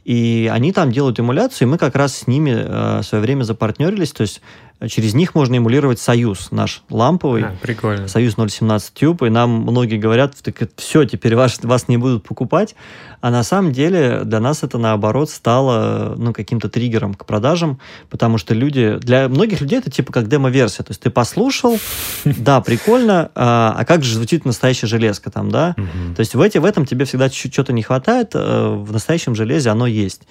И 0.07 0.49
они 0.53 0.71
там 0.71 0.89
делают 0.89 1.19
эмуляцию, 1.19 1.67
и 1.67 1.71
мы 1.71 1.77
как 1.77 1.97
раз 1.97 2.15
с 2.15 2.27
ними 2.27 2.51
э, 2.51 2.99
в 3.01 3.03
свое 3.03 3.21
время 3.21 3.43
запартнерились. 3.43 4.13
То 4.13 4.21
есть 4.21 4.41
через 4.87 5.13
них 5.15 5.33
можно 5.33 5.57
эмулировать 5.57 5.99
Союз 5.99 6.51
наш 6.51 6.83
ламповый. 6.89 7.43
А, 7.43 7.55
прикольно. 7.61 8.07
Союз 8.07 8.35
017 8.35 8.93
Tube. 8.93 9.27
И 9.27 9.29
нам 9.29 9.49
многие 9.49 9.97
говорят, 9.97 10.35
так 10.41 10.69
все, 10.77 11.05
теперь 11.05 11.35
вас, 11.35 11.59
вас 11.63 11.87
не 11.87 11.97
будут 11.97 12.23
покупать. 12.23 12.75
А 13.19 13.31
на 13.31 13.41
самом 13.43 13.71
деле 13.71 14.21
для 14.23 14.39
нас 14.39 14.61
это 14.61 14.77
наоборот 14.77 15.31
стало 15.31 16.13
ну, 16.15 16.33
каким-то 16.33 16.69
триггером 16.69 17.15
к 17.15 17.25
продажам, 17.25 17.79
потому 18.09 18.37
что 18.37 18.53
люди, 18.53 18.97
для 19.01 19.27
многих 19.27 19.59
людей 19.61 19.79
это 19.79 19.89
типа 19.89 20.13
как 20.13 20.27
демо-версия. 20.27 20.83
То 20.83 20.91
есть 20.91 21.01
ты 21.01 21.09
послушал, 21.09 21.79
да, 22.25 22.61
прикольно, 22.61 23.31
а, 23.33 23.75
а 23.77 23.85
как 23.85 24.03
же 24.03 24.15
звучит 24.15 24.45
настоящая 24.45 24.87
железка 24.87 25.31
там, 25.31 25.49
да? 25.49 25.75
То 26.15 26.19
есть 26.19 26.35
в, 26.35 26.41
эти, 26.41 26.59
в 26.59 26.65
этом 26.65 26.85
тебе 26.85 27.05
всегда 27.05 27.29
что-то 27.29 27.73
не 27.73 27.81
хватает, 27.81 28.31
э, 28.35 28.75
в 28.75 28.91
настоящем 28.91 29.33
железе 29.33 29.71
оно 29.71 29.87
есть. 30.03 30.27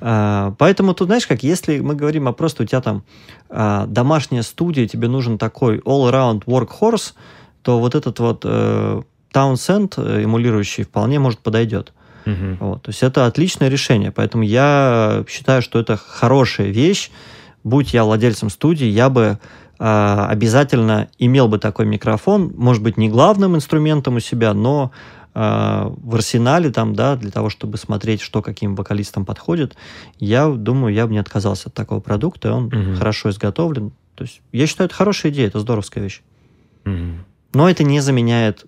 А, 0.00 0.54
поэтому 0.58 0.94
тут, 0.94 1.08
знаешь, 1.08 1.26
как 1.26 1.42
если 1.42 1.80
мы 1.80 1.94
говорим 1.94 2.28
о 2.28 2.32
просто 2.32 2.62
у 2.62 2.66
тебя 2.66 2.80
там 2.80 3.02
а, 3.48 3.86
домашняя 3.86 4.42
студия, 4.42 4.86
тебе 4.86 5.08
нужен 5.08 5.38
такой 5.38 5.78
all-around 5.78 6.44
workhorse, 6.44 7.12
то 7.62 7.78
вот 7.78 7.94
этот 7.94 8.18
вот 8.20 8.42
э, 8.44 9.02
Townsend 9.32 9.94
э, 9.96 10.24
эмулирующий 10.24 10.84
вполне 10.84 11.18
может 11.18 11.40
подойдет. 11.40 11.92
Угу. 12.26 12.56
Вот, 12.60 12.82
то 12.82 12.90
есть 12.90 13.02
это 13.02 13.26
отличное 13.26 13.68
решение, 13.68 14.10
поэтому 14.10 14.42
я 14.44 15.24
считаю, 15.28 15.62
что 15.62 15.78
это 15.78 15.96
хорошая 15.96 16.68
вещь. 16.68 17.10
Будь 17.64 17.92
я 17.92 18.04
владельцем 18.04 18.50
студии, 18.50 18.86
я 18.86 19.10
бы 19.10 19.38
э, 19.78 20.26
обязательно 20.28 21.08
имел 21.18 21.48
бы 21.48 21.58
такой 21.58 21.86
микрофон, 21.86 22.52
может 22.56 22.82
быть, 22.82 22.96
не 22.96 23.08
главным 23.08 23.56
инструментом 23.56 24.16
у 24.16 24.20
себя, 24.20 24.54
но 24.54 24.90
в 25.34 26.14
арсенале 26.14 26.70
там, 26.70 26.94
да, 26.94 27.16
для 27.16 27.30
того, 27.30 27.50
чтобы 27.50 27.78
смотреть, 27.78 28.20
что 28.20 28.42
каким 28.42 28.74
вокалистам 28.74 29.24
подходит, 29.24 29.76
я 30.18 30.48
думаю, 30.48 30.92
я 30.92 31.06
бы 31.06 31.12
не 31.12 31.18
отказался 31.18 31.68
от 31.68 31.74
такого 31.74 32.00
продукта, 32.00 32.52
он 32.52 32.66
угу. 32.66 32.96
хорошо 32.96 33.30
изготовлен. 33.30 33.92
То 34.16 34.24
есть 34.24 34.40
я 34.52 34.66
считаю, 34.66 34.86
это 34.86 34.94
хорошая 34.94 35.32
идея, 35.32 35.46
это 35.46 35.60
здоровская 35.60 36.02
вещь. 36.02 36.22
Угу. 36.84 36.94
Но 37.54 37.70
это 37.70 37.84
не 37.84 38.00
заменяет 38.00 38.66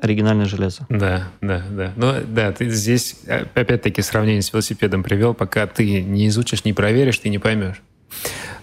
оригинальное 0.00 0.46
железо. 0.46 0.86
Да, 0.88 1.28
да, 1.40 1.62
да. 1.70 1.92
Ну, 1.96 2.14
да, 2.26 2.52
ты 2.52 2.70
здесь 2.70 3.16
опять-таки 3.54 4.02
сравнение 4.02 4.42
с 4.42 4.52
велосипедом 4.52 5.02
привел, 5.02 5.34
пока 5.34 5.66
ты 5.66 6.02
не 6.02 6.28
изучишь, 6.28 6.64
не 6.64 6.72
проверишь, 6.72 7.18
ты 7.18 7.28
не 7.28 7.38
поймешь. 7.38 7.82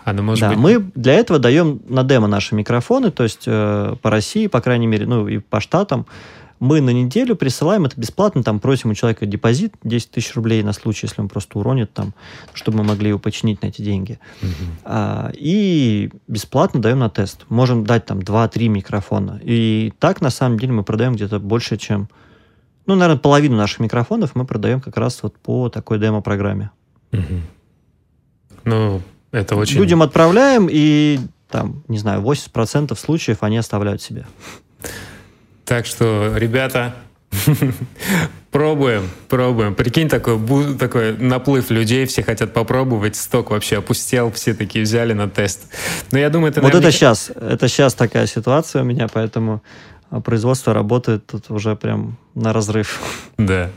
Оно 0.03 0.21
может 0.21 0.41
да, 0.41 0.49
быть... 0.49 0.58
мы 0.58 0.91
для 0.95 1.13
этого 1.13 1.39
даем 1.39 1.81
на 1.88 2.03
демо 2.03 2.27
наши 2.27 2.55
микрофоны, 2.55 3.12
то 3.12 3.23
есть 3.23 3.43
э, 3.47 3.95
по 4.01 4.10
России, 4.10 4.47
по 4.47 4.62
крайней 4.62 4.88
мере, 4.88 5.05
ну 5.05 5.27
и 5.27 5.39
по 5.39 5.60
штатам, 5.60 6.05
мы 6.59 6.81
на 6.81 6.91
неделю 6.91 7.35
присылаем 7.35 7.85
это 7.85 7.99
бесплатно, 7.99 8.43
там 8.43 8.59
просим 8.59 8.91
у 8.91 8.93
человека 8.93 9.25
депозит 9.25 9.73
10 9.83 10.11
тысяч 10.11 10.33
рублей 10.35 10.63
на 10.63 10.73
случай, 10.73 11.07
если 11.07 11.21
он 11.21 11.27
просто 11.27 11.59
уронит 11.59 11.93
там, 11.93 12.13
чтобы 12.53 12.79
мы 12.79 12.83
могли 12.85 13.09
его 13.09 13.19
починить 13.19 13.61
на 13.61 13.67
эти 13.67 13.81
деньги. 13.81 14.19
Угу. 14.41 14.49
А, 14.85 15.31
и 15.33 16.11
бесплатно 16.27 16.81
даем 16.81 16.99
на 16.99 17.09
тест. 17.09 17.45
Можем 17.49 17.85
дать 17.85 18.05
там 18.05 18.19
2-3 18.19 18.67
микрофона. 18.67 19.39
И 19.43 19.93
так, 19.99 20.21
на 20.21 20.29
самом 20.29 20.57
деле, 20.57 20.73
мы 20.73 20.83
продаем 20.83 21.15
где-то 21.15 21.39
больше, 21.39 21.77
чем... 21.77 22.09
Ну, 22.85 22.95
наверное, 22.95 23.19
половину 23.19 23.57
наших 23.57 23.79
микрофонов 23.79 24.35
мы 24.35 24.45
продаем 24.45 24.79
как 24.79 24.95
раз 24.97 25.23
вот 25.23 25.37
по 25.37 25.69
такой 25.69 25.99
демо-программе. 25.99 26.69
Угу. 27.11 27.41
Ну, 28.65 29.01
это 29.31 29.55
очень... 29.55 29.77
Людям 29.77 30.01
отправляем, 30.01 30.67
и 30.71 31.19
там, 31.49 31.83
не 31.87 31.97
знаю, 31.97 32.21
80% 32.21 32.95
случаев 32.97 33.43
они 33.43 33.57
оставляют 33.57 34.01
себе. 34.01 34.25
Так 35.65 35.86
что, 35.86 36.34
ребята, 36.36 36.95
пробуем, 38.51 39.10
пробуем. 39.28 39.75
Прикинь, 39.75 40.10
такой, 40.10 40.39
такой 40.78 41.17
наплыв 41.17 41.69
людей, 41.71 42.06
все 42.06 42.23
хотят 42.23 42.54
попробовать, 42.54 43.15
сток 43.15 43.49
вообще 43.51 43.80
опустел, 43.80 44.32
все 44.32 44.54
такие 44.54 44.84
взяли 44.84 45.13
на 45.13 45.30
тест. 45.30 45.63
Но 46.12 46.19
я 46.19 46.30
думаю, 46.30 46.51
это... 46.51 46.62
Вот 46.62 46.67
наверняка... 46.67 46.89
это 46.89 46.97
сейчас, 46.97 47.30
это 47.30 47.67
сейчас 47.67 47.93
такая 47.95 48.28
ситуация 48.28 48.84
у 48.84 48.86
меня, 48.86 49.08
поэтому 49.12 49.62
а 50.10 50.21
производство 50.21 50.73
работает 50.73 51.25
тут 51.25 51.49
уже 51.49 51.75
прям 51.75 52.17
на 52.36 52.54
разрыв. 52.54 53.01
Да. 53.38 53.69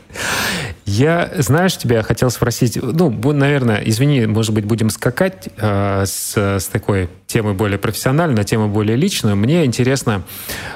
Я, 0.91 1.31
знаешь, 1.37 1.77
тебя 1.77 2.01
хотел 2.01 2.31
спросить, 2.31 2.79
ну, 2.81 3.11
наверное, 3.31 3.79
извини, 3.85 4.25
может 4.25 4.55
быть, 4.55 4.65
будем 4.65 4.89
скакать 4.89 5.47
э, 5.55 6.03
с, 6.07 6.35
с 6.35 6.65
такой 6.65 7.09
темы 7.27 7.53
более 7.53 7.77
профессиональной 7.77 8.37
на 8.37 8.43
тему 8.43 8.69
более 8.69 8.97
личную. 8.97 9.35
Мне 9.35 9.65
интересно 9.65 10.23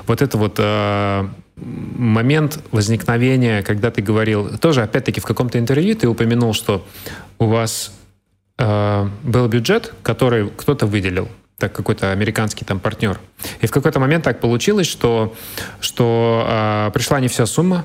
вот 0.05 0.21
это 0.21 0.37
вот 0.37 0.57
э, 0.59 1.27
момент 1.55 2.59
возникновения, 2.71 3.63
когда 3.63 3.89
ты 3.89 4.03
говорил, 4.03 4.55
тоже, 4.59 4.83
опять-таки, 4.83 5.19
в 5.19 5.25
каком-то 5.25 5.57
интервью 5.57 5.95
ты 5.95 6.07
упомянул, 6.07 6.53
что 6.53 6.85
у 7.39 7.47
вас 7.47 7.91
э, 8.59 9.09
был 9.23 9.47
бюджет, 9.47 9.95
который 10.03 10.47
кто-то 10.47 10.85
выделил 10.85 11.27
так 11.57 11.73
какой-то 11.73 12.11
американский 12.11 12.65
там 12.65 12.79
партнер. 12.79 13.19
И 13.61 13.65
в 13.65 13.71
какой-то 13.71 13.99
момент 13.99 14.25
так 14.25 14.39
получилось, 14.39 14.85
что, 14.85 15.33
что 15.79 16.45
э, 16.47 16.91
пришла 16.93 17.19
не 17.19 17.29
вся 17.29 17.47
сумма, 17.47 17.83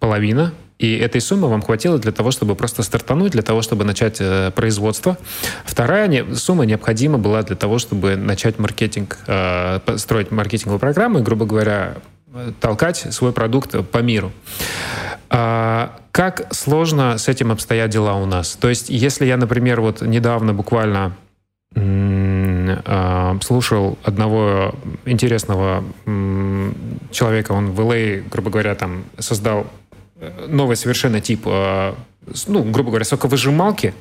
половина, 0.00 0.52
и 0.78 0.96
этой 0.96 1.20
суммы 1.20 1.48
вам 1.48 1.62
хватило 1.62 1.98
для 1.98 2.12
того, 2.12 2.30
чтобы 2.30 2.54
просто 2.54 2.82
стартануть, 2.82 3.32
для 3.32 3.42
того, 3.42 3.62
чтобы 3.62 3.84
начать 3.84 4.18
э, 4.20 4.50
производство. 4.52 5.18
Вторая 5.64 6.06
не, 6.06 6.24
сумма 6.34 6.66
необходима 6.66 7.18
была 7.18 7.42
для 7.42 7.56
того, 7.56 7.78
чтобы 7.78 8.16
начать 8.16 8.58
маркетинг, 8.58 9.18
э, 9.26 9.80
строить 9.96 10.30
маркетинговую 10.30 10.78
программу 10.78 11.18
и, 11.18 11.22
грубо 11.22 11.46
говоря, 11.46 11.96
толкать 12.60 13.06
свой 13.10 13.32
продукт 13.32 13.74
по 13.90 13.98
миру. 13.98 14.32
А, 15.30 15.98
как 16.12 16.52
сложно 16.52 17.18
с 17.18 17.28
этим 17.28 17.52
обстоят 17.52 17.90
дела 17.90 18.14
у 18.14 18.26
нас? 18.26 18.56
То 18.56 18.68
есть, 18.68 18.88
если 18.88 19.26
я, 19.26 19.36
например, 19.36 19.80
вот 19.80 20.02
недавно 20.02 20.54
буквально 20.54 21.16
а, 21.76 23.36
слушал 23.42 23.98
одного 24.02 24.74
интересного 25.04 25.84
человека, 27.10 27.52
он 27.52 27.72
в 27.72 27.80
LA, 27.80 28.20
а, 28.20 28.28
грубо 28.30 28.50
говоря, 28.50 28.74
там 28.74 29.04
создал 29.18 29.66
э, 29.87 29.87
новый 30.46 30.76
совершенно 30.76 31.20
тип, 31.20 31.44
ну, 31.44 32.62
грубо 32.70 32.90
говоря, 32.90 33.04
соковыжималки, 33.04 33.94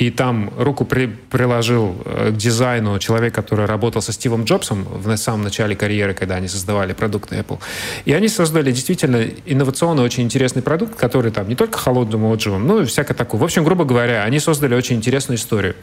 и 0.00 0.10
там 0.10 0.50
руку 0.56 0.86
при, 0.86 1.06
приложил 1.06 1.94
э, 2.06 2.30
к 2.30 2.36
дизайну 2.36 2.98
человек, 2.98 3.34
который 3.34 3.66
работал 3.66 4.00
со 4.00 4.12
Стивом 4.12 4.44
Джобсом 4.44 4.84
в 4.84 5.14
самом 5.18 5.42
начале 5.42 5.76
карьеры, 5.76 6.14
когда 6.14 6.36
они 6.36 6.48
создавали 6.48 6.94
продукты 6.94 7.36
Apple. 7.36 7.58
И 8.06 8.14
они 8.14 8.28
создали 8.28 8.72
действительно 8.72 9.22
инновационный, 9.44 10.02
очень 10.02 10.24
интересный 10.24 10.62
продукт, 10.62 10.94
который 10.94 11.30
там 11.30 11.46
не 11.50 11.54
только 11.54 11.76
холодным 11.76 12.24
отжимом, 12.32 12.66
но 12.66 12.80
и 12.80 12.86
всякое 12.86 13.12
такое. 13.12 13.38
В 13.38 13.44
общем, 13.44 13.62
грубо 13.62 13.84
говоря, 13.84 14.24
они 14.24 14.40
создали 14.40 14.74
очень 14.74 14.96
интересную 14.96 15.36
историю. 15.36 15.76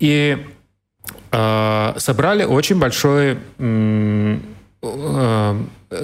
И 0.00 0.36
э, 1.32 1.94
собрали 1.96 2.44
очень 2.44 2.78
большой 2.78 3.38
э, 3.58 4.36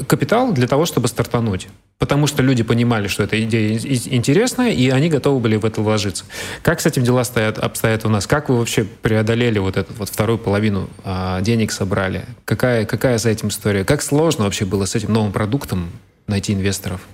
капитал 0.06 0.52
для 0.52 0.66
того, 0.66 0.86
чтобы 0.86 1.08
стартануть 1.08 1.68
потому 2.02 2.26
что 2.26 2.42
люди 2.42 2.64
понимали, 2.64 3.06
что 3.06 3.22
эта 3.22 3.40
идея 3.44 3.78
интересная, 3.78 4.72
и 4.72 4.88
они 4.88 5.08
готовы 5.08 5.38
были 5.38 5.54
в 5.54 5.64
это 5.64 5.82
вложиться. 5.82 6.24
Как 6.60 6.80
с 6.80 6.86
этим 6.86 7.04
дела 7.04 7.22
стоят, 7.22 7.58
обстоят 7.58 8.04
у 8.04 8.08
нас? 8.08 8.26
Как 8.26 8.48
вы 8.48 8.58
вообще 8.58 8.82
преодолели 8.82 9.60
вот 9.60 9.76
эту 9.76 9.94
вот 9.94 10.08
вторую 10.08 10.38
половину 10.38 10.90
а, 11.04 11.40
денег 11.42 11.70
собрали? 11.70 12.24
Какая, 12.44 12.86
какая 12.86 13.18
за 13.18 13.30
этим 13.30 13.50
история? 13.50 13.84
Как 13.84 14.02
сложно 14.02 14.46
вообще 14.46 14.64
было 14.64 14.84
с 14.84 14.96
этим 14.96 15.12
новым 15.12 15.30
продуктом 15.30 15.90
найти 16.26 16.54
инвесторов? 16.54 17.06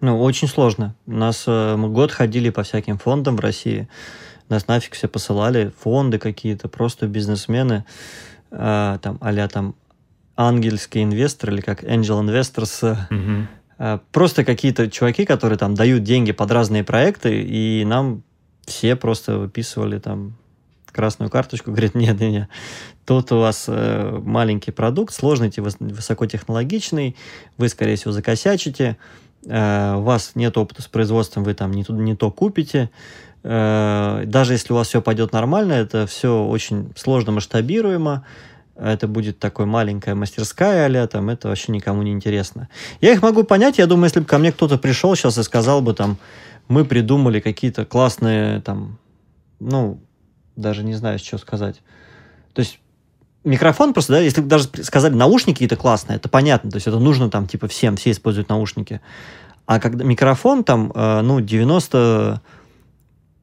Ну, 0.00 0.20
очень 0.20 0.48
сложно. 0.48 0.96
У 1.06 1.12
нас 1.12 1.44
э, 1.46 1.76
мы 1.76 1.88
год 1.88 2.10
ходили 2.10 2.50
по 2.50 2.64
всяким 2.64 2.98
фондам 2.98 3.36
в 3.36 3.40
России. 3.40 3.88
Нас 4.48 4.66
нафиг 4.66 4.94
все 4.94 5.06
посылали, 5.06 5.72
фонды 5.78 6.18
какие-то, 6.18 6.66
просто 6.66 7.06
бизнесмены, 7.06 7.84
э, 8.50 8.98
там, 9.00 9.18
а 9.20 9.48
там 9.48 9.76
ангельский 10.48 11.02
инвестор 11.02 11.50
или 11.50 11.60
как 11.60 11.84
angel 11.84 12.24
investors. 12.24 12.96
Угу. 13.10 14.00
Просто 14.12 14.44
какие-то 14.44 14.90
чуваки, 14.90 15.24
которые 15.24 15.58
там 15.58 15.74
дают 15.74 16.02
деньги 16.02 16.32
под 16.32 16.50
разные 16.50 16.84
проекты, 16.84 17.42
и 17.42 17.84
нам 17.84 18.22
все 18.66 18.96
просто 18.96 19.38
выписывали 19.38 19.98
там 19.98 20.36
красную 20.92 21.30
карточку, 21.30 21.70
говорит, 21.72 21.94
нет, 21.94 22.20
нет, 22.20 22.30
нет, 22.30 22.48
тут 23.04 23.32
у 23.32 23.38
вас 23.38 23.66
э, 23.68 24.18
маленький 24.22 24.70
продукт, 24.70 25.14
сложный, 25.14 25.52
высокотехнологичный, 25.56 27.16
вы, 27.56 27.68
скорее 27.68 27.96
всего, 27.96 28.12
закосячите, 28.12 28.96
э, 29.46 29.94
у 29.96 30.02
вас 30.02 30.32
нет 30.34 30.56
опыта 30.56 30.82
с 30.82 30.88
производством, 30.88 31.44
вы 31.44 31.54
там 31.54 31.70
не, 31.72 31.84
то, 31.84 31.92
не 31.92 32.14
то 32.14 32.30
купите, 32.30 32.90
э, 33.42 34.22
даже 34.26 34.54
если 34.54 34.72
у 34.72 34.76
вас 34.76 34.88
все 34.88 35.00
пойдет 35.00 35.32
нормально, 35.32 35.74
это 35.74 36.06
все 36.06 36.44
очень 36.44 36.92
сложно 36.96 37.32
масштабируемо, 37.32 38.24
это 38.76 39.06
будет 39.08 39.38
такой 39.38 39.66
маленькая 39.66 40.14
мастерская 40.14 40.90
а 41.02 41.06
там, 41.06 41.28
это 41.28 41.48
вообще 41.48 41.72
никому 41.72 42.02
не 42.02 42.12
интересно. 42.12 42.68
Я 43.00 43.12
их 43.12 43.22
могу 43.22 43.44
понять, 43.44 43.78
я 43.78 43.86
думаю, 43.86 44.04
если 44.04 44.20
бы 44.20 44.26
ко 44.26 44.38
мне 44.38 44.52
кто-то 44.52 44.78
пришел 44.78 45.14
сейчас 45.14 45.38
и 45.38 45.42
сказал 45.42 45.82
бы, 45.82 45.94
там, 45.94 46.18
мы 46.68 46.84
придумали 46.84 47.40
какие-то 47.40 47.84
классные, 47.84 48.60
там, 48.60 48.98
ну, 49.58 50.00
даже 50.56 50.82
не 50.84 50.94
знаю, 50.94 51.18
что 51.18 51.38
сказать. 51.38 51.82
То 52.54 52.60
есть 52.60 52.80
микрофон 53.44 53.92
просто, 53.92 54.14
да, 54.14 54.20
если 54.20 54.40
бы 54.40 54.48
даже 54.48 54.68
сказали, 54.82 55.14
наушники 55.14 55.64
это 55.64 55.76
классно, 55.76 56.12
это 56.12 56.28
понятно, 56.28 56.70
то 56.70 56.76
есть 56.76 56.86
это 56.86 56.98
нужно 56.98 57.30
там, 57.30 57.46
типа, 57.46 57.68
всем, 57.68 57.96
все 57.96 58.10
используют 58.10 58.48
наушники. 58.48 59.00
А 59.66 59.78
когда 59.78 60.04
микрофон 60.04 60.64
там, 60.64 60.90
э, 60.94 61.20
ну, 61.22 61.40
90 61.40 62.40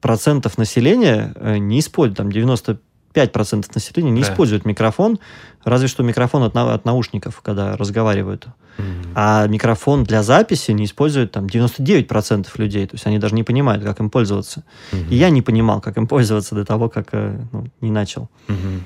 процентов 0.01 0.57
населения 0.57 1.33
э, 1.35 1.57
не 1.57 1.79
используют, 1.79 2.17
там 2.17 2.31
90 2.31 2.79
5% 3.25 3.65
населения 3.73 4.11
не 4.11 4.21
да. 4.21 4.29
используют 4.29 4.65
микрофон, 4.65 5.19
разве 5.63 5.87
что 5.87 6.03
микрофон 6.03 6.43
от, 6.43 6.55
от 6.55 6.85
наушников, 6.85 7.41
когда 7.41 7.75
разговаривают. 7.77 8.47
Mm-hmm. 8.77 9.11
А 9.15 9.47
микрофон 9.47 10.03
для 10.03 10.23
записи 10.23 10.71
не 10.71 10.85
используют 10.85 11.31
там 11.31 11.47
99% 11.47 12.47
людей. 12.57 12.85
То 12.87 12.95
есть 12.95 13.07
они 13.07 13.17
даже 13.17 13.35
не 13.35 13.43
понимают, 13.43 13.83
как 13.83 13.99
им 13.99 14.09
пользоваться. 14.09 14.63
Mm-hmm. 14.91 15.09
И 15.09 15.15
я 15.15 15.29
не 15.29 15.41
понимал, 15.41 15.81
как 15.81 15.97
им 15.97 16.07
пользоваться 16.07 16.55
до 16.55 16.63
того, 16.63 16.89
как 16.89 17.09
э, 17.11 17.39
ну, 17.51 17.67
не 17.81 17.91
начал. 17.91 18.29
Mm-hmm. 18.47 18.81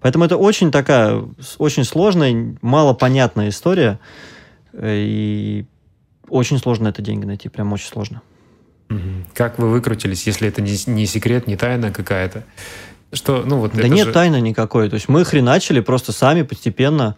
Поэтому 0.00 0.24
это 0.24 0.36
очень 0.36 0.70
такая, 0.70 1.24
очень 1.58 1.84
сложная, 1.84 2.56
малопонятная 2.60 3.48
история. 3.48 3.98
Э, 4.72 4.94
и 4.96 5.66
очень 6.28 6.58
сложно 6.58 6.88
это 6.88 7.02
деньги 7.02 7.24
найти, 7.24 7.48
прям 7.48 7.72
очень 7.72 7.88
сложно. 7.88 8.22
Как 9.34 9.58
вы 9.58 9.70
выкрутились, 9.70 10.26
если 10.26 10.48
это 10.48 10.60
не, 10.60 10.76
не 10.86 11.06
секрет, 11.06 11.46
не 11.46 11.56
тайна 11.56 11.92
какая-то? 11.92 12.44
Что, 13.12 13.42
ну 13.44 13.58
вот 13.58 13.72
да 13.74 13.88
нет 13.88 14.06
же... 14.06 14.12
тайны 14.12 14.40
никакой. 14.40 14.88
То 14.88 14.94
есть 14.94 15.08
мы 15.08 15.24
хреначили 15.24 15.80
просто 15.80 16.12
сами 16.12 16.42
постепенно, 16.42 17.16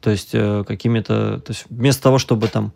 то 0.00 0.10
есть 0.10 0.30
э, 0.32 0.64
какими-то... 0.66 1.40
То 1.40 1.50
есть 1.52 1.64
вместо 1.68 2.02
того, 2.02 2.18
чтобы 2.18 2.48
там 2.48 2.72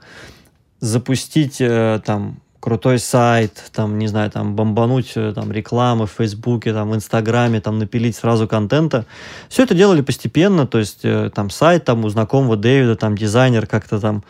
запустить 0.81 1.61
э, 1.61 2.01
там 2.05 2.41
крутой 2.61 2.99
сайт, 2.99 3.71
там, 3.73 3.97
не 3.99 4.09
знаю, 4.09 4.29
там, 4.31 4.57
бомбануть 4.57 5.13
э, 5.15 5.33
там, 5.33 5.53
рекламы 5.53 6.07
в 6.07 6.11
Фейсбуке, 6.11 6.73
там, 6.73 6.91
в 6.91 6.97
Инстаграме, 6.97 7.61
там, 7.61 7.79
напилить 7.79 8.17
сразу 8.17 8.49
контента. 8.49 9.07
Все 9.49 9.63
это 9.63 9.75
делали 9.75 10.01
постепенно, 10.01 10.67
то 10.67 10.79
есть 10.79 11.05
э, 11.05 11.31
там 11.33 11.51
сайт 11.51 11.85
там 11.85 12.05
у 12.05 12.09
знакомого 12.09 12.57
Дэвида, 12.57 12.97
там, 12.97 13.17
дизайнер 13.17 13.69
как-то 13.69 14.01
там 14.01 14.25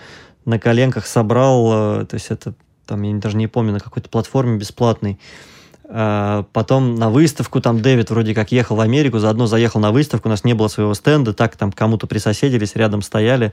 на 0.44 0.58
коленках 0.58 1.06
собрал, 1.06 2.00
э, 2.02 2.04
то 2.04 2.14
есть 2.14 2.30
это 2.30 2.54
там, 2.84 3.02
я 3.02 3.16
даже 3.16 3.38
не 3.38 3.46
помню, 3.46 3.72
на 3.72 3.80
какой-то 3.80 4.08
платформе 4.08 4.58
бесплатной, 4.58 5.12
а, 5.12 5.55
потом 5.88 6.96
на 6.96 7.10
выставку, 7.10 7.60
там 7.60 7.80
Дэвид 7.80 8.10
вроде 8.10 8.34
как 8.34 8.50
ехал 8.52 8.76
в 8.76 8.80
Америку, 8.80 9.18
заодно 9.18 9.46
заехал 9.46 9.80
на 9.80 9.92
выставку, 9.92 10.28
у 10.28 10.30
нас 10.30 10.42
не 10.44 10.54
было 10.54 10.68
своего 10.68 10.94
стенда, 10.94 11.32
так 11.32 11.56
там 11.56 11.70
кому-то 11.70 12.06
присоседились, 12.06 12.74
рядом 12.74 13.02
стояли, 13.02 13.52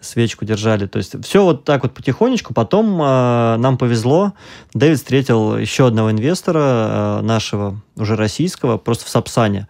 свечку 0.00 0.44
держали. 0.44 0.86
То 0.86 0.98
есть 0.98 1.24
все 1.24 1.44
вот 1.44 1.64
так 1.64 1.84
вот 1.84 1.94
потихонечку. 1.94 2.52
Потом 2.52 3.00
э, 3.00 3.56
нам 3.58 3.78
повезло, 3.78 4.32
Дэвид 4.74 4.98
встретил 4.98 5.56
еще 5.56 5.86
одного 5.86 6.10
инвестора 6.10 6.58
э, 6.58 7.20
нашего, 7.22 7.80
уже 7.96 8.16
российского, 8.16 8.78
просто 8.78 9.04
в 9.04 9.08
Сапсане. 9.08 9.68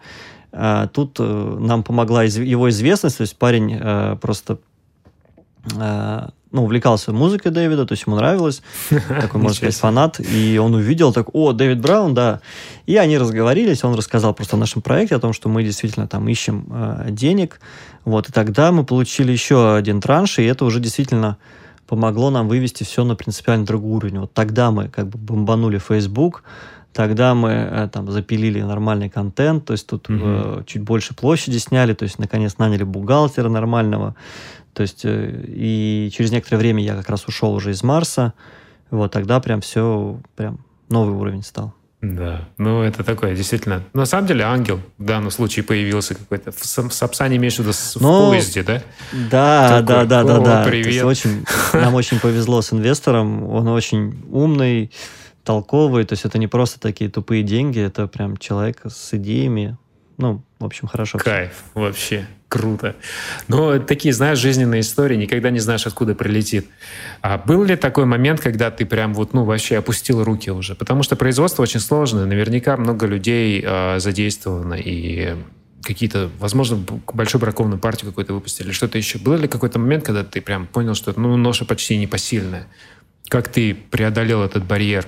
Э, 0.51 0.87
тут 0.91 1.17
э, 1.19 1.23
нам 1.59 1.83
помогла 1.83 2.25
из- 2.25 2.37
его 2.37 2.69
известность, 2.69 3.17
то 3.17 3.21
есть 3.21 3.37
парень 3.37 3.77
э, 3.79 4.17
просто 4.19 4.57
э, 5.79 6.27
ну, 6.53 6.63
увлекался 6.63 7.11
музыкой 7.11 7.51
Дэвида, 7.51 7.85
то 7.85 7.93
есть 7.93 8.05
ему 8.05 8.15
нравилось, 8.15 8.61
такой, 8.89 9.41
можно 9.41 9.57
сказать, 9.57 9.75
фанат, 9.75 10.19
и 10.19 10.57
он 10.57 10.75
увидел, 10.75 11.11
так, 11.11 11.33
о, 11.33 11.51
Дэвид 11.51 11.81
Браун, 11.81 12.13
да, 12.13 12.41
и 12.85 12.95
они 12.95 13.17
разговорились, 13.17 13.83
он 13.83 13.95
рассказал 13.95 14.33
просто 14.33 14.55
о 14.55 14.59
нашем 14.59 14.81
проекте, 14.81 15.15
о 15.15 15.19
том, 15.19 15.33
что 15.33 15.49
мы 15.49 15.63
действительно 15.63 16.07
там 16.07 16.27
ищем 16.29 16.65
э, 16.69 17.07
денег, 17.09 17.59
вот, 18.05 18.29
и 18.29 18.31
тогда 18.31 18.71
мы 18.71 18.85
получили 18.85 19.31
еще 19.31 19.75
один 19.75 19.99
транш, 19.99 20.37
и 20.37 20.43
это 20.43 20.63
уже 20.63 20.79
действительно 20.79 21.37
помогло 21.87 22.29
нам 22.29 22.47
вывести 22.47 22.83
все 22.83 23.03
на 23.03 23.15
принципиально 23.15 23.65
другой 23.65 23.97
уровень. 23.97 24.19
Вот 24.19 24.33
тогда 24.33 24.71
мы 24.71 24.87
как 24.89 25.09
бы 25.09 25.17
бомбанули 25.17 25.79
Facebook, 25.79 26.43
тогда 26.93 27.33
мы 27.33 27.49
э, 27.49 27.89
там 27.91 28.09
запилили 28.11 28.61
нормальный 28.61 29.09
контент, 29.09 29.65
то 29.65 29.73
есть 29.73 29.87
тут 29.87 30.07
mm-hmm. 30.07 30.61
э, 30.61 30.63
чуть 30.65 30.83
больше 30.83 31.15
площади 31.15 31.57
сняли, 31.57 31.93
то 31.93 32.03
есть 32.03 32.19
наконец 32.19 32.57
наняли 32.59 32.83
бухгалтера 32.83 33.49
нормального, 33.49 34.15
то 34.73 34.81
есть, 34.81 35.01
э, 35.03 35.45
и 35.47 36.09
через 36.13 36.31
некоторое 36.31 36.57
время 36.57 36.83
я 36.83 36.95
как 36.95 37.09
раз 37.09 37.27
ушел 37.27 37.53
уже 37.53 37.71
из 37.71 37.83
Марса. 37.83 38.33
Вот 38.89 39.11
тогда 39.11 39.39
прям 39.39 39.61
все, 39.61 40.19
прям 40.35 40.65
новый 40.89 41.15
уровень 41.15 41.43
стал. 41.43 41.73
Да, 42.01 42.49
ну 42.57 42.81
это 42.81 43.01
такое, 43.05 43.33
действительно. 43.33 43.81
На 43.93 44.05
самом 44.05 44.27
деле 44.27 44.43
ангел 44.43 44.81
в 44.97 45.05
данном 45.05 45.31
случае 45.31 45.63
появился 45.63 46.15
какой-то. 46.15 46.51
В 46.51 46.93
Сапсане 46.93 47.37
имеешь 47.37 47.55
в 47.55 47.59
виду 47.59 47.71
в 47.71 48.01
Но... 48.01 48.29
поезде, 48.29 48.61
да? 48.61 48.83
Да, 49.31 49.69
такой, 49.69 50.05
да, 50.05 50.05
да, 50.05 50.23
да, 50.23 50.39
да. 50.39 50.63
Привет. 50.65 51.05
Очень, 51.05 51.45
нам 51.71 51.93
очень 51.93 52.19
повезло 52.19 52.61
с 52.61 52.73
инвестором. 52.73 53.47
Он 53.47 53.69
очень 53.69 54.21
умный, 54.29 54.91
толковый. 55.45 56.03
То 56.03 56.13
есть 56.13 56.25
это 56.25 56.37
не 56.37 56.47
просто 56.47 56.77
такие 56.79 57.09
тупые 57.09 57.41
деньги, 57.41 57.79
это 57.79 58.07
прям 58.07 58.35
человек 58.35 58.81
с 58.85 59.13
идеями. 59.13 59.77
Ну, 60.17 60.43
в 60.63 60.65
общем, 60.65 60.87
хорошо. 60.87 61.19
Кайф, 61.19 61.63
вообще 61.73 62.27
круто. 62.53 62.95
Но 63.47 63.79
такие, 63.79 64.13
знаешь, 64.13 64.37
жизненные 64.37 64.81
истории, 64.81 65.15
никогда 65.15 65.49
не 65.49 65.59
знаешь, 65.59 65.87
откуда 65.87 66.13
прилетит. 66.13 66.67
А 67.21 67.39
был 67.39 67.63
ли 67.63 67.75
такой 67.75 68.05
момент, 68.05 68.41
когда 68.41 68.69
ты 68.69 68.85
прям 68.85 69.15
вот, 69.15 69.33
ну, 69.33 69.43
вообще 69.43 69.77
опустил 69.77 70.23
руки 70.23 70.51
уже? 70.51 70.75
Потому 70.75 71.01
что 71.01 71.15
производство 71.15 71.63
очень 71.63 71.79
сложное, 71.79 72.25
наверняка 72.25 72.77
много 72.77 73.07
людей 73.07 73.63
э, 73.65 73.99
задействовано, 73.99 74.75
и 74.75 75.35
какие-то, 75.81 76.29
возможно, 76.37 76.77
большую 77.11 77.41
бракованную 77.41 77.79
партию 77.79 78.11
какую-то 78.11 78.35
выпустили, 78.35 78.71
что-то 78.71 78.99
еще. 78.99 79.17
Был 79.17 79.35
ли 79.35 79.47
какой-то 79.47 79.79
момент, 79.79 80.05
когда 80.05 80.23
ты 80.23 80.39
прям 80.39 80.67
понял, 80.67 80.93
что 80.93 81.11
ну, 81.19 81.35
ноша 81.37 81.65
почти 81.65 81.97
непосильная? 81.97 82.67
Как 83.29 83.47
ты 83.47 83.73
преодолел 83.73 84.43
этот 84.43 84.63
барьер? 84.63 85.07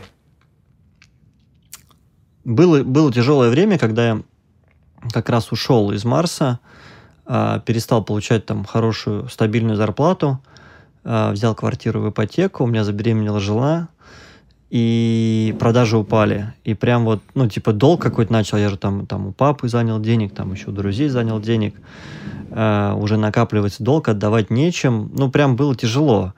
Было, 2.43 2.83
было 2.83 3.13
тяжелое 3.13 3.49
время, 3.49 3.77
когда 3.77 4.07
я 4.07 4.21
как 5.11 5.29
раз 5.29 5.51
ушел 5.51 5.91
из 5.91 6.05
Марса, 6.05 6.59
а, 7.25 7.59
перестал 7.59 8.03
получать 8.03 8.45
там 8.45 8.65
хорошую 8.65 9.29
стабильную 9.29 9.77
зарплату, 9.77 10.39
а, 11.03 11.31
взял 11.31 11.55
квартиру 11.55 12.01
в 12.01 12.09
ипотеку, 12.09 12.63
у 12.63 12.67
меня 12.67 12.83
забеременела 12.83 13.39
жена, 13.39 13.89
и 14.69 15.55
продажи 15.59 15.97
упали. 15.97 16.53
И 16.63 16.73
прям 16.73 17.05
вот, 17.05 17.21
ну, 17.33 17.47
типа, 17.47 17.71
долг 17.73 18.01
какой-то 18.01 18.33
начал, 18.33 18.57
я 18.57 18.69
же 18.69 18.77
там, 18.77 19.05
там 19.05 19.27
у 19.27 19.31
папы 19.31 19.69
занял 19.69 19.99
денег, 19.99 20.33
там 20.33 20.53
еще 20.53 20.69
у 20.69 20.71
друзей 20.71 21.07
занял 21.09 21.39
денег, 21.39 21.75
э, 22.51 22.93
уже 22.95 23.17
накапливается 23.17 23.83
долг, 23.83 24.09
отдавать 24.09 24.49
нечем, 24.49 25.11
ну, 25.15 25.29
прям 25.29 25.55
было 25.55 25.75
тяжело. 25.75 26.33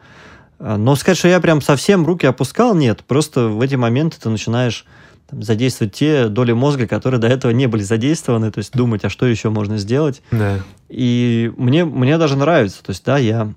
Но 0.59 0.95
сказать, 0.95 1.19
что 1.19 1.27
я 1.27 1.39
прям 1.39 1.61
совсем 1.61 2.03
руки 2.05 2.25
опускал, 2.25 2.73
нет, 2.73 3.03
просто 3.03 3.47
в 3.47 3.61
эти 3.61 3.75
моменты 3.75 4.17
ты 4.19 4.29
начинаешь 4.29 4.85
там, 5.29 5.43
задействовать 5.43 5.93
те 5.93 6.27
доли 6.27 6.53
мозга, 6.53 6.87
которые 6.87 7.19
до 7.19 7.27
этого 7.27 7.51
не 7.51 7.67
были 7.67 7.83
задействованы, 7.83 8.51
то 8.51 8.59
есть 8.59 8.73
думать, 8.73 9.03
а 9.03 9.09
что 9.09 9.25
еще 9.25 9.49
можно 9.49 9.77
сделать. 9.77 10.21
Да. 10.31 10.59
И 10.89 11.51
мне, 11.57 11.85
мне 11.85 12.17
даже 12.17 12.37
нравится, 12.37 12.83
то 12.83 12.91
есть, 12.91 13.03
да, 13.05 13.17
я, 13.17 13.53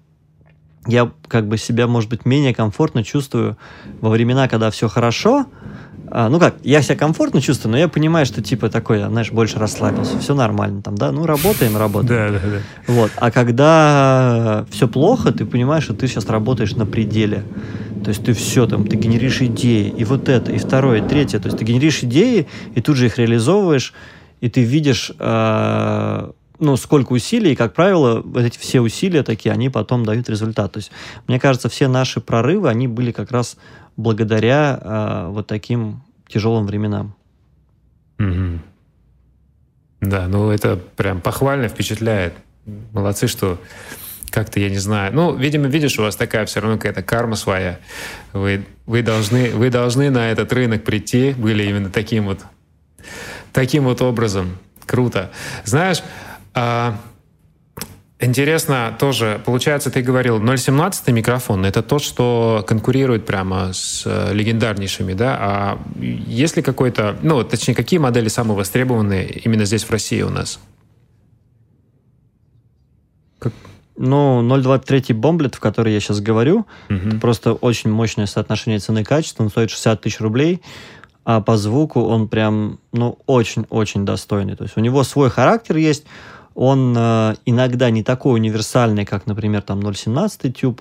я 0.86 1.10
как 1.28 1.46
бы 1.46 1.58
себя, 1.58 1.86
может 1.86 2.10
быть, 2.10 2.24
менее 2.24 2.54
комфортно 2.54 3.04
чувствую 3.04 3.56
во 4.00 4.10
времена, 4.10 4.48
когда 4.48 4.70
все 4.70 4.88
хорошо, 4.88 5.46
а, 6.12 6.28
ну 6.28 6.40
как, 6.40 6.56
я 6.64 6.82
себя 6.82 6.96
комфортно 6.96 7.40
чувствую, 7.40 7.72
но 7.72 7.78
я 7.78 7.86
понимаю, 7.86 8.26
что 8.26 8.42
типа 8.42 8.68
такой, 8.68 9.00
знаешь, 9.04 9.30
больше 9.30 9.60
расслабился, 9.60 10.18
все 10.18 10.34
нормально 10.34 10.82
там, 10.82 10.96
да, 10.96 11.12
ну 11.12 11.24
работаем, 11.24 11.76
работаем. 11.76 12.32
Да, 12.32 12.40
да, 12.40 12.50
да. 12.56 12.92
Вот, 12.92 13.12
а 13.16 13.30
когда 13.30 14.66
все 14.70 14.88
плохо, 14.88 15.30
ты 15.32 15.44
понимаешь, 15.44 15.84
что 15.84 15.94
ты 15.94 16.08
сейчас 16.08 16.26
работаешь 16.26 16.74
на 16.74 16.84
пределе. 16.84 17.44
То 18.02 18.10
есть 18.10 18.24
ты 18.24 18.32
все 18.32 18.66
там, 18.66 18.86
ты 18.86 18.96
генеришь 18.96 19.42
идеи, 19.42 19.88
и 19.88 20.04
вот 20.04 20.28
это, 20.28 20.52
и 20.52 20.58
второе, 20.58 21.02
и 21.02 21.08
третье. 21.08 21.38
То 21.38 21.46
есть 21.46 21.58
ты 21.58 21.64
генеришь 21.64 22.02
идеи, 22.02 22.46
и 22.74 22.80
тут 22.80 22.96
же 22.96 23.06
их 23.06 23.18
реализовываешь, 23.18 23.92
и 24.40 24.48
ты 24.48 24.62
видишь, 24.62 25.12
э, 25.18 26.30
ну, 26.58 26.76
сколько 26.76 27.12
усилий, 27.12 27.52
и, 27.52 27.56
как 27.56 27.74
правило, 27.74 28.22
вот 28.22 28.42
эти 28.42 28.58
все 28.58 28.80
усилия 28.80 29.22
такие, 29.22 29.52
они 29.52 29.68
потом 29.68 30.04
дают 30.04 30.28
результат. 30.28 30.72
То 30.72 30.78
есть, 30.78 30.90
мне 31.26 31.38
кажется, 31.38 31.68
все 31.68 31.88
наши 31.88 32.20
прорывы, 32.20 32.68
они 32.68 32.88
были 32.88 33.12
как 33.12 33.30
раз 33.30 33.56
благодаря 33.96 34.80
э, 34.80 35.30
вот 35.30 35.46
таким 35.46 36.02
тяжелым 36.28 36.66
временам. 36.66 37.14
Угу. 38.18 38.60
Да, 40.00 40.28
ну 40.28 40.50
это 40.50 40.76
прям 40.96 41.20
похвально 41.20 41.68
впечатляет. 41.68 42.34
Молодцы, 42.92 43.26
что 43.26 43.58
как-то, 44.30 44.60
я 44.60 44.70
не 44.70 44.78
знаю. 44.78 45.12
Ну, 45.14 45.34
видимо, 45.34 45.66
видишь, 45.66 45.98
у 45.98 46.02
вас 46.02 46.16
такая 46.16 46.46
все 46.46 46.60
равно 46.60 46.76
какая-то 46.76 47.02
карма 47.02 47.36
своя. 47.36 47.78
Вы, 48.32 48.64
вы, 48.86 49.02
должны, 49.02 49.50
вы 49.50 49.70
должны 49.70 50.10
на 50.10 50.30
этот 50.30 50.52
рынок 50.52 50.84
прийти, 50.84 51.34
были 51.36 51.64
именно 51.64 51.90
таким 51.90 52.26
вот, 52.26 52.40
таким 53.52 53.84
вот 53.84 54.02
образом. 54.02 54.58
Круто. 54.86 55.30
Знаешь, 55.64 56.02
а, 56.54 56.96
интересно 58.18 58.96
тоже, 58.98 59.40
получается, 59.44 59.90
ты 59.90 60.02
говорил, 60.02 60.40
0.17 60.40 61.12
микрофон, 61.12 61.64
это 61.64 61.82
тот, 61.82 62.02
что 62.02 62.64
конкурирует 62.66 63.26
прямо 63.26 63.72
с 63.72 64.02
э, 64.04 64.32
легендарнейшими, 64.32 65.12
да? 65.14 65.36
А 65.40 65.78
есть 66.00 66.56
ли 66.56 66.62
какой-то, 66.62 67.16
ну, 67.22 67.42
точнее, 67.44 67.74
какие 67.74 67.98
модели 67.98 68.28
самые 68.28 68.56
востребованные 68.56 69.28
именно 69.28 69.64
здесь, 69.64 69.84
в 69.84 69.90
России 69.90 70.22
у 70.22 70.30
нас? 70.30 70.58
Ну, 74.02 74.40
0.23 74.40 75.12
бомблет, 75.12 75.56
в 75.56 75.60
который 75.60 75.92
я 75.92 76.00
сейчас 76.00 76.20
говорю, 76.20 76.64
угу. 76.88 76.96
это 77.06 77.16
просто 77.18 77.52
очень 77.52 77.90
мощное 77.90 78.24
соотношение 78.24 78.78
цены 78.78 79.00
и 79.00 79.04
качества. 79.04 79.42
Он 79.42 79.50
стоит 79.50 79.70
60 79.70 80.00
тысяч 80.00 80.20
рублей, 80.20 80.62
а 81.26 81.42
по 81.42 81.58
звуку 81.58 82.00
он 82.00 82.26
прям, 82.26 82.78
ну, 82.92 83.18
очень-очень 83.26 84.06
достойный. 84.06 84.56
То 84.56 84.64
есть 84.64 84.78
у 84.78 84.80
него 84.80 85.04
свой 85.04 85.28
характер 85.28 85.76
есть, 85.76 86.04
он 86.54 86.94
э, 86.96 87.34
иногда 87.44 87.90
не 87.90 88.02
такой 88.02 88.36
универсальный, 88.36 89.04
как, 89.04 89.26
например, 89.26 89.60
там 89.60 89.80
0.17 89.80 90.50
тюб, 90.50 90.80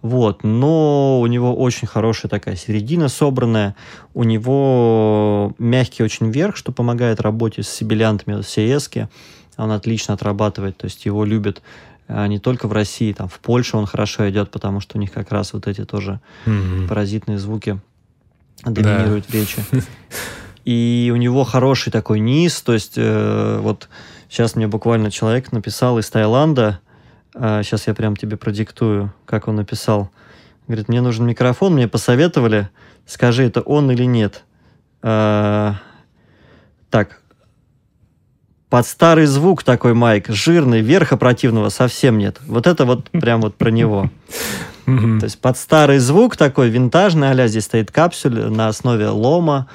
вот, 0.00 0.44
но 0.44 1.20
у 1.20 1.26
него 1.26 1.56
очень 1.56 1.88
хорошая 1.88 2.30
такая 2.30 2.54
середина 2.54 3.08
собранная, 3.08 3.74
у 4.14 4.22
него 4.22 5.54
мягкий 5.58 6.04
очень 6.04 6.30
верх, 6.30 6.56
что 6.56 6.70
помогает 6.70 7.20
работе 7.20 7.64
с 7.64 7.68
сибилянтами, 7.68 8.42
с 8.42 8.56
CS, 8.56 9.08
он 9.56 9.72
отлично 9.72 10.14
отрабатывает, 10.14 10.76
то 10.76 10.84
есть 10.84 11.04
его 11.04 11.24
любят 11.24 11.62
не 12.26 12.38
только 12.38 12.66
в 12.66 12.72
России, 12.72 13.12
там 13.12 13.28
в 13.28 13.38
Польше 13.38 13.76
он 13.76 13.86
хорошо 13.86 14.28
идет, 14.28 14.50
потому 14.50 14.80
что 14.80 14.98
у 14.98 15.00
них 15.00 15.12
как 15.12 15.30
раз 15.30 15.52
вот 15.52 15.68
эти 15.68 15.84
тоже 15.84 16.20
mm-hmm. 16.46 16.88
паразитные 16.88 17.38
звуки 17.38 17.80
доминируют 18.64 19.26
да. 19.26 19.30
в 19.30 19.34
речи. 19.34 19.64
И 20.64 21.10
у 21.12 21.16
него 21.16 21.44
хороший 21.44 21.90
такой 21.90 22.20
низ, 22.20 22.60
то 22.62 22.74
есть 22.74 22.94
э, 22.96 23.58
вот 23.60 23.88
сейчас 24.28 24.56
мне 24.56 24.66
буквально 24.66 25.10
человек 25.10 25.52
написал 25.52 25.98
из 25.98 26.10
Таиланда, 26.10 26.80
э, 27.34 27.62
сейчас 27.64 27.86
я 27.86 27.94
прям 27.94 28.14
тебе 28.14 28.36
продиктую, 28.36 29.12
как 29.24 29.48
он 29.48 29.56
написал. 29.56 30.10
Говорит, 30.66 30.88
мне 30.88 31.00
нужен 31.00 31.26
микрофон, 31.26 31.74
мне 31.74 31.88
посоветовали, 31.88 32.68
скажи, 33.06 33.44
это 33.44 33.62
он 33.62 33.90
или 33.90 34.04
нет. 34.04 34.44
Э, 35.02 35.72
так, 36.90 37.22
под 38.70 38.86
старый 38.86 39.26
звук 39.26 39.64
такой 39.64 39.94
майк, 39.94 40.28
жирный, 40.28 40.80
верха 40.80 41.16
противного 41.16 41.68
совсем 41.68 42.18
нет. 42.18 42.38
Вот 42.46 42.66
это 42.66 42.84
вот 42.84 43.10
прям 43.10 43.42
вот 43.42 43.56
про 43.56 43.70
него. 43.70 44.10
То 44.86 45.24
есть 45.24 45.40
под 45.40 45.56
старый 45.56 45.98
звук 45.98 46.36
такой 46.36 46.68
винтажный, 46.68 47.30
а 47.30 47.48
здесь 47.48 47.64
стоит 47.64 47.92
капсюль 47.92 48.46
на 48.50 48.66
основе 48.68 49.08
лома, 49.08 49.68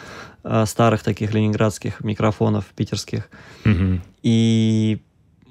э, 0.43 0.65
старых 0.65 1.03
таких 1.03 1.33
ленинградских 1.33 2.03
микрофонов 2.03 2.65
питерских. 2.75 3.29
И 4.23 5.01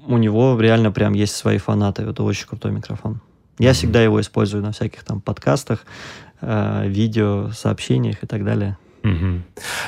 у 0.05 0.17
него 0.17 0.59
реально 0.59 0.91
прям 0.91 1.13
есть 1.13 1.35
свои 1.35 1.57
фанаты. 1.57 2.03
Это 2.03 2.21
очень 2.23 2.45
крутой 2.45 2.71
микрофон. 2.73 3.21
Я 3.57 3.73
всегда 3.73 4.03
его 4.03 4.19
использую 4.21 4.61
на 4.61 4.71
всяких 4.71 5.03
там 5.03 5.21
подкастах, 5.21 5.79
э, 6.41 6.87
видео, 6.87 7.49
сообщениях 7.51 8.23
и 8.23 8.27
так 8.27 8.43
далее. 8.43 8.77
Угу. 9.05 9.41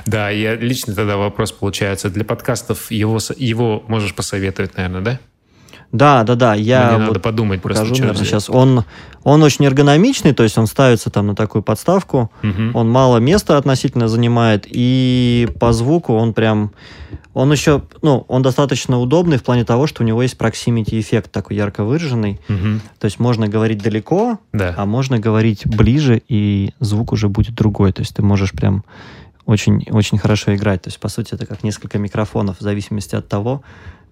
Да, 0.06 0.30
я 0.30 0.56
лично 0.56 0.94
тогда 0.94 1.18
вопрос 1.18 1.52
получается. 1.52 2.10
Для 2.10 2.24
подкастов 2.24 2.92
его, 2.92 3.18
его 3.36 3.84
можешь 3.88 4.14
посоветовать, 4.14 4.78
наверное, 4.78 5.02
да? 5.02 5.20
Да, 5.92 6.24
да, 6.24 6.36
да. 6.36 6.54
Я 6.54 6.88
Мне 6.88 6.98
вот 6.98 7.08
надо 7.08 7.20
подумать 7.20 7.62
покажу, 7.62 7.88
просто. 7.88 8.04
Наверное, 8.04 8.26
сейчас 8.26 8.50
он, 8.50 8.84
он 9.24 9.42
очень 9.42 9.66
эргономичный, 9.66 10.34
то 10.34 10.44
есть 10.44 10.58
он 10.58 10.68
ставится 10.68 11.10
там 11.10 11.28
на 11.28 11.36
такую 11.36 11.64
подставку, 11.64 12.32
угу. 12.44 12.78
он 12.78 12.90
мало 12.90 13.18
места 13.18 13.58
относительно 13.58 14.08
занимает, 14.08 14.66
и 14.68 15.48
по 15.60 15.72
звуку 15.72 16.14
он 16.14 16.34
прям, 16.34 16.74
он 17.38 17.52
еще, 17.52 17.84
ну, 18.02 18.26
он 18.28 18.42
достаточно 18.42 19.00
удобный 19.00 19.38
в 19.38 19.44
плане 19.44 19.64
того, 19.64 19.86
что 19.86 20.02
у 20.02 20.06
него 20.08 20.24
есть 20.24 20.36
proximity 20.38 21.00
эффект 21.00 21.32
такой 21.32 21.56
ярко 21.56 21.84
выраженный, 21.84 22.40
угу. 22.50 22.82
то 22.98 23.06
есть 23.06 23.20
можно 23.20 23.48
говорить 23.48 23.78
далеко, 23.78 24.40
да. 24.54 24.74
а 24.76 24.88
можно 24.88 25.20
говорить 25.20 25.68
ближе, 25.68 26.20
и 26.28 26.74
звук 26.80 27.12
уже 27.12 27.30
будет 27.30 27.54
другой, 27.54 27.94
то 27.94 28.02
есть 28.02 28.16
ты 28.16 28.24
можешь 28.24 28.54
прям 28.54 28.84
очень, 29.46 29.86
очень 29.92 30.18
хорошо 30.18 30.56
играть. 30.56 30.82
То 30.82 30.88
есть, 30.88 31.00
по 31.00 31.10
сути, 31.10 31.36
это 31.36 31.46
как 31.46 31.64
несколько 31.64 32.00
микрофонов 32.00 32.58
в 32.58 32.62
зависимости 32.62 33.14
от 33.14 33.28
того, 33.28 33.62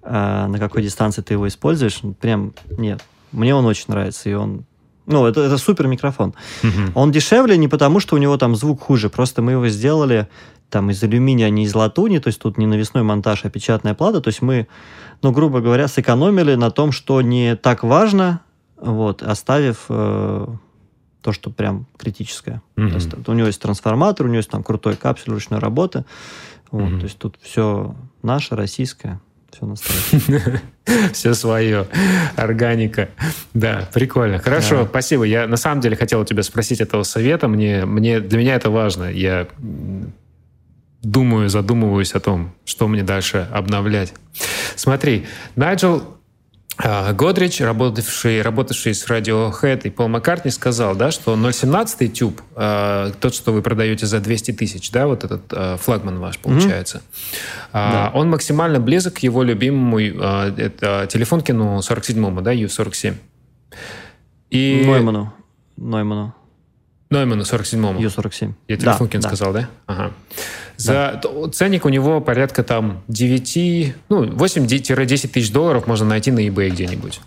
а, 0.03 0.47
на 0.47 0.59
какой 0.59 0.83
дистанции 0.83 1.23
ты 1.23 1.33
его 1.33 1.47
используешь. 1.47 2.01
Прям, 2.21 2.53
нет, 2.77 3.03
мне 3.31 3.55
он 3.55 3.65
очень 3.65 3.85
нравится, 3.87 4.29
и 4.29 4.33
он 4.33 4.65
ну, 5.07 5.25
это, 5.25 5.41
это 5.41 5.57
супер 5.57 5.87
микрофон. 5.87 6.33
Uh-huh. 6.63 6.91
Он 6.95 7.11
дешевле 7.11 7.57
не 7.57 7.67
потому, 7.67 7.99
что 7.99 8.15
у 8.15 8.17
него 8.17 8.37
там 8.37 8.55
звук 8.55 8.81
хуже, 8.81 9.09
просто 9.09 9.41
мы 9.41 9.51
его 9.53 9.67
сделали 9.67 10.27
там 10.69 10.89
из 10.89 11.01
алюминия, 11.03 11.47
а 11.47 11.49
не 11.49 11.63
из 11.63 11.75
латуни, 11.75 12.19
то 12.19 12.27
есть 12.27 12.39
тут 12.39 12.57
не 12.57 12.67
навесной 12.67 13.03
монтаж, 13.03 13.45
а 13.45 13.49
печатная 13.49 13.93
плата, 13.93 14.21
то 14.21 14.27
есть 14.29 14.41
мы, 14.41 14.67
ну, 15.21 15.31
грубо 15.31 15.61
говоря, 15.61 15.87
сэкономили 15.87 16.55
на 16.55 16.71
том, 16.71 16.91
что 16.91 17.21
не 17.21 17.55
так 17.55 17.83
важно, 17.83 18.41
вот, 18.77 19.23
оставив 19.23 19.85
э, 19.89 20.47
то, 21.21 21.31
что 21.31 21.49
прям 21.49 21.87
критическое. 21.97 22.61
Uh-huh. 22.75 22.89
То 22.89 22.95
есть, 22.95 23.27
у 23.27 23.33
него 23.33 23.47
есть 23.47 23.61
трансформатор, 23.61 24.25
у 24.25 24.29
него 24.29 24.37
есть 24.37 24.49
там 24.49 24.63
крутой 24.63 24.95
капсуль 24.95 25.33
ручной 25.33 25.59
работы, 25.59 26.05
вот, 26.71 26.91
uh-huh. 26.91 26.99
то 26.99 27.03
есть 27.05 27.17
тут 27.17 27.37
все 27.41 27.95
наше, 28.21 28.55
российское. 28.55 29.19
Все 29.51 29.65
настоящее. 29.65 30.61
Все 31.13 31.33
свое. 31.33 31.87
Органика. 32.35 33.09
Да, 33.53 33.87
прикольно. 33.93 34.39
Хорошо, 34.39 34.81
да. 34.81 34.85
спасибо. 34.85 35.23
Я 35.23 35.47
на 35.47 35.55
самом 35.55 35.79
деле 35.79 35.95
хотел 35.95 36.19
у 36.19 36.25
тебя 36.25 36.43
спросить 36.43 36.81
этого 36.81 37.03
совета. 37.03 37.47
Мне, 37.47 37.85
мне, 37.85 38.19
для 38.19 38.37
меня 38.37 38.55
это 38.55 38.69
важно. 38.69 39.05
Я 39.05 39.47
думаю, 41.05 41.49
задумываюсь 41.49 42.13
о 42.13 42.19
том, 42.19 42.53
что 42.65 42.87
мне 42.87 43.03
дальше 43.03 43.47
обновлять. 43.51 44.13
Смотри, 44.75 45.25
Найджел 45.55 46.03
а, 46.77 47.13
Годрич, 47.13 47.61
работавший, 47.61 48.41
работавший 48.41 48.93
с 48.93 49.07
Radiohead 49.09 49.83
и 49.83 49.89
Пол 49.89 50.09
Маккартни, 50.09 50.51
сказал, 50.51 50.95
да, 50.95 51.11
что 51.11 51.35
0.17 51.35 52.07
тюб, 52.07 52.41
э, 52.55 53.11
тот, 53.19 53.33
что 53.33 53.53
вы 53.53 53.61
продаете 53.61 54.05
за 54.05 54.19
200 54.19 54.51
тысяч, 54.53 54.91
да, 54.91 55.07
вот 55.07 55.23
этот 55.23 55.43
э, 55.51 55.77
флагман 55.79 56.19
ваш 56.19 56.37
получается, 56.39 56.97
mm-hmm. 56.97 57.89
э, 57.89 57.91
да. 57.91 58.11
он 58.13 58.29
максимально 58.29 58.81
близок 58.81 59.13
к 59.15 59.19
его 59.19 59.43
любимому 59.43 59.99
э, 59.99 60.53
это, 60.57 61.07
телефонкину 61.09 61.79
47-му, 61.79 62.41
да, 62.41 62.53
U47. 62.53 63.15
И... 64.49 64.83
Нойману. 64.85 65.33
Нойману. 65.77 66.33
Ну, 67.09 67.21
именно 67.21 67.43
47-му. 67.43 68.01
Ю-47. 68.01 68.53
Я 68.67 68.77
Телефункин 68.77 69.21
да, 69.21 69.27
сказал, 69.29 69.53
да? 69.53 69.69
Ага. 69.85 70.11
За 70.77 71.19
да. 71.21 71.49
ценник 71.51 71.85
у 71.85 71.89
него 71.89 72.21
порядка 72.21 72.63
там 72.63 73.03
9, 73.07 73.95
ну, 74.09 74.25
8-10 74.25 75.27
тысяч 75.27 75.51
долларов 75.51 75.87
можно 75.87 76.05
найти 76.05 76.31
на 76.31 76.45
eBay 76.45 76.69
где-нибудь. 76.69 77.19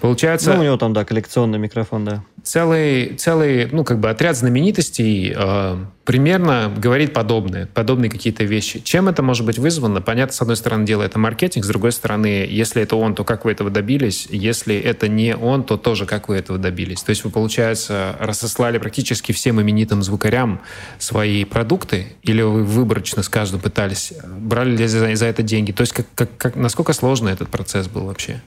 Получается... 0.00 0.54
Ну, 0.54 0.60
у 0.60 0.64
него 0.64 0.76
там, 0.76 0.92
да, 0.92 1.04
коллекционный 1.04 1.58
микрофон, 1.58 2.04
да. 2.04 2.24
Целый, 2.42 3.14
целый 3.16 3.68
ну, 3.70 3.84
как 3.84 3.98
бы 3.98 4.08
отряд 4.08 4.36
знаменитостей 4.36 5.34
э, 5.36 5.76
примерно 6.04 6.72
говорит 6.74 7.12
подобное, 7.12 7.66
подобные 7.66 8.10
какие-то 8.10 8.44
вещи. 8.44 8.80
Чем 8.80 9.08
это 9.08 9.22
может 9.22 9.44
быть 9.44 9.58
вызвано? 9.58 10.00
Понятно, 10.00 10.34
с 10.34 10.40
одной 10.40 10.56
стороны, 10.56 10.86
дело 10.86 11.02
это 11.02 11.18
маркетинг, 11.18 11.64
с 11.64 11.68
другой 11.68 11.92
стороны, 11.92 12.46
если 12.48 12.80
это 12.80 12.96
он, 12.96 13.14
то 13.14 13.24
как 13.24 13.44
вы 13.44 13.52
этого 13.52 13.68
добились? 13.70 14.26
Если 14.30 14.76
это 14.78 15.08
не 15.08 15.36
он, 15.36 15.64
то 15.64 15.76
тоже 15.76 16.06
как 16.06 16.28
вы 16.28 16.36
этого 16.36 16.58
добились? 16.58 17.02
То 17.02 17.10
есть 17.10 17.24
вы, 17.24 17.30
получается, 17.30 18.16
рассослали 18.20 18.78
практически 18.78 19.32
всем 19.32 19.60
именитым 19.60 20.02
звукарям 20.02 20.60
свои 20.98 21.44
продукты, 21.44 22.16
или 22.22 22.40
вы 22.40 22.64
выборочно 22.64 23.22
с 23.22 23.28
каждым 23.28 23.60
пытались, 23.60 24.12
брали 24.24 24.76
ли 24.76 24.86
за, 24.86 25.14
за 25.14 25.26
это 25.26 25.42
деньги? 25.42 25.72
То 25.72 25.82
есть 25.82 25.92
как, 25.92 26.06
как, 26.14 26.36
как, 26.38 26.56
насколько 26.56 26.92
сложный 26.94 27.32
этот 27.32 27.48
процесс 27.50 27.88
был 27.88 28.06
вообще? 28.06 28.40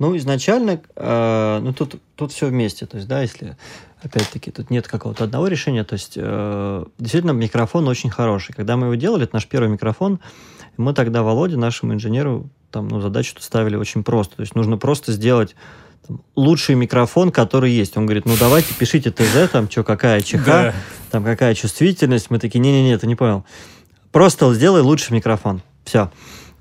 Ну, 0.00 0.16
изначально, 0.16 0.80
э, 0.96 1.60
ну, 1.62 1.74
тут, 1.74 2.00
тут 2.16 2.32
все 2.32 2.46
вместе. 2.46 2.86
То 2.86 2.96
есть, 2.96 3.06
да, 3.06 3.20
если, 3.20 3.58
опять-таки, 4.02 4.50
тут 4.50 4.70
нет 4.70 4.88
какого-то 4.88 5.24
одного 5.24 5.46
решения. 5.46 5.84
То 5.84 5.92
есть, 5.92 6.14
э, 6.16 6.84
действительно, 6.98 7.32
микрофон 7.32 7.86
очень 7.86 8.08
хороший. 8.08 8.54
Когда 8.54 8.78
мы 8.78 8.86
его 8.86 8.94
делали, 8.94 9.24
это 9.24 9.34
наш 9.34 9.46
первый 9.46 9.68
микрофон, 9.68 10.18
мы 10.78 10.94
тогда 10.94 11.22
Володе, 11.22 11.58
нашему 11.58 11.92
инженеру, 11.92 12.48
там, 12.70 12.88
ну, 12.88 13.02
задачу 13.02 13.34
ставили 13.40 13.76
очень 13.76 14.02
просто. 14.02 14.36
То 14.36 14.40
есть, 14.40 14.54
нужно 14.54 14.78
просто 14.78 15.12
сделать 15.12 15.54
там, 16.08 16.22
лучший 16.34 16.76
микрофон, 16.76 17.30
который 17.30 17.70
есть. 17.70 17.94
Он 17.98 18.06
говорит, 18.06 18.24
ну, 18.24 18.32
давайте 18.40 18.72
пишите 18.72 19.10
ТЗ, 19.10 19.50
там, 19.52 19.70
что, 19.70 19.84
какая 19.84 20.22
ЧХ, 20.22 20.46
да. 20.46 20.74
там, 21.10 21.24
какая 21.24 21.54
чувствительность. 21.54 22.30
Мы 22.30 22.38
такие, 22.38 22.60
не-не-не, 22.60 22.96
ты 22.96 23.06
не 23.06 23.16
понял. 23.16 23.44
Просто 24.12 24.54
сделай 24.54 24.80
лучший 24.80 25.12
микрофон. 25.12 25.60
Все. 25.84 26.10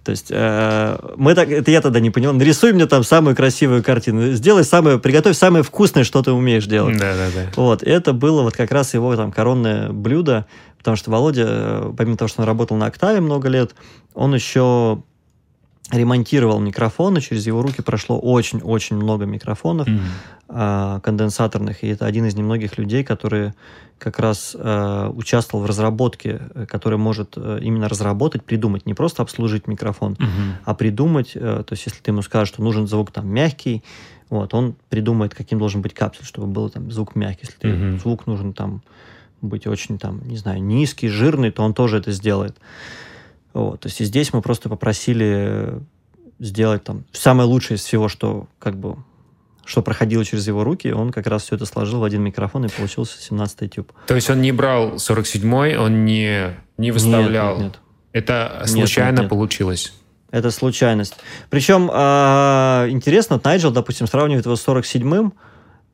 То 0.10 0.12
есть 0.12 0.32
э, 0.32 0.97
мы 1.18 1.36
так, 1.36 1.51
это 1.51 1.70
я 1.70 1.82
тогда 1.82 1.99
не 1.99 2.10
понял. 2.10 2.34
Нарисуй 2.34 2.74
мне 2.74 2.88
там 2.88 3.03
самую 3.03 3.36
красивую 3.36 3.84
картину, 3.84 4.32
сделай 4.32 4.64
самое, 4.64 4.97
приготовь 4.97 5.38
самое 5.38 5.64
вкусное, 5.64 6.03
что 6.03 6.24
ты 6.24 6.32
умеешь 6.32 6.66
делать. 6.66 6.97
Да, 6.97 7.14
да, 7.14 7.28
да. 7.36 7.51
Вот, 7.55 7.84
это 7.84 8.12
было 8.12 8.41
вот 8.41 8.55
как 8.55 8.72
раз 8.72 8.95
его 8.95 9.16
там 9.16 9.32
коронное 9.32 9.89
блюдо, 9.89 10.47
потому 10.80 10.97
что 10.97 11.12
Володя, 11.12 11.45
э, 11.47 11.93
помимо 11.95 12.18
того, 12.18 12.28
что 12.28 12.41
он 12.41 12.47
работал 12.47 12.76
на 12.76 12.88
Октаве 12.88 13.20
много 13.20 13.49
лет, 13.49 13.76
он 14.16 14.34
еще 14.34 15.03
ремонтировал 15.92 16.60
микрофоны, 16.60 17.22
через 17.22 17.48
его 17.48 17.62
руки 17.62 17.82
прошло 17.82 18.20
очень-очень 18.20 18.96
много 18.96 19.26
микрофонов 19.26 19.88
mm-hmm. 19.88 20.98
э, 20.98 21.00
конденсаторных, 21.02 21.84
и 21.84 21.88
это 21.88 22.06
один 22.06 22.26
из 22.26 22.36
немногих 22.36 22.78
людей, 22.78 23.04
которые 23.04 23.56
как 23.98 24.20
раз 24.20 24.56
э, 24.58 25.12
участвовал 25.14 25.64
в 25.64 25.68
разработке, 25.68 26.42
э, 26.54 26.66
который 26.68 26.98
может 26.98 27.34
э, 27.38 27.60
именно 27.62 27.90
разработать, 27.90 28.44
придумать, 28.44 28.86
не 28.86 28.94
просто 28.94 29.24
обслужить 29.24 29.68
микрофон, 29.68 30.14
mm-hmm. 30.14 30.52
а 30.64 30.74
придумать, 30.76 31.32
э, 31.36 31.64
то 31.66 31.74
есть 31.74 31.86
если 31.86 32.00
ты 32.02 32.12
ему 32.12 32.22
скажешь, 32.22 32.54
что 32.54 32.64
нужен 32.64 32.88
звук 32.88 33.12
там 33.12 33.28
мягкий, 33.28 33.84
вот, 34.30 34.54
он 34.54 34.76
придумает, 34.90 35.34
каким 35.34 35.58
должен 35.58 35.82
быть 35.82 35.96
капсуль, 35.96 36.26
чтобы 36.26 36.48
был 36.48 36.70
там 36.70 36.92
звук 36.92 37.16
мягкий, 37.16 37.48
если 37.48 37.76
mm-hmm. 37.76 38.00
звук 38.00 38.28
нужен 38.28 38.54
там 38.54 38.84
быть 39.42 39.68
очень 39.68 39.98
там, 39.98 40.22
не 40.28 40.38
знаю, 40.38 40.62
низкий, 40.62 41.08
жирный, 41.08 41.52
то 41.52 41.64
он 41.64 41.74
тоже 41.74 41.98
это 41.98 42.12
сделает. 42.12 42.58
Вот, 43.54 43.82
то 43.82 43.88
есть 43.88 44.02
и 44.02 44.06
здесь 44.06 44.32
мы 44.34 44.41
просто 44.41 44.70
попросили 44.70 45.82
сделать 46.39 46.84
там 46.84 47.06
самое 47.12 47.47
лучшее 47.47 47.78
из 47.78 47.84
всего, 47.84 48.08
что 48.08 48.47
как 48.60 48.78
бы 48.78 48.97
что 49.66 49.84
проходило 49.84 50.26
через 50.26 50.47
его 50.47 50.64
руки, 50.64 50.91
он 50.91 51.12
как 51.12 51.28
раз 51.28 51.43
все 51.43 51.56
это 51.56 51.66
сложил 51.66 52.00
в 52.00 52.04
один 52.04 52.24
микрофон 52.24 52.66
и 52.66 52.70
получился 52.70 53.18
17-й 53.20 53.68
тюб. 53.68 53.91
То 54.08 54.16
есть 54.16 54.30
он 54.30 54.41
не 54.41 54.52
брал 54.52 54.95
47-й, 54.95 55.78
он 55.78 56.06
не, 56.06 56.58
не 56.78 56.91
выставлял? 56.91 57.54
Нет, 57.56 57.64
нет, 57.64 57.74
нет. 57.74 57.80
Это 58.12 58.64
случайно 58.66 59.12
нет, 59.12 59.20
нет, 59.22 59.30
получилось? 59.30 59.93
Это 60.32 60.50
случайность. 60.50 61.16
Причем 61.52 61.89
э, 61.91 62.88
интересно, 62.89 63.39
Найджел, 63.43 63.72
допустим, 63.72 64.08
сравнивает 64.08 64.45
его 64.45 64.56
с 64.56 64.68
47-м, 64.68 65.34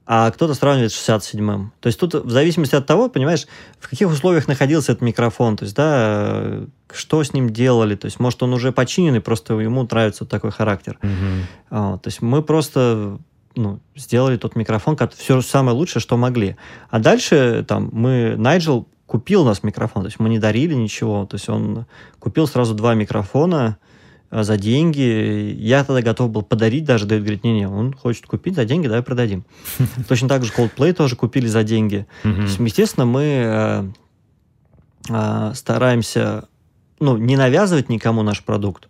а 0.08 0.30
кто-то 0.32 0.54
сравнивает 0.54 0.92
с 0.92 1.10
67-м. 1.10 1.74
То 1.80 1.88
есть 1.88 2.00
тут 2.00 2.14
в 2.14 2.30
зависимости 2.30 2.76
от 2.76 2.86
того, 2.86 3.10
понимаешь, 3.10 3.48
в 3.80 3.90
каких 3.90 4.10
условиях 4.10 4.48
находился 4.48 4.92
этот 4.92 5.02
микрофон, 5.02 5.58
то 5.58 5.64
есть, 5.64 5.76
да, 5.76 6.62
что 6.94 7.24
с 7.24 7.34
ним 7.34 7.50
делали, 7.50 7.96
то 7.96 8.06
есть, 8.06 8.20
может, 8.20 8.44
он 8.44 8.54
уже 8.54 8.72
починенный, 8.72 9.22
просто 9.22 9.56
ему 9.56 9.84
нравится 9.84 10.24
вот 10.24 10.30
такой 10.30 10.52
характер. 10.52 11.00
Mm-hmm. 11.02 11.42
Вот, 11.72 12.02
то 12.04 12.08
есть 12.08 12.22
мы 12.22 12.44
просто 12.44 13.18
ну, 13.56 13.80
сделали 13.96 14.38
тот 14.38 14.56
микрофон, 14.56 14.96
как 14.96 15.14
все 15.14 15.42
самое 15.42 15.76
лучшее, 15.76 16.02
что 16.02 16.18
могли. 16.18 16.56
А 16.90 17.00
дальше 17.00 17.66
там 17.68 17.90
мы, 17.92 18.36
Найджел 18.38 18.88
купил 19.08 19.42
у 19.42 19.46
нас 19.46 19.64
микрофон, 19.64 20.04
то 20.04 20.08
есть 20.08 20.20
мы 20.20 20.30
не 20.30 20.40
дарили 20.40 20.74
ничего, 20.74 21.26
то 21.26 21.36
есть 21.36 21.50
он 21.50 21.86
купил 22.20 22.48
сразу 22.48 22.74
два 22.76 22.94
микрофона, 22.96 23.78
а, 23.78 23.86
за 24.44 24.58
деньги. 24.58 25.56
Я 25.58 25.84
тогда 25.84 26.02
готов 26.02 26.32
был 26.32 26.42
подарить 26.42 26.86
даже, 26.86 27.06
Дэвид 27.06 27.24
говорит, 27.24 27.44
не-не, 27.44 27.68
он 27.68 27.94
хочет 27.94 28.26
купить 28.26 28.56
за 28.56 28.66
деньги, 28.66 28.88
давай 28.88 29.04
продадим. 29.04 29.46
Точно 30.08 30.28
так 30.28 30.44
же 30.44 30.52
Coldplay 30.52 30.94
тоже 30.94 31.16
купили 31.16 31.48
за 31.48 31.64
деньги. 31.64 32.06
Естественно, 32.60 33.06
мы 33.06 33.24
э, 33.24 33.88
э, 35.10 35.52
стараемся 35.54 36.48
ну, 37.00 37.18
не 37.18 37.36
навязывать 37.36 37.90
никому 37.90 38.24
наш 38.24 38.44
продукт, 38.44 38.88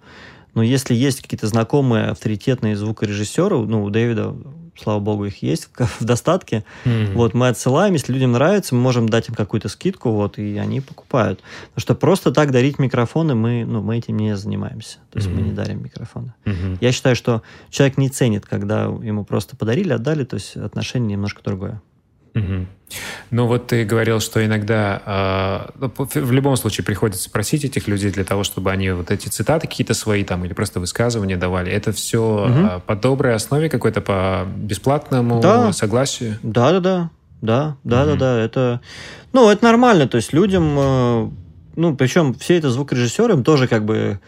но 0.53 0.63
если 0.63 0.95
есть 0.95 1.21
какие-то 1.21 1.47
знакомые 1.47 2.07
авторитетные 2.07 2.75
звукорежиссеры, 2.75 3.57
ну, 3.57 3.83
у 3.83 3.89
Дэвида 3.89 4.35
слава 4.77 4.99
богу, 4.99 5.25
их 5.25 5.41
есть 5.41 5.69
в 5.99 6.03
достатке. 6.03 6.63
Mm-hmm. 6.85 7.13
Вот 7.13 7.33
мы 7.33 7.47
отсылаем, 7.47 7.93
если 7.93 8.13
людям 8.13 8.31
нравится, 8.33 8.75
мы 8.75 8.81
можем 8.81 9.09
дать 9.09 9.29
им 9.29 9.35
какую-то 9.35 9.69
скидку, 9.69 10.11
вот, 10.11 10.37
и 10.37 10.57
они 10.57 10.81
покупают. 10.81 11.41
Потому 11.69 11.81
что 11.81 11.95
просто 11.95 12.31
так 12.31 12.51
дарить 12.51 12.79
микрофоны 12.79 13.35
мы, 13.35 13.65
ну, 13.65 13.81
мы 13.81 13.97
этим 13.97 14.17
не 14.17 14.35
занимаемся. 14.35 14.97
То 15.11 15.19
есть 15.19 15.29
mm-hmm. 15.29 15.35
мы 15.35 15.41
не 15.41 15.51
дарим 15.51 15.83
микрофоны. 15.83 16.33
Mm-hmm. 16.45 16.77
Я 16.81 16.91
считаю, 16.91 17.15
что 17.15 17.41
человек 17.69 17.97
не 17.97 18.09
ценит, 18.09 18.45
когда 18.45 18.83
ему 18.83 19.25
просто 19.25 19.55
подарили, 19.55 19.93
отдали, 19.93 20.23
то 20.23 20.35
есть 20.35 20.55
отношение 20.55 21.13
немножко 21.13 21.41
другое. 21.43 21.81
Угу. 22.35 22.65
Ну 23.31 23.47
вот 23.47 23.67
ты 23.67 23.85
говорил, 23.85 24.19
что 24.19 24.45
иногда 24.45 25.71
э, 25.75 25.87
в 25.97 26.31
любом 26.31 26.55
случае 26.57 26.85
приходится 26.85 27.29
просить 27.29 27.65
этих 27.65 27.87
людей 27.87 28.11
для 28.11 28.23
того, 28.23 28.43
чтобы 28.43 28.71
они 28.71 28.91
вот 28.91 29.09
эти 29.09 29.27
цитаты 29.29 29.67
какие-то 29.67 29.93
свои 29.93 30.23
там 30.23 30.45
или 30.45 30.53
просто 30.53 30.79
высказывания 30.79 31.37
давали. 31.37 31.71
Это 31.71 31.91
все 31.91 32.21
угу. 32.21 32.59
э, 32.59 32.79
по 32.85 32.95
доброй 32.95 33.33
основе 33.33 33.69
какой-то, 33.69 34.01
по 34.01 34.45
бесплатному 34.57 35.41
да. 35.41 35.73
согласию? 35.73 36.37
Да, 36.43 36.71
да, 36.71 36.79
да. 36.79 37.09
Да, 37.41 37.77
да, 37.83 38.01
угу. 38.03 38.11
да, 38.11 38.15
да. 38.17 38.39
Это, 38.41 38.81
ну, 39.33 39.49
это 39.49 39.63
нормально. 39.63 40.07
То 40.07 40.17
есть 40.17 40.33
людям, 40.33 40.75
э, 40.77 41.29
ну, 41.75 41.95
причем 41.95 42.33
все 42.33 42.57
это 42.57 42.69
звукорежиссеры, 42.69 43.33
им 43.33 43.43
тоже 43.43 43.67
как 43.67 43.85
бы 43.85 44.19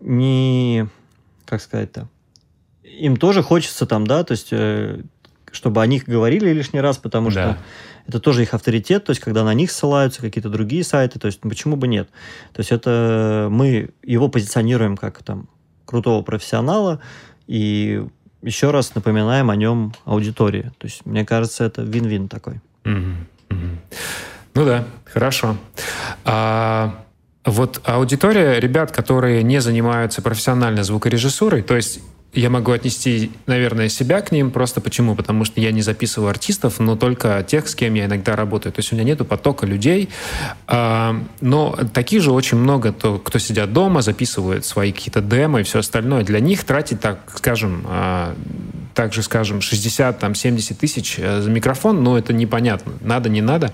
не, 0.00 0.88
как 1.46 1.60
сказать-то, 1.60 2.08
им 2.82 3.16
тоже 3.16 3.42
хочется 3.42 3.86
там, 3.86 4.06
да, 4.06 4.24
то 4.24 4.32
есть 4.32 4.48
э, 4.50 5.00
чтобы 5.54 5.82
о 5.82 5.86
них 5.86 6.04
говорили 6.04 6.50
лишний 6.50 6.80
раз, 6.80 6.98
потому 6.98 7.30
что 7.30 7.40
да. 7.40 7.58
это 8.06 8.20
тоже 8.20 8.42
их 8.42 8.54
авторитет, 8.54 9.04
то 9.04 9.10
есть 9.10 9.20
когда 9.20 9.44
на 9.44 9.54
них 9.54 9.70
ссылаются 9.70 10.20
какие-то 10.20 10.50
другие 10.50 10.84
сайты, 10.84 11.18
то 11.18 11.26
есть 11.26 11.40
ну, 11.42 11.50
почему 11.50 11.76
бы 11.76 11.88
нет? 11.88 12.08
То 12.52 12.60
есть 12.60 12.72
это 12.72 13.48
мы 13.50 13.90
его 14.02 14.28
позиционируем 14.28 14.96
как 14.96 15.22
там 15.22 15.48
крутого 15.84 16.22
профессионала 16.22 17.00
и 17.46 18.04
еще 18.42 18.70
раз 18.70 18.94
напоминаем 18.94 19.50
о 19.50 19.56
нем 19.56 19.94
аудитории. 20.04 20.72
То 20.78 20.86
есть 20.86 21.06
мне 21.06 21.24
кажется, 21.24 21.64
это 21.64 21.82
вин-вин 21.82 22.28
такой. 22.28 22.60
Mm-hmm. 22.84 23.14
Mm-hmm. 23.48 23.76
Ну 24.54 24.64
да, 24.64 24.84
хорошо. 25.04 25.56
А, 26.24 27.04
вот 27.44 27.80
аудитория 27.84 28.60
ребят, 28.60 28.92
которые 28.92 29.42
не 29.42 29.60
занимаются 29.60 30.22
профессиональной 30.22 30.82
звукорежиссурой, 30.82 31.62
то 31.62 31.74
есть 31.76 32.00
я 32.34 32.50
могу 32.50 32.72
отнести, 32.72 33.30
наверное, 33.46 33.88
себя 33.88 34.20
к 34.20 34.32
ним. 34.32 34.50
Просто 34.50 34.80
почему? 34.80 35.14
Потому 35.14 35.44
что 35.44 35.60
я 35.60 35.72
не 35.72 35.82
записываю 35.82 36.30
артистов, 36.30 36.80
но 36.80 36.96
только 36.96 37.44
тех, 37.46 37.68
с 37.68 37.74
кем 37.74 37.94
я 37.94 38.06
иногда 38.06 38.36
работаю. 38.36 38.72
То 38.72 38.80
есть 38.80 38.92
у 38.92 38.96
меня 38.96 39.04
нету 39.04 39.24
потока 39.24 39.66
людей. 39.66 40.08
А, 40.66 41.16
но 41.40 41.78
таких 41.92 42.22
же 42.22 42.32
очень 42.32 42.58
много, 42.58 42.92
то, 42.92 43.18
кто 43.18 43.38
сидят 43.38 43.72
дома, 43.72 44.02
записывают 44.02 44.64
свои 44.64 44.92
какие-то 44.92 45.20
демо 45.20 45.60
и 45.60 45.62
все 45.62 45.78
остальное. 45.78 46.24
Для 46.24 46.40
них 46.40 46.64
тратить, 46.64 47.00
так 47.00 47.20
скажем, 47.34 47.84
а, 47.88 48.34
также, 48.94 49.22
скажем, 49.22 49.58
60-70 49.58 50.74
тысяч 50.74 51.16
э, 51.18 51.40
за 51.40 51.50
микрофон, 51.50 52.02
но 52.02 52.16
это 52.16 52.32
непонятно. 52.32 52.92
Надо, 53.00 53.28
не 53.28 53.42
надо. 53.42 53.72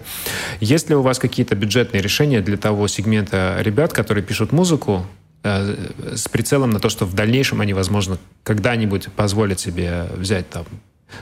Есть 0.60 0.88
ли 0.88 0.94
у 0.94 1.02
вас 1.02 1.18
какие-то 1.18 1.54
бюджетные 1.54 2.02
решения 2.02 2.40
для 2.40 2.56
того 2.56 2.88
сегмента 2.88 3.56
ребят, 3.60 3.92
которые 3.92 4.24
пишут 4.24 4.52
музыку, 4.52 5.06
с 5.42 6.28
прицелом 6.30 6.70
на 6.70 6.80
то, 6.80 6.88
что 6.88 7.06
в 7.06 7.14
дальнейшем 7.14 7.60
они, 7.60 7.72
возможно, 7.72 8.18
когда-нибудь 8.42 9.08
позволят 9.12 9.58
себе 9.58 10.06
взять 10.16 10.48
там 10.50 10.66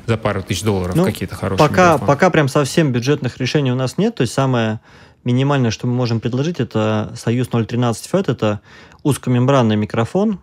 за 0.06 0.16
пару 0.16 0.42
тысяч 0.42 0.62
долларов 0.62 0.96
ну, 0.96 1.04
какие-то 1.04 1.34
хорошие 1.34 1.68
пока, 1.68 1.94
микрофоны. 1.94 2.06
пока 2.06 2.30
прям 2.30 2.48
совсем 2.48 2.92
бюджетных 2.92 3.38
решений 3.38 3.72
у 3.72 3.74
нас 3.74 3.96
нет. 3.96 4.16
То 4.16 4.22
есть 4.22 4.32
самое 4.32 4.80
минимальное, 5.24 5.70
что 5.70 5.86
мы 5.86 5.94
можем 5.94 6.20
предложить, 6.20 6.60
это 6.60 7.12
Союз 7.16 7.48
013 7.48 8.08
FET. 8.10 8.30
Это 8.30 8.60
узкомембранный 9.02 9.76
микрофон. 9.76 10.40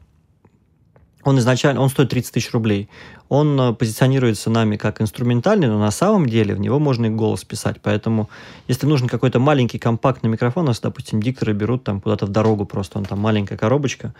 он 1.24 1.40
изначально, 1.40 1.82
он 1.82 1.90
стоит 1.90 2.10
30 2.10 2.34
тысяч 2.34 2.52
рублей. 2.52 2.90
Он 3.30 3.60
э, 3.60 3.74
позиционируется 3.74 4.50
нами 4.50 4.76
как 4.76 5.02
инструментальный, 5.02 5.68
но 5.68 5.80
на 5.80 5.92
самом 5.92 6.28
деле 6.28 6.54
в 6.54 6.60
него 6.60 6.80
можно 6.80 7.08
и 7.08 7.10
голос 7.10 7.44
писать. 7.44 7.78
Поэтому, 7.82 8.30
если 8.68 8.86
нужен 8.86 9.08
какой-то 9.08 9.40
маленький 9.40 9.80
компактный 9.80 10.30
микрофон, 10.30 10.66
у 10.66 10.68
нас, 10.68 10.80
допустим, 10.80 11.22
дикторы 11.22 11.54
берут 11.54 11.84
там 11.84 12.02
куда-то 12.02 12.26
в 12.26 12.30
дорогу 12.30 12.66
просто, 12.66 13.00
он 13.00 13.06
там 13.06 13.20
маленькая 13.20 13.58
коробочка, 13.58 14.14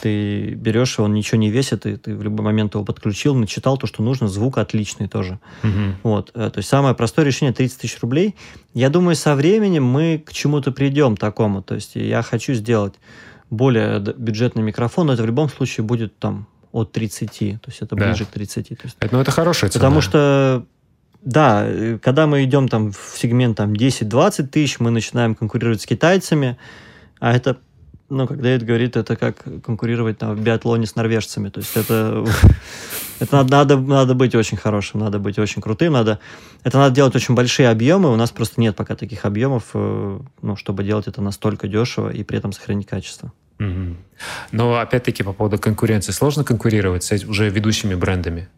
ты 0.00 0.50
берешь, 0.54 0.98
он 0.98 1.14
ничего 1.14 1.38
не 1.38 1.50
весит, 1.50 1.86
и 1.86 1.96
ты 1.96 2.14
в 2.14 2.22
любой 2.22 2.44
момент 2.44 2.74
его 2.74 2.84
подключил, 2.84 3.34
начитал 3.34 3.76
то, 3.78 3.86
что 3.86 4.02
нужно, 4.02 4.28
звук 4.28 4.58
отличный 4.58 5.08
тоже. 5.08 5.38
Угу. 5.62 5.70
Вот, 6.02 6.30
э, 6.34 6.50
то 6.50 6.58
есть 6.58 6.68
самое 6.68 6.94
простое 6.94 7.24
решение 7.24 7.54
30 7.54 7.78
тысяч 7.78 8.00
рублей. 8.00 8.34
Я 8.74 8.90
думаю, 8.90 9.16
со 9.16 9.34
временем 9.34 9.84
мы 9.84 10.22
к 10.24 10.32
чему-то 10.32 10.72
придем 10.72 11.16
такому. 11.16 11.62
То 11.62 11.74
есть 11.74 11.92
я 11.94 12.22
хочу 12.22 12.54
сделать 12.54 12.94
более 13.50 14.00
бюджетный 14.00 14.62
микрофон, 14.62 15.08
но 15.08 15.12
это 15.12 15.22
в 15.22 15.26
любом 15.26 15.48
случае 15.48 15.84
будет 15.84 16.18
там 16.18 16.46
от 16.72 16.92
30, 16.92 17.60
то 17.60 17.70
есть 17.70 17.82
это 17.82 17.94
да. 17.94 18.06
ближе 18.06 18.24
к 18.24 18.28
30. 18.28 18.68
То 18.68 18.74
есть, 18.84 18.96
ну, 19.12 19.20
это 19.20 19.30
хорошая 19.30 19.70
цена. 19.70 19.80
Потому 19.80 20.00
что, 20.00 20.64
да, 21.22 21.66
когда 22.02 22.26
мы 22.26 22.44
идем 22.44 22.68
там 22.68 22.92
в 22.92 23.14
сегмент 23.16 23.58
там 23.58 23.74
10-20 23.74 24.46
тысяч, 24.46 24.80
мы 24.80 24.90
начинаем 24.90 25.34
конкурировать 25.34 25.82
с 25.82 25.86
китайцами, 25.86 26.56
а 27.20 27.36
это, 27.36 27.58
ну, 28.08 28.26
как 28.26 28.40
Дэвид 28.40 28.64
говорит, 28.64 28.96
это 28.96 29.16
как 29.16 29.44
конкурировать 29.62 30.18
там, 30.18 30.34
в 30.34 30.40
биатлоне 30.40 30.86
с 30.86 30.96
норвежцами. 30.96 31.50
То 31.50 31.60
есть 31.60 31.76
это, 31.76 32.26
это 33.20 33.44
надо, 33.44 33.76
надо 33.76 34.14
быть 34.14 34.34
очень 34.34 34.56
хорошим, 34.56 35.00
надо 35.00 35.18
быть 35.18 35.38
очень 35.38 35.60
крутым, 35.60 35.92
надо, 35.92 36.20
это 36.64 36.78
надо 36.78 36.94
делать 36.94 37.14
очень 37.14 37.34
большие 37.34 37.68
объемы, 37.68 38.10
у 38.10 38.16
нас 38.16 38.30
просто 38.30 38.62
нет 38.62 38.76
пока 38.76 38.96
таких 38.96 39.26
объемов, 39.26 39.70
э, 39.74 40.20
ну, 40.40 40.56
чтобы 40.56 40.84
делать 40.84 41.06
это 41.06 41.20
настолько 41.20 41.68
дешево 41.68 42.08
и 42.08 42.24
при 42.24 42.38
этом 42.38 42.52
сохранить 42.52 42.86
качество. 42.86 43.30
Угу. 43.58 43.96
Но 44.52 44.78
опять-таки 44.78 45.22
по 45.22 45.32
поводу 45.32 45.58
конкуренции. 45.58 46.12
Сложно 46.12 46.44
конкурировать 46.44 47.04
с 47.04 47.24
уже 47.24 47.48
ведущими 47.48 47.94
брендами? 47.94 48.48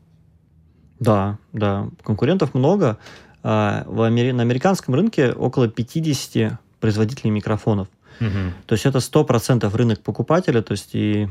Да, 1.01 1.39
да. 1.53 1.89
Конкурентов 2.03 2.55
много. 2.55 2.99
А, 3.43 3.85
в 3.87 4.03
Амери... 4.03 4.33
На 4.33 4.43
американском 4.43 4.95
рынке 4.95 5.33
около 5.33 5.69
50 5.69 6.59
производителей 6.81 7.31
микрофонов. 7.31 7.89
Угу. 8.21 8.53
То 8.67 8.73
есть 8.75 8.87
это 8.87 8.99
100% 8.99 9.77
рынок 9.77 10.01
покупателя, 10.01 10.63
то 10.63 10.73
есть 10.73 10.95
и 10.95 11.29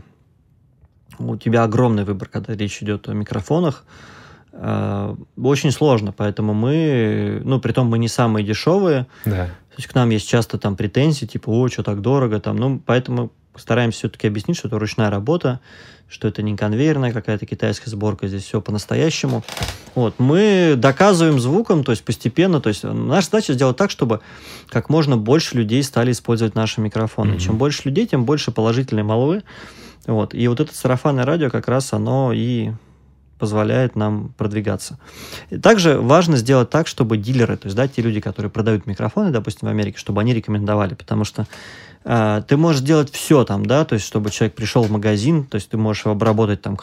у 1.19 1.35
тебя 1.37 1.63
огромный 1.63 2.03
выбор, 2.03 2.27
когда 2.27 2.55
речь 2.55 2.81
идет 2.81 3.07
о 3.07 3.13
микрофонах. 3.13 3.85
А, 4.51 5.15
очень 5.37 5.71
сложно, 5.71 6.11
поэтому 6.11 6.53
мы, 6.53 7.41
ну, 7.43 7.59
при 7.59 7.71
том 7.71 7.87
мы 7.87 7.97
не 7.97 8.07
самые 8.07 8.45
дешевые. 8.45 9.07
Да. 9.25 9.47
То 9.47 9.77
есть 9.77 9.87
к 9.87 9.95
нам 9.95 10.09
есть 10.11 10.27
часто 10.27 10.59
там 10.59 10.75
претензии, 10.75 11.25
типа, 11.25 11.49
о, 11.49 11.67
что 11.67 11.81
так 11.81 12.01
дорого, 12.01 12.39
там, 12.39 12.57
ну, 12.57 12.79
поэтому 12.85 13.31
стараемся 13.55 13.99
все-таки 13.99 14.27
объяснить, 14.27 14.57
что 14.57 14.67
это 14.67 14.79
ручная 14.79 15.09
работа, 15.09 15.59
что 16.09 16.27
это 16.27 16.41
не 16.41 16.55
конвейерная 16.55 17.11
какая-то 17.11 17.45
китайская 17.45 17.89
сборка, 17.89 18.27
здесь 18.27 18.43
все 18.43 18.61
по-настоящему. 18.61 19.43
Вот, 19.95 20.19
мы 20.19 20.75
доказываем 20.77 21.39
звуком, 21.39 21.83
то 21.83 21.91
есть 21.91 22.03
постепенно, 22.03 22.61
то 22.61 22.69
есть 22.69 22.83
наша 22.83 23.25
задача 23.25 23.53
сделать 23.53 23.77
так, 23.77 23.91
чтобы 23.91 24.21
как 24.69 24.89
можно 24.89 25.17
больше 25.17 25.57
людей 25.57 25.81
стали 25.83 26.11
использовать 26.11 26.55
наши 26.55 26.81
микрофоны. 26.81 27.33
Mm-hmm. 27.33 27.39
Чем 27.39 27.57
больше 27.57 27.81
людей, 27.85 28.05
тем 28.05 28.25
больше 28.25 28.51
положительной 28.51 29.03
молвы. 29.03 29.43
Вот, 30.05 30.33
и 30.33 30.47
вот 30.47 30.59
это 30.59 30.75
сарафанное 30.75 31.25
радио 31.25 31.49
как 31.49 31.67
раз 31.67 31.93
оно 31.93 32.33
и 32.33 32.71
позволяет 33.39 33.95
нам 33.95 34.33
продвигаться. 34.37 34.97
И 35.49 35.57
также 35.57 35.99
важно 35.99 36.37
сделать 36.37 36.69
так, 36.69 36.87
чтобы 36.87 37.17
дилеры, 37.17 37.57
то 37.57 37.65
есть 37.65 37.75
да, 37.75 37.87
те 37.87 38.01
люди, 38.01 38.21
которые 38.21 38.49
продают 38.49 38.85
микрофоны, 38.85 39.31
допустим, 39.31 39.67
в 39.67 39.71
Америке, 39.71 39.97
чтобы 39.97 40.21
они 40.21 40.33
рекомендовали, 40.33 40.93
потому 40.93 41.25
что 41.25 41.45
ты 42.03 42.57
можешь 42.57 42.81
делать 42.81 43.11
все 43.11 43.43
там, 43.45 43.65
да, 43.65 43.85
то 43.85 43.93
есть 43.93 44.05
чтобы 44.05 44.29
человек 44.29 44.55
пришел 44.55 44.83
в 44.83 44.91
магазин, 44.91 45.45
то 45.45 45.55
есть 45.55 45.69
ты 45.69 45.77
можешь 45.77 46.03
его 46.03 46.11
обработать 46.11 46.61
там 46.61 46.77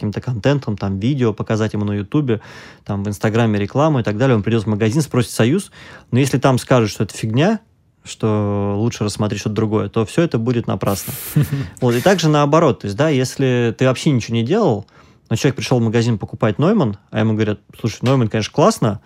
каким-то 0.00 0.20
контентом, 0.20 0.76
там 0.76 0.98
видео 0.98 1.34
показать 1.34 1.74
ему 1.74 1.84
на 1.84 1.92
Ютубе, 1.92 2.40
там 2.84 3.04
в 3.04 3.08
Инстаграме 3.08 3.58
рекламу 3.58 4.00
и 4.00 4.02
так 4.02 4.16
далее. 4.16 4.36
Он 4.36 4.42
придет 4.42 4.64
в 4.64 4.66
магазин, 4.66 5.02
спросит 5.02 5.30
союз, 5.30 5.70
но 6.10 6.18
если 6.18 6.38
там 6.38 6.58
скажут, 6.58 6.90
что 6.90 7.04
это 7.04 7.14
фигня, 7.14 7.60
что 8.02 8.76
лучше 8.78 9.04
рассмотреть 9.04 9.40
что-то 9.40 9.56
другое, 9.56 9.88
то 9.88 10.06
все 10.06 10.22
это 10.22 10.38
будет 10.38 10.66
напрасно. 10.66 11.12
Вот, 11.80 11.94
и 11.94 12.00
также 12.00 12.28
наоборот, 12.28 12.80
то 12.80 12.86
есть, 12.86 12.96
да, 12.96 13.08
если 13.08 13.74
ты 13.78 13.86
вообще 13.86 14.10
ничего 14.10 14.36
не 14.36 14.42
делал, 14.42 14.86
но 15.28 15.36
человек 15.36 15.56
пришел 15.56 15.78
в 15.78 15.82
магазин 15.82 16.18
покупать 16.18 16.58
Нойман, 16.58 16.96
а 17.10 17.20
ему 17.20 17.34
говорят, 17.34 17.60
слушай, 17.78 17.98
Нойман, 18.02 18.28
конечно, 18.28 18.52
классно, 18.52 19.00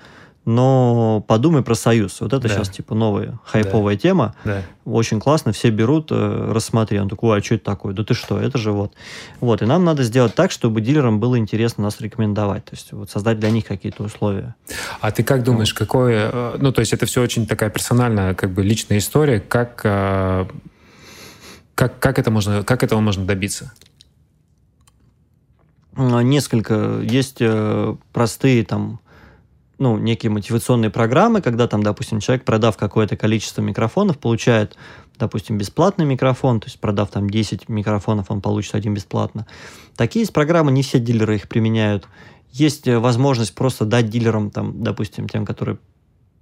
но 0.45 1.25
подумай 1.27 1.63
про 1.63 1.75
союз. 1.75 2.21
Вот 2.21 2.33
это 2.33 2.49
да. 2.49 2.55
сейчас 2.55 2.69
типа 2.69 2.95
новая 2.95 3.39
хайповая 3.45 3.97
да. 3.97 4.01
тема. 4.01 4.35
Да. 4.45 4.63
Очень 4.85 5.19
классно, 5.19 5.53
все 5.53 5.71
берут, 5.71 6.09
э, 6.11 6.53
рассмотри. 6.53 6.99
Он 7.01 7.09
такой, 7.09 7.39
а 7.39 7.43
что 7.43 7.55
это 7.55 7.65
такое? 7.65 7.95
Да 7.95 8.05
ты 8.05 8.13
что, 8.13 8.39
это 8.39 8.59
же 8.59 8.73
вот. 8.73 8.93
Вот, 9.41 9.63
и 9.63 9.65
нам 9.65 9.85
надо 9.85 10.03
сделать 10.03 10.35
так, 10.35 10.51
чтобы 10.51 10.83
дилерам 10.83 11.19
было 11.19 11.39
интересно 11.39 11.85
нас 11.85 12.01
рекомендовать. 12.01 12.67
То 12.67 12.75
есть 12.75 12.93
вот 12.93 13.11
создать 13.11 13.39
для 13.39 13.51
них 13.51 13.65
какие-то 13.65 14.03
условия. 14.03 14.55
А 15.01 15.11
ты 15.11 15.23
как 15.23 15.43
думаешь, 15.45 15.73
вот. 15.73 15.79
какое... 15.79 16.31
Э, 16.31 16.57
ну, 16.59 16.73
то 16.73 16.81
есть 16.81 16.93
это 16.93 17.07
все 17.07 17.23
очень 17.23 17.47
такая 17.47 17.71
персональная, 17.71 18.35
как 18.35 18.51
бы 18.51 18.63
личная 18.63 18.99
история. 18.99 19.41
Как, 19.41 19.81
э, 19.85 20.45
как, 21.75 21.99
как, 21.99 22.19
это 22.19 22.31
можно, 22.31 22.63
как 22.65 22.83
этого 22.83 23.01
можно 23.01 23.25
добиться? 23.25 23.73
Несколько. 25.97 27.01
Есть 27.03 27.41
простые 28.13 28.65
там 28.65 28.99
ну, 29.79 29.99
некие 29.99 30.31
мотивационные 30.31 30.91
программы, 30.91 31.41
когда 31.43 31.67
там, 31.67 31.83
допустим, 31.83 32.21
человек, 32.21 32.45
продав 32.45 32.77
какое-то 32.77 33.17
количество 33.17 33.61
микрофонов, 33.61 34.19
получает, 34.19 34.77
допустим, 35.19 35.59
бесплатный 35.59 36.05
микрофон, 36.05 36.61
то 36.61 36.67
есть 36.67 36.79
продав 36.81 37.11
там 37.11 37.29
10 37.29 37.69
микрофонов, 37.69 38.31
он 38.31 38.41
получит 38.41 38.75
один 38.75 38.95
бесплатно. 38.95 39.47
Такие 39.97 40.23
есть 40.23 40.33
программы, 40.33 40.73
не 40.73 40.83
все 40.83 41.01
дилеры 41.01 41.37
их 41.37 41.49
применяют. 41.49 42.07
Есть 42.51 42.87
э, 42.87 42.99
возможность 42.99 43.55
просто 43.55 43.85
дать 43.85 44.09
дилерам, 44.09 44.51
там, 44.51 44.83
допустим, 44.83 45.29
тем, 45.29 45.45
которые 45.45 45.79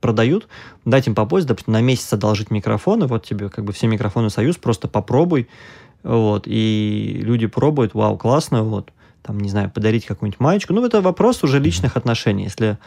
продают, 0.01 0.49
дать 0.85 1.07
им 1.07 1.14
попозже, 1.14 1.47
допустим, 1.47 1.72
на 1.72 1.80
месяц 1.80 2.12
одолжить 2.12 2.51
микрофоны, 2.51 3.07
вот 3.07 3.24
тебе 3.24 3.49
как 3.49 3.64
бы 3.64 3.72
все 3.72 3.87
микрофоны 3.87 4.28
Союз, 4.28 4.57
просто 4.57 4.89
попробуй, 4.89 5.49
вот, 6.03 6.43
и 6.47 7.20
люди 7.22 7.47
пробуют, 7.47 7.95
вау, 7.95 8.18
классно, 8.18 8.64
вот, 8.64 8.91
там, 9.22 9.39
не 9.39 9.49
знаю, 9.49 9.70
подарить 9.70 10.05
какую-нибудь 10.05 10.41
маечку, 10.41 10.74
ну, 10.74 10.85
это 10.85 11.01
вопрос 11.01 11.45
уже 11.45 11.61
личных 11.61 11.97
отношений, 11.97 12.45
если 12.45 12.78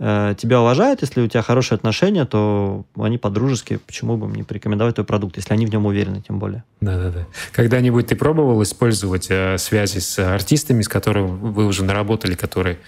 тебя 0.00 0.62
уважают, 0.62 1.02
если 1.02 1.20
у 1.20 1.28
тебя 1.28 1.42
хорошие 1.42 1.76
отношения, 1.76 2.24
то 2.24 2.86
они 2.98 3.18
по-дружески, 3.18 3.76
почему 3.86 4.16
бы 4.16 4.28
мне 4.28 4.44
порекомендовать 4.44 4.94
твой 4.94 5.04
продукт, 5.04 5.36
если 5.36 5.52
они 5.52 5.66
в 5.66 5.70
нем 5.70 5.84
уверены, 5.84 6.22
тем 6.26 6.38
более. 6.38 6.64
Да-да-да. 6.80 7.26
Когда-нибудь 7.52 8.06
ты 8.06 8.16
пробовал 8.16 8.62
использовать 8.62 9.26
э, 9.28 9.58
связи 9.58 9.98
с 9.98 10.18
артистами, 10.18 10.80
с 10.80 10.88
которыми 10.88 11.26
вы 11.26 11.66
уже 11.66 11.84
наработали, 11.84 12.34
которые 12.34 12.78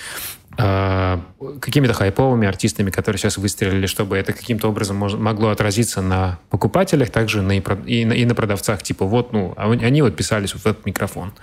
э, 0.56 1.18
какими-то 1.60 1.92
хайповыми 1.92 2.48
артистами, 2.48 2.90
которые 2.90 3.18
сейчас 3.18 3.36
выстрелили, 3.36 3.84
чтобы 3.84 4.16
это 4.16 4.32
каким-то 4.32 4.68
образом 4.68 4.96
могло 4.96 5.50
отразиться 5.50 6.00
на 6.00 6.38
покупателях, 6.48 7.10
также 7.10 7.42
на, 7.42 7.58
и, 7.58 7.62
и, 7.84 8.06
на, 8.06 8.14
и 8.14 8.24
на 8.24 8.34
продавцах, 8.34 8.82
типа 8.82 9.04
вот, 9.04 9.34
ну, 9.34 9.52
а 9.58 9.70
они 9.70 10.00
вот 10.00 10.16
писались 10.16 10.52
в 10.54 10.66
этот 10.66 10.86
микрофон. 10.86 11.34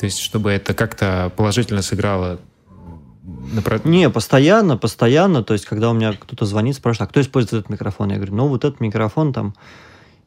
То 0.00 0.06
есть, 0.06 0.18
чтобы 0.18 0.50
это 0.50 0.74
как-то 0.74 1.30
положительно 1.36 1.82
сыграло 1.82 2.40
не, 3.84 4.10
постоянно, 4.10 4.76
постоянно. 4.76 5.42
То 5.42 5.54
есть, 5.54 5.64
когда 5.64 5.90
у 5.90 5.94
меня 5.94 6.12
кто-то 6.12 6.44
звонит, 6.44 6.76
спрашивает, 6.76 7.08
а 7.08 7.10
кто 7.10 7.20
использует 7.20 7.60
этот 7.60 7.70
микрофон? 7.70 8.10
Я 8.10 8.16
говорю, 8.16 8.34
ну, 8.34 8.48
вот 8.48 8.64
этот 8.64 8.80
микрофон 8.80 9.32
там, 9.32 9.54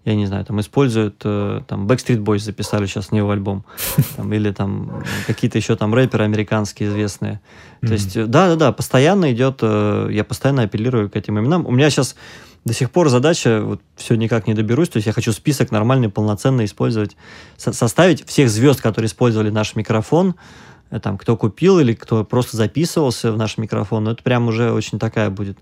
я 0.04 0.16
не 0.16 0.26
знаю, 0.26 0.46
там 0.46 0.60
используют, 0.60 1.22
э, 1.24 1.62
там, 1.68 1.86
Backstreet 1.86 2.24
Boys 2.24 2.40
записали 2.40 2.86
сейчас 2.86 3.12
него 3.12 3.30
альбом, 3.30 3.66
там, 4.16 4.34
или 4.34 4.52
там 4.52 5.04
какие-то 5.28 5.58
еще 5.58 5.76
там 5.76 5.94
рэперы 5.94 6.24
американские 6.24 6.90
известные. 6.90 7.40
То 7.82 7.94
есть, 7.94 8.14
да-да-да, 8.16 8.72
постоянно 8.72 9.32
идет, 9.32 9.60
э, 9.62 10.10
я 10.12 10.24
постоянно 10.24 10.64
апеллирую 10.64 11.10
к 11.10 11.16
этим 11.16 11.40
именам. 11.40 11.66
У 11.68 11.72
меня 11.72 11.90
сейчас 11.90 12.16
до 12.66 12.74
сих 12.74 12.92
пор 12.92 13.10
задача, 13.10 13.62
вот 13.64 13.82
все 13.96 14.16
никак 14.16 14.48
не 14.48 14.54
доберусь, 14.54 14.90
то 14.90 14.98
есть 14.98 15.08
я 15.08 15.14
хочу 15.14 15.32
список 15.32 15.72
нормальный, 15.72 16.10
полноценный 16.10 16.66
использовать, 16.66 17.16
составить 17.58 18.26
всех 18.28 18.50
звезд, 18.50 18.82
которые 18.82 19.08
использовали 19.08 19.50
наш 19.50 19.76
микрофон, 19.76 20.36
там, 21.02 21.18
кто 21.18 21.36
купил 21.36 21.80
или 21.80 21.94
кто 21.94 22.24
просто 22.24 22.58
записывался 22.58 23.32
в 23.32 23.38
наш 23.38 23.58
микрофон, 23.58 24.06
ну, 24.06 24.12
это 24.12 24.24
прям 24.24 24.48
уже 24.48 24.72
очень 24.72 25.00
такая 25.00 25.30
будет 25.30 25.58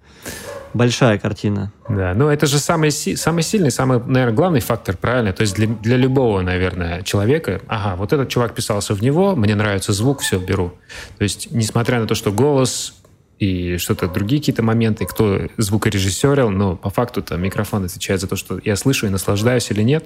большая 0.73 1.17
картина. 1.17 1.71
Да, 1.89 2.13
ну 2.13 2.27
это 2.27 2.45
же 2.47 2.59
самый, 2.59 2.91
самый 2.91 3.43
сильный, 3.43 3.71
самый, 3.71 3.99
наверное, 3.99 4.35
главный 4.35 4.59
фактор, 4.59 4.97
правильно? 4.97 5.33
То 5.33 5.41
есть 5.41 5.55
для, 5.55 5.67
для 5.67 5.97
любого, 5.97 6.41
наверное, 6.41 7.01
человека, 7.01 7.61
ага, 7.67 7.95
вот 7.95 8.13
этот 8.13 8.29
чувак 8.29 8.53
писался 8.53 8.93
в 8.93 9.01
него, 9.01 9.35
мне 9.35 9.55
нравится 9.55 9.93
звук, 9.93 10.19
все, 10.19 10.37
беру. 10.37 10.73
То 11.17 11.23
есть, 11.23 11.51
несмотря 11.51 11.99
на 11.99 12.07
то, 12.07 12.15
что 12.15 12.31
голос 12.31 12.93
и 13.39 13.77
что-то 13.77 14.07
другие 14.07 14.41
какие-то 14.41 14.63
моменты, 14.63 15.05
кто 15.05 15.41
звукорежиссерил, 15.57 16.49
но 16.49 16.75
по 16.75 16.89
факту-то 16.89 17.35
микрофон 17.35 17.83
отвечает 17.83 18.21
за 18.21 18.27
то, 18.27 18.35
что 18.35 18.59
я 18.63 18.75
слышу 18.75 19.07
и 19.07 19.09
наслаждаюсь 19.09 19.69
или 19.71 19.81
нет. 19.81 20.05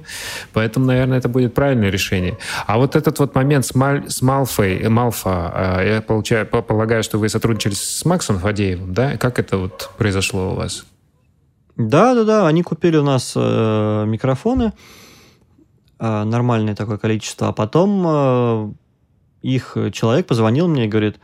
Поэтому, 0.53 0.85
наверное, 0.87 1.19
это 1.19 1.29
будет 1.29 1.53
правильное 1.53 1.89
решение. 1.89 2.37
А 2.65 2.77
вот 2.77 2.95
этот 2.95 3.19
вот 3.19 3.35
момент 3.35 3.65
с, 3.65 3.75
Маль, 3.75 4.09
с 4.09 4.21
Малфой, 4.21 4.87
Малфа, 4.89 5.51
а, 5.53 5.83
я 5.83 6.01
получаю, 6.01 6.47
полагаю, 6.47 7.03
что 7.03 7.19
вы 7.19 7.29
сотрудничали 7.29 7.73
с 7.73 8.03
Максом 8.05 8.39
Фадеевым, 8.39 8.93
да? 8.93 9.17
Как 9.17 9.37
это 9.37 9.57
вот 9.57 9.91
произошло 9.97 10.53
у 10.53 10.55
вас? 10.55 10.85
Да, 11.75 12.15
да, 12.15 12.23
да. 12.23 12.47
Они 12.47 12.63
купили 12.63 12.97
у 12.97 13.03
нас 13.03 13.33
э, 13.35 14.05
микрофоны, 14.07 14.73
э, 15.99 16.23
нормальное 16.23 16.75
такое 16.75 16.97
количество, 16.97 17.49
а 17.49 17.53
потом 17.53 18.03
э, 18.05 18.73
их 19.43 19.77
человек 19.93 20.25
позвонил 20.25 20.67
мне 20.67 20.85
и 20.85 20.87
говорит, 20.89 21.17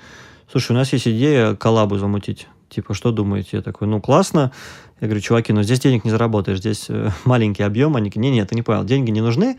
слушай, 0.51 0.71
у 0.71 0.75
нас 0.75 0.91
есть 0.93 1.07
идея 1.07 1.55
коллабу 1.55 1.97
замутить. 1.97 2.47
Типа, 2.69 2.93
что 2.93 3.11
думаете? 3.11 3.49
Я 3.53 3.61
такой, 3.61 3.87
ну, 3.87 4.01
классно. 4.01 4.51
Я 4.99 5.07
говорю, 5.07 5.21
чуваки, 5.21 5.53
ну 5.53 5.61
здесь 5.63 5.79
денег 5.79 6.05
не 6.05 6.11
заработаешь, 6.11 6.59
здесь 6.59 6.85
э, 6.89 7.11
маленький 7.25 7.63
объем. 7.63 7.95
Они 7.95 8.09
говорят, 8.09 8.31
не-не, 8.31 8.45
ты 8.45 8.55
не 8.55 8.61
понял, 8.61 8.83
деньги 8.83 9.11
не 9.11 9.21
нужны. 9.21 9.57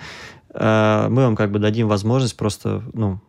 Э, 0.55 1.09
мы 1.09 1.22
вам 1.22 1.37
как 1.37 1.51
бы 1.51 1.59
дадим 1.59 1.89
возможность 1.89 2.37
просто, 2.37 2.82
ну, 2.93 3.20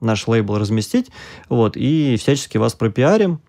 наш 0.00 0.26
лейбл 0.26 0.58
разместить, 0.58 1.10
вот, 1.48 1.76
и 1.76 2.16
всячески 2.18 2.58
вас 2.58 2.74
пропиарим, 2.74 3.40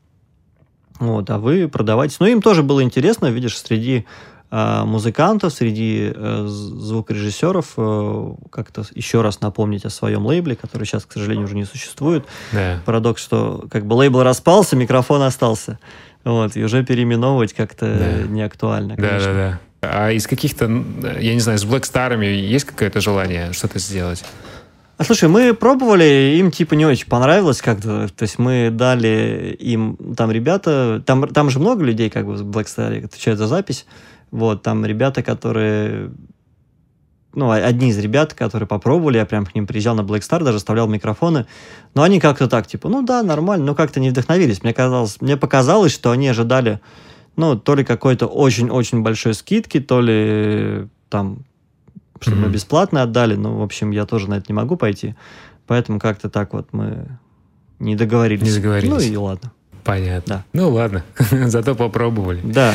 вот, 0.99 1.30
а 1.30 1.39
вы 1.39 1.68
продавайте. 1.68 2.18
Ну, 2.20 2.28
им 2.28 2.41
тоже 2.41 2.64
было 2.64 2.84
интересно, 2.84 3.28
видишь, 3.28 3.58
среди 3.58 4.06
музыкантов, 4.54 5.51
среди 5.51 6.12
э, 6.14 6.45
звукорежиссеров 6.47 7.74
э, 7.76 8.34
как-то 8.51 8.84
еще 8.93 9.22
раз 9.22 9.41
напомнить 9.41 9.84
о 9.86 9.89
своем 9.89 10.28
лейбле, 10.28 10.56
который 10.56 10.86
сейчас, 10.86 11.06
к 11.06 11.14
сожалению, 11.14 11.45
уже 11.45 11.56
не 11.56 11.66
существует. 11.66 12.26
Да. 12.51 12.80
Парадокс, 12.86 13.20
что 13.20 13.66
как 13.72 13.88
бы 13.88 13.95
лейбл 13.95 14.22
распался, 14.22 14.76
микрофон 14.76 15.24
остался. 15.24 15.80
Вот, 16.24 16.56
и 16.56 16.64
уже 16.64 16.84
переименовывать 16.86 17.54
как-то 17.54 17.86
да. 17.97 18.28
не 18.28 18.43
актуально. 18.43 18.95
Да, 18.95 19.20
да, 19.20 19.34
да. 19.34 19.60
А 19.82 20.12
из 20.12 20.28
каких-то, 20.28 20.66
я 21.20 21.34
не 21.34 21.39
знаю, 21.39 21.58
с 21.58 21.66
Black 21.66 21.82
Star'ами 21.82 22.26
есть 22.26 22.66
какое-то 22.66 23.01
желание 23.01 23.54
что-то 23.54 23.80
сделать? 23.80 24.24
А 24.97 25.04
слушай, 25.04 25.28
мы 25.28 25.56
пробовали, 25.56 26.36
им 26.38 26.51
типа 26.51 26.76
не 26.76 26.86
очень 26.86 27.08
понравилось 27.08 27.62
как-то. 27.62 28.08
То 28.08 28.24
есть 28.24 28.38
мы 28.38 28.70
дали 28.72 29.58
им, 29.60 29.97
там 30.16 30.32
ребята, 30.32 31.01
там, 31.06 31.28
там 31.28 31.49
же 31.49 31.60
много 31.60 31.84
людей 31.84 32.12
как 32.12 32.28
бы 32.28 32.36
в 32.36 32.43
Black 32.43 32.66
Star 32.66 33.04
отвечают 33.04 33.39
за 33.39 33.47
запись. 33.47 33.88
Вот, 34.34 34.64
там 34.64 34.84
ребята, 34.84 35.22
которые 35.22 36.10
ну, 37.36 37.52
одни 37.52 37.90
из 37.90 38.00
ребят, 38.00 38.34
которые 38.34 38.66
попробовали, 38.68 39.18
я 39.18 39.28
прям 39.28 39.46
к 39.46 39.54
ним 39.54 39.68
приезжал 39.68 39.96
на 39.96 40.02
Black 40.02 40.22
Star, 40.22 40.44
даже 40.44 40.58
оставлял 40.58 40.88
микрофоны, 40.88 41.46
но 41.94 42.02
они 42.02 42.20
как-то 42.20 42.48
так, 42.48 42.66
типа, 42.66 42.90
ну 42.90 43.04
да, 43.04 43.22
нормально, 43.22 43.68
но 43.68 43.76
как-то 43.76 44.00
не 44.00 44.10
вдохновились. 44.10 44.64
Мне, 44.64 44.74
казалось, 44.74 45.22
мне 45.22 45.38
показалось, 45.38 45.92
что 45.92 46.10
они 46.10 46.28
ожидали, 46.28 46.80
ну, 47.36 47.56
то 47.56 47.76
ли 47.76 47.84
какой-то 47.84 48.26
очень-очень 48.26 49.04
большой 49.04 49.36
скидки, 49.36 49.80
то 49.80 50.02
ли 50.02 50.88
там, 51.10 51.46
чтобы 52.20 52.38
mm-hmm. 52.38 52.46
мы 52.48 52.50
бесплатно 52.50 53.04
отдали, 53.04 53.36
ну, 53.36 53.58
в 53.58 53.62
общем, 53.62 53.92
я 53.92 54.08
тоже 54.08 54.28
на 54.32 54.40
это 54.40 54.46
не 54.50 54.56
могу 54.56 54.78
пойти, 54.78 55.14
поэтому 55.68 56.00
как-то 56.00 56.28
так 56.28 56.54
вот 56.54 56.70
мы 56.72 57.20
не 57.78 57.96
договорились. 57.96 58.48
Не 58.48 58.56
договорились. 58.56 58.92
Ну 58.92 59.00
и 59.00 59.16
ладно. 59.16 59.52
Понятно. 59.84 60.38
Да. 60.54 60.60
Ну 60.60 60.72
ладно, 60.72 61.04
зато 61.46 61.76
попробовали. 61.76 62.42
Да. 62.44 62.74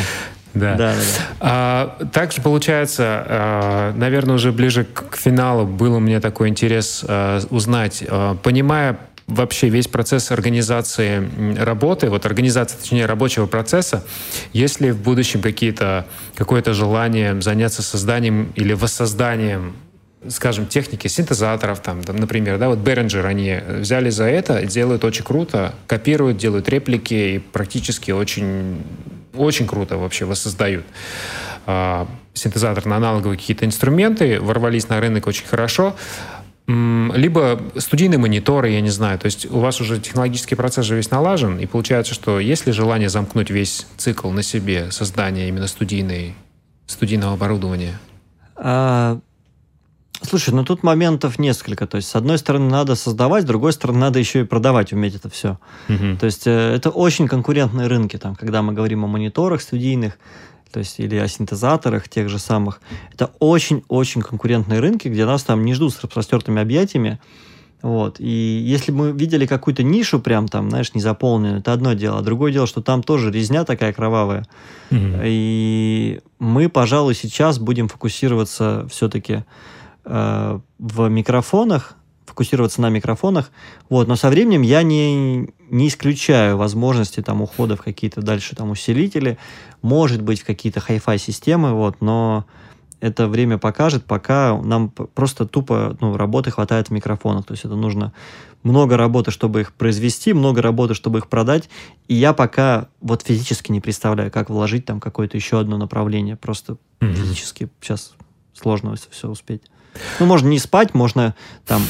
Да. 0.54 0.74
да, 0.74 0.92
да, 0.92 0.94
да. 0.94 1.02
А, 1.40 2.04
также 2.12 2.40
получается, 2.42 3.04
а, 3.26 3.92
наверное, 3.94 4.36
уже 4.36 4.52
ближе 4.52 4.84
к 4.84 5.16
финалу 5.16 5.66
был 5.66 5.94
у 5.94 6.00
меня 6.00 6.20
такой 6.20 6.48
интерес 6.48 7.04
а, 7.06 7.40
узнать, 7.50 8.02
а, 8.08 8.34
понимая 8.36 8.98
вообще 9.28 9.68
весь 9.68 9.86
процесс 9.86 10.30
организации 10.30 11.28
работы, 11.62 12.08
вот 12.08 12.24
организация, 12.24 12.78
точнее, 12.80 13.06
рабочего 13.06 13.46
процесса, 13.46 14.02
есть 14.54 14.80
ли 14.80 14.90
в 14.90 15.02
будущем 15.02 15.42
какие-то, 15.42 16.06
какое-то 16.34 16.72
желание 16.72 17.40
заняться 17.42 17.82
созданием 17.82 18.52
или 18.56 18.72
воссозданием 18.72 19.74
скажем, 20.26 20.66
техники 20.66 21.06
синтезаторов, 21.06 21.80
там, 21.80 22.02
там, 22.02 22.16
например, 22.16 22.58
да, 22.58 22.68
вот 22.68 22.78
Behringer, 22.78 23.24
они 23.24 23.60
взяли 23.80 24.10
за 24.10 24.24
это, 24.24 24.66
делают 24.66 25.04
очень 25.04 25.24
круто, 25.24 25.74
копируют, 25.86 26.38
делают 26.38 26.68
реплики 26.68 27.14
и 27.14 27.38
практически 27.38 28.10
очень 28.10 28.82
очень 29.34 29.66
круто 29.66 29.96
вообще 29.96 30.24
воссоздают. 30.24 30.84
А, 31.66 32.08
синтезатор 32.34 32.86
на 32.86 32.96
аналоговые 32.96 33.38
какие-то 33.38 33.64
инструменты, 33.64 34.40
ворвались 34.40 34.88
на 34.88 35.00
рынок 35.00 35.26
очень 35.26 35.46
хорошо. 35.46 35.94
Либо 36.66 37.62
студийные 37.76 38.18
мониторы, 38.18 38.70
я 38.70 38.82
не 38.82 38.90
знаю. 38.90 39.18
То 39.18 39.26
есть 39.26 39.46
у 39.50 39.58
вас 39.58 39.80
уже 39.80 40.00
технологический 40.00 40.54
процесс 40.54 40.84
же 40.84 40.96
весь 40.96 41.10
налажен, 41.10 41.58
и 41.58 41.66
получается, 41.66 42.12
что 42.12 42.40
есть 42.40 42.66
ли 42.66 42.72
желание 42.72 43.08
замкнуть 43.08 43.48
весь 43.48 43.86
цикл 43.96 44.30
на 44.30 44.42
себе 44.42 44.90
создания 44.90 45.48
именно 45.48 45.66
студийной, 45.66 46.34
студийного 46.86 47.34
оборудования? 47.34 47.98
А, 48.54 49.18
Слушай, 50.22 50.52
ну 50.54 50.64
тут 50.64 50.82
моментов 50.82 51.38
несколько. 51.38 51.86
То 51.86 51.96
есть, 51.96 52.08
с 52.08 52.16
одной 52.16 52.38
стороны, 52.38 52.70
надо 52.70 52.94
создавать, 52.94 53.44
с 53.44 53.46
другой 53.46 53.72
стороны, 53.72 54.00
надо 54.00 54.18
еще 54.18 54.40
и 54.40 54.44
продавать, 54.44 54.92
уметь 54.92 55.14
это 55.14 55.28
все. 55.28 55.58
Угу. 55.88 56.16
То 56.20 56.26
есть, 56.26 56.46
э, 56.46 56.74
это 56.74 56.90
очень 56.90 57.28
конкурентные 57.28 57.86
рынки, 57.86 58.16
там, 58.16 58.34
когда 58.34 58.62
мы 58.62 58.72
говорим 58.72 59.04
о 59.04 59.06
мониторах 59.06 59.62
студийных, 59.62 60.18
то 60.72 60.80
есть, 60.80 60.98
или 60.98 61.16
о 61.16 61.28
синтезаторах 61.28 62.08
тех 62.08 62.28
же 62.28 62.38
самых. 62.38 62.80
Это 63.12 63.30
очень-очень 63.38 64.22
конкурентные 64.22 64.80
рынки, 64.80 65.08
где 65.08 65.24
нас 65.24 65.42
там 65.44 65.64
не 65.64 65.74
ждут 65.74 65.94
с 65.94 66.00
распростертыми 66.02 66.60
объятиями. 66.60 67.20
Вот. 67.80 68.18
И 68.18 68.26
если 68.26 68.90
мы 68.90 69.12
видели 69.12 69.46
какую-то 69.46 69.84
нишу 69.84 70.18
прям 70.18 70.48
там, 70.48 70.68
знаешь, 70.68 70.94
не 70.94 71.00
заполненную, 71.00 71.60
это 71.60 71.72
одно 71.72 71.92
дело. 71.92 72.18
А 72.18 72.22
другое 72.22 72.52
дело, 72.52 72.66
что 72.66 72.82
там 72.82 73.02
тоже 73.02 73.30
резня 73.30 73.64
такая 73.64 73.92
кровавая. 73.92 74.46
mm 74.90 75.20
И 75.24 76.20
мы, 76.40 76.68
пожалуй, 76.68 77.14
сейчас 77.14 77.58
будем 77.58 77.88
фокусироваться 77.88 78.86
все-таки 78.90 79.44
э, 80.08 80.60
в 80.78 81.08
микрофонах, 81.08 81.94
фокусироваться 82.26 82.80
на 82.80 82.88
микрофонах. 82.88 83.50
Вот, 83.88 84.08
но 84.08 84.16
со 84.16 84.28
временем 84.30 84.62
я 84.62 84.82
не, 84.82 85.48
не 85.70 85.88
исключаю 85.88 86.56
возможности 86.56 87.22
там 87.22 87.42
ухода 87.42 87.76
в 87.76 87.82
какие-то 87.82 88.20
дальше 88.20 88.56
там 88.56 88.70
усилители, 88.70 89.38
может 89.82 90.22
быть, 90.22 90.40
в 90.40 90.44
какие-то 90.44 90.80
хай-фай 90.80 91.18
системы, 91.18 91.72
вот, 91.72 92.00
но 92.00 92.46
это 93.00 93.28
время 93.28 93.58
покажет, 93.58 94.04
пока 94.04 94.60
нам 94.60 94.90
просто 94.90 95.46
тупо 95.46 95.96
ну, 96.00 96.16
работы 96.16 96.50
хватает 96.50 96.88
в 96.88 96.90
микрофонах. 96.90 97.46
То 97.46 97.52
есть 97.52 97.64
это 97.64 97.76
нужно 97.76 98.12
много 98.62 98.96
работы, 98.96 99.30
чтобы 99.30 99.60
их 99.60 99.72
произвести, 99.72 100.32
много 100.32 100.62
работы, 100.62 100.94
чтобы 100.94 101.18
их 101.18 101.28
продать. 101.28 101.68
И 102.08 102.14
я 102.14 102.32
пока 102.32 102.88
вот 103.00 103.22
физически 103.22 103.70
не 103.70 103.80
представляю, 103.80 104.32
как 104.32 104.50
вложить 104.50 104.84
там 104.84 105.00
какое-то 105.00 105.36
еще 105.36 105.60
одно 105.60 105.76
направление. 105.78 106.36
Просто 106.36 106.76
mm-hmm. 107.00 107.14
физически 107.14 107.68
сейчас 107.80 108.14
сложно 108.52 108.96
все 109.10 109.28
успеть. 109.28 109.62
Ну, 110.20 110.26
можно 110.26 110.48
не 110.48 110.58
спать, 110.58 110.94
можно 110.94 111.34
там 111.66 111.82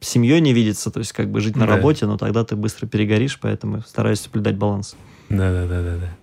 с 0.00 0.08
семьей 0.08 0.40
не 0.40 0.52
видеться, 0.52 0.90
то 0.90 0.98
есть 1.00 1.12
как 1.12 1.30
бы 1.30 1.40
жить 1.40 1.56
на 1.56 1.66
да. 1.66 1.74
работе, 1.74 2.06
но 2.06 2.16
тогда 2.16 2.44
ты 2.44 2.56
быстро 2.56 2.86
перегоришь, 2.86 3.38
поэтому 3.40 3.82
стараюсь 3.82 4.20
соблюдать 4.20 4.56
баланс. 4.56 4.96
Да, 5.28 5.52
да, 5.52 5.66
да, 5.66 5.82
да, 5.82 5.96
да. 5.96 6.17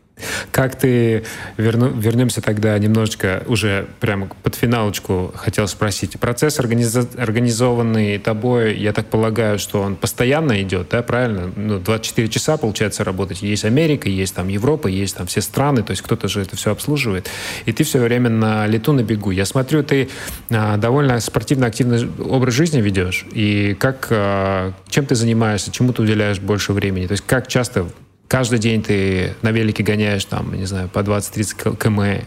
Как 0.51 0.75
ты, 0.75 1.23
верну, 1.57 1.89
вернемся 1.89 2.41
тогда 2.41 2.77
немножечко 2.79 3.43
уже 3.47 3.87
прямо 3.99 4.27
под 4.43 4.55
финалочку, 4.55 5.33
хотел 5.35 5.67
спросить. 5.67 6.17
Процесс 6.19 6.59
организа, 6.59 7.07
организованный 7.17 8.17
тобой, 8.17 8.77
я 8.77 8.93
так 8.93 9.07
полагаю, 9.07 9.59
что 9.59 9.81
он 9.81 9.95
постоянно 9.95 10.61
идет, 10.61 10.89
да, 10.91 11.03
правильно? 11.03 11.51
Ну, 11.55 11.79
24 11.79 12.29
часа, 12.29 12.57
получается, 12.57 13.03
работать. 13.03 13.41
Есть 13.41 13.65
Америка, 13.65 14.07
есть 14.07 14.35
там 14.35 14.47
Европа, 14.47 14.87
есть 14.87 15.17
там 15.17 15.27
все 15.27 15.41
страны, 15.41 15.83
то 15.83 15.91
есть 15.91 16.01
кто-то 16.01 16.27
же 16.27 16.41
это 16.41 16.55
все 16.55 16.71
обслуживает. 16.71 17.29
И 17.65 17.73
ты 17.73 17.83
все 17.83 17.99
время 17.99 18.29
на 18.29 18.67
лету, 18.67 18.93
на 18.93 19.03
бегу. 19.03 19.31
Я 19.31 19.45
смотрю, 19.45 19.83
ты 19.83 20.09
а, 20.49 20.77
довольно 20.77 21.19
спортивно-активный 21.19 22.09
образ 22.23 22.53
жизни 22.53 22.79
ведешь. 22.81 23.25
И 23.33 23.75
как, 23.77 24.07
а, 24.09 24.73
чем 24.87 25.05
ты 25.05 25.15
занимаешься, 25.15 25.71
чему 25.71 25.91
ты 25.91 26.01
уделяешь 26.01 26.39
больше 26.39 26.71
времени? 26.71 27.07
То 27.07 27.13
есть 27.13 27.23
как 27.27 27.47
часто 27.47 27.87
каждый 28.27 28.59
день 28.59 28.81
ты 28.81 29.35
на 29.41 29.51
велике 29.51 29.83
гоняешь 29.83 30.25
там, 30.25 30.53
не 30.53 30.65
знаю, 30.65 30.89
по 30.89 30.99
20-30 30.99 31.77
км. 31.77 32.25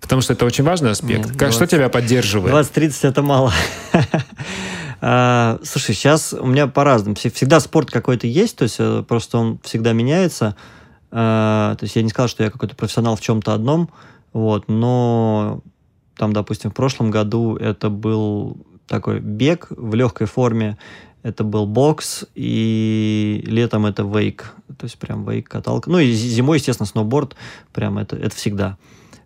Потому 0.00 0.22
что 0.22 0.34
это 0.34 0.44
очень 0.44 0.64
важный 0.64 0.90
аспект. 0.90 1.26
Нет, 1.26 1.36
20, 1.36 1.54
что 1.54 1.66
тебя 1.66 1.88
поддерживает? 1.88 2.54
20-30 2.54 3.08
это 3.08 3.22
мало. 3.22 3.52
А, 5.02 5.58
слушай, 5.62 5.94
сейчас 5.94 6.32
у 6.32 6.46
меня 6.46 6.66
по-разному. 6.66 7.14
Всегда 7.16 7.60
спорт 7.60 7.90
какой-то 7.90 8.26
есть, 8.26 8.56
то 8.56 8.62
есть 8.62 8.76
э, 8.78 9.04
просто 9.06 9.36
он 9.36 9.58
всегда 9.62 9.92
меняется. 9.92 10.56
А, 11.10 11.76
то 11.76 11.84
есть 11.84 11.96
я 11.96 12.02
не 12.02 12.08
сказал, 12.08 12.28
что 12.28 12.42
я 12.42 12.50
какой-то 12.50 12.74
профессионал 12.74 13.14
в 13.14 13.20
чем-то 13.20 13.52
одном, 13.52 13.90
вот, 14.32 14.68
но 14.68 15.60
там, 16.16 16.32
допустим, 16.32 16.70
в 16.70 16.74
прошлом 16.74 17.10
году 17.10 17.56
это 17.56 17.90
был 17.90 18.56
такой 18.86 19.20
бег 19.20 19.66
в 19.70 19.94
легкой 19.94 20.26
форме, 20.26 20.78
это 21.26 21.42
был 21.42 21.66
бокс, 21.66 22.24
и 22.36 23.42
летом 23.46 23.84
это 23.84 24.04
вейк, 24.04 24.54
то 24.78 24.84
есть 24.84 24.96
прям 24.96 25.28
вейк, 25.28 25.48
каталка. 25.48 25.90
Ну 25.90 25.98
и 25.98 26.12
зимой, 26.12 26.58
естественно, 26.58 26.86
сноуборд, 26.86 27.34
прям 27.72 27.98
это, 27.98 28.14
это 28.14 28.34
всегда. 28.36 28.76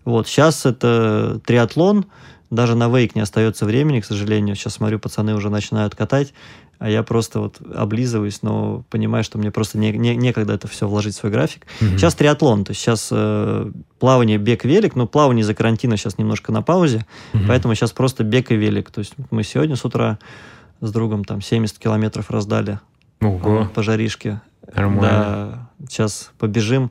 Вот, 0.07 0.27
сейчас 0.27 0.65
это 0.65 1.43
триатлон, 1.45 2.07
даже 2.49 2.75
на 2.75 2.89
вейк 2.89 3.15
не 3.15 3.21
остается 3.21 3.67
времени, 3.67 4.01
к 4.01 4.07
сожалению. 4.07 4.57
Сейчас 4.57 4.75
смотрю, 4.75 4.99
пацаны 4.99 5.35
уже 5.35 5.51
начинают 5.51 5.95
катать, 5.95 6.33
а 6.79 6.89
я 6.89 7.03
просто 7.03 7.41
вот 7.41 7.61
облизываюсь, 7.75 8.41
но 8.41 8.83
понимаю, 8.89 9.23
что 9.23 9.37
мне 9.37 9.51
просто 9.51 9.77
не, 9.77 9.93
не, 9.93 10.17
некогда 10.17 10.55
это 10.55 10.69
все 10.69 10.89
вложить 10.89 11.15
в 11.15 11.19
свой 11.19 11.31
график. 11.31 11.67
Mm-hmm. 11.81 11.99
Сейчас 11.99 12.15
триатлон, 12.15 12.65
то 12.65 12.71
есть 12.71 12.81
сейчас 12.81 13.11
э, 13.13 13.71
плавание, 13.99 14.39
бег, 14.39 14.65
велик, 14.65 14.97
но 14.97 15.07
плавание 15.07 15.43
из-за 15.43 15.55
карантина 15.55 15.99
сейчас 15.99 16.17
немножко 16.17 16.51
на 16.51 16.63
паузе, 16.63 17.05
mm-hmm. 17.35 17.45
поэтому 17.47 17.75
сейчас 17.75 17.93
просто 17.93 18.25
бег 18.25 18.51
и 18.51 18.57
велик. 18.57 18.91
То 18.91 19.01
есть 19.01 19.13
мы 19.31 19.43
сегодня 19.43 19.77
с 19.77 19.85
утра 19.85 20.19
с 20.81 20.93
другом 20.93 21.25
там 21.25 21.41
70 21.41 21.79
километров 21.79 22.31
раздали 22.31 22.81
Ого. 23.21 23.69
по 23.75 23.83
жаришке. 23.83 24.41
Нормально. 24.75 25.03
Да, 25.03 25.87
сейчас 25.89 26.31
побежим 26.39 26.91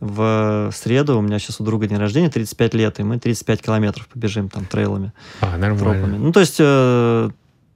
в 0.00 0.70
среду. 0.72 1.18
У 1.18 1.20
меня 1.20 1.38
сейчас 1.38 1.60
у 1.60 1.64
друга 1.64 1.86
день 1.86 1.98
рождения, 1.98 2.30
35 2.30 2.74
лет, 2.74 3.00
и 3.00 3.02
мы 3.02 3.18
35 3.18 3.62
километров 3.62 4.08
побежим 4.08 4.48
там 4.48 4.64
трейлами. 4.64 5.12
А, 5.40 5.56
нормально. 5.56 5.78
Тропами. 5.78 6.16
Ну, 6.16 6.32
то 6.32 6.40
есть 6.40 6.56
э, 6.58 7.30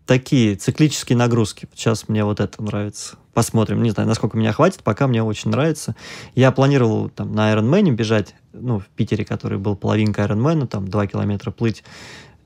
такие 0.07 0.57
циклические 0.57 1.17
нагрузки. 1.19 1.69
Сейчас 1.75 2.09
мне 2.09 2.25
вот 2.25 2.41
это 2.41 2.63
нравится. 2.63 3.17
Посмотрим. 3.35 3.83
Не 3.83 3.91
знаю, 3.91 4.09
насколько 4.09 4.37
меня 4.39 4.53
хватит, 4.53 4.83
пока 4.83 5.07
мне 5.07 5.23
очень 5.23 5.51
нравится. 5.51 5.97
Я 6.35 6.53
планировал 6.53 7.09
там 7.09 7.35
на 7.35 7.53
Ironman 7.53 7.91
бежать, 7.91 8.35
ну, 8.53 8.79
в 8.79 8.87
Питере, 8.87 9.25
который 9.25 9.59
был 9.59 9.77
половинка 9.77 10.23
Ironman, 10.23 10.67
там 10.67 10.89
2 10.89 11.07
километра 11.09 11.51
плыть, 11.51 11.85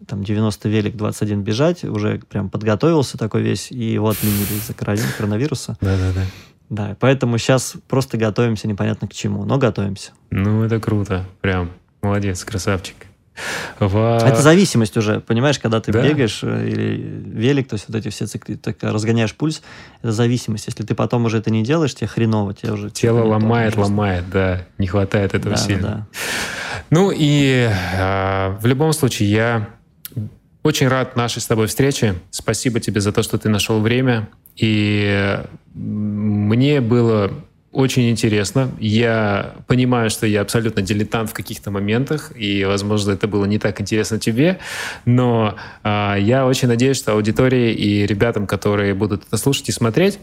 там 0.09 0.24
90 0.24 0.68
велик, 0.68 0.96
21 0.96 1.42
бежать, 1.42 1.84
уже 1.84 2.20
прям 2.28 2.48
подготовился 2.50 3.18
такой 3.18 3.42
весь, 3.42 3.70
и 3.70 3.92
его 3.92 4.09
отменили 4.09 4.54
из-за 4.54 4.74
коронавируса. 4.74 5.76
Да-да-да. 5.80 6.22
Да, 6.70 6.96
поэтому 7.00 7.38
сейчас 7.38 7.76
просто 7.88 8.18
готовимся 8.18 8.68
непонятно 8.68 9.09
к 9.09 9.12
чему, 9.12 9.44
но 9.44 9.59
готовимся. 9.59 10.12
Ну, 10.30 10.62
это 10.64 10.80
круто, 10.80 11.26
прям. 11.40 11.70
Молодец, 12.02 12.44
красавчик. 12.44 12.96
В... 13.78 14.18
Это 14.24 14.42
зависимость 14.42 14.96
уже, 14.96 15.20
понимаешь, 15.20 15.59
когда 15.59 15.80
ты 15.80 15.92
да. 15.92 16.02
бегаешь 16.02 16.40
э, 16.42 16.68
или 16.68 17.22
велик, 17.24 17.68
то 17.68 17.74
есть 17.74 17.86
вот 17.88 17.96
эти 17.96 18.09
все 18.09 18.26
циклы, 18.26 18.56
так 18.56 18.76
разгоняешь 18.82 19.34
пульс, 19.34 19.62
это 20.02 20.12
зависимость. 20.12 20.66
Если 20.66 20.82
ты 20.82 20.94
потом 20.94 21.24
уже 21.24 21.38
это 21.38 21.50
не 21.50 21.62
делаешь, 21.62 21.94
тебе 21.94 22.09
хреново, 22.09 22.52
тебе 22.52 22.72
уже... 22.72 22.90
Тело 22.90 23.22
ломает, 23.24 23.74
то, 23.74 23.82
ломает, 23.82 24.28
да, 24.30 24.66
не 24.78 24.88
хватает 24.88 25.34
этого 25.34 25.54
да, 25.54 25.62
сильно. 25.62 25.88
Да. 25.88 26.06
Ну 26.90 27.12
и 27.14 27.70
э, 27.70 28.56
в 28.61 28.66
любом 28.66 28.92
случае 28.92 29.30
я 29.30 29.68
очень 30.68 30.88
рад 30.88 31.16
нашей 31.16 31.40
с 31.40 31.46
тобой 31.46 31.66
встрече. 31.66 32.14
Спасибо 32.30 32.78
тебе 32.78 33.00
за 33.00 33.10
то, 33.10 33.22
что 33.22 33.38
ты 33.38 33.48
нашел 33.48 33.80
время. 33.80 34.28
И 34.54 35.40
мне 35.74 36.82
было 36.82 37.32
очень 37.72 38.10
интересно. 38.10 38.70
Я 38.78 39.54
понимаю, 39.66 40.10
что 40.10 40.26
я 40.26 40.42
абсолютно 40.42 40.82
дилетант 40.82 41.30
в 41.30 41.32
каких-то 41.32 41.70
моментах, 41.70 42.32
и, 42.36 42.64
возможно, 42.64 43.12
это 43.12 43.26
было 43.28 43.46
не 43.46 43.58
так 43.58 43.80
интересно 43.80 44.18
тебе, 44.18 44.58
но 45.06 45.56
э, 45.84 46.16
я 46.20 46.46
очень 46.46 46.68
надеюсь, 46.68 46.98
что 46.98 47.12
аудитории 47.12 47.72
и 47.72 48.06
ребятам, 48.06 48.46
которые 48.46 48.94
будут 48.94 49.26
это 49.26 49.36
слушать 49.38 49.70
и 49.70 49.72
смотреть, 49.72 50.18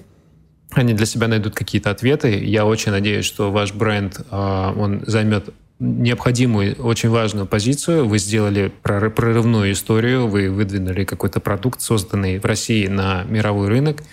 они 0.73 0.93
для 0.93 1.05
себя 1.05 1.27
найдут 1.27 1.55
какие-то 1.55 1.89
ответы. 1.89 2.43
Я 2.43 2.65
очень 2.65 2.91
надеюсь, 2.91 3.25
что 3.25 3.51
ваш 3.51 3.73
бренд, 3.73 4.19
э, 4.29 4.73
он 4.77 5.03
займет 5.07 5.49
необходимую, 5.80 6.76
очень 6.82 7.09
важную 7.09 7.45
позицию. 7.45 8.07
Вы 8.07 8.19
сделали 8.19 8.71
прорывную 8.82 9.71
историю, 9.71 10.28
вы 10.28 10.49
выдвинули 10.49 11.03
какой-то 11.03 11.39
продукт, 11.39 11.82
созданный 11.82 12.39
в 12.39 12.45
России 12.45 12.88
на 12.88 13.23
мировой 13.23 13.67
рынок. 13.67 14.03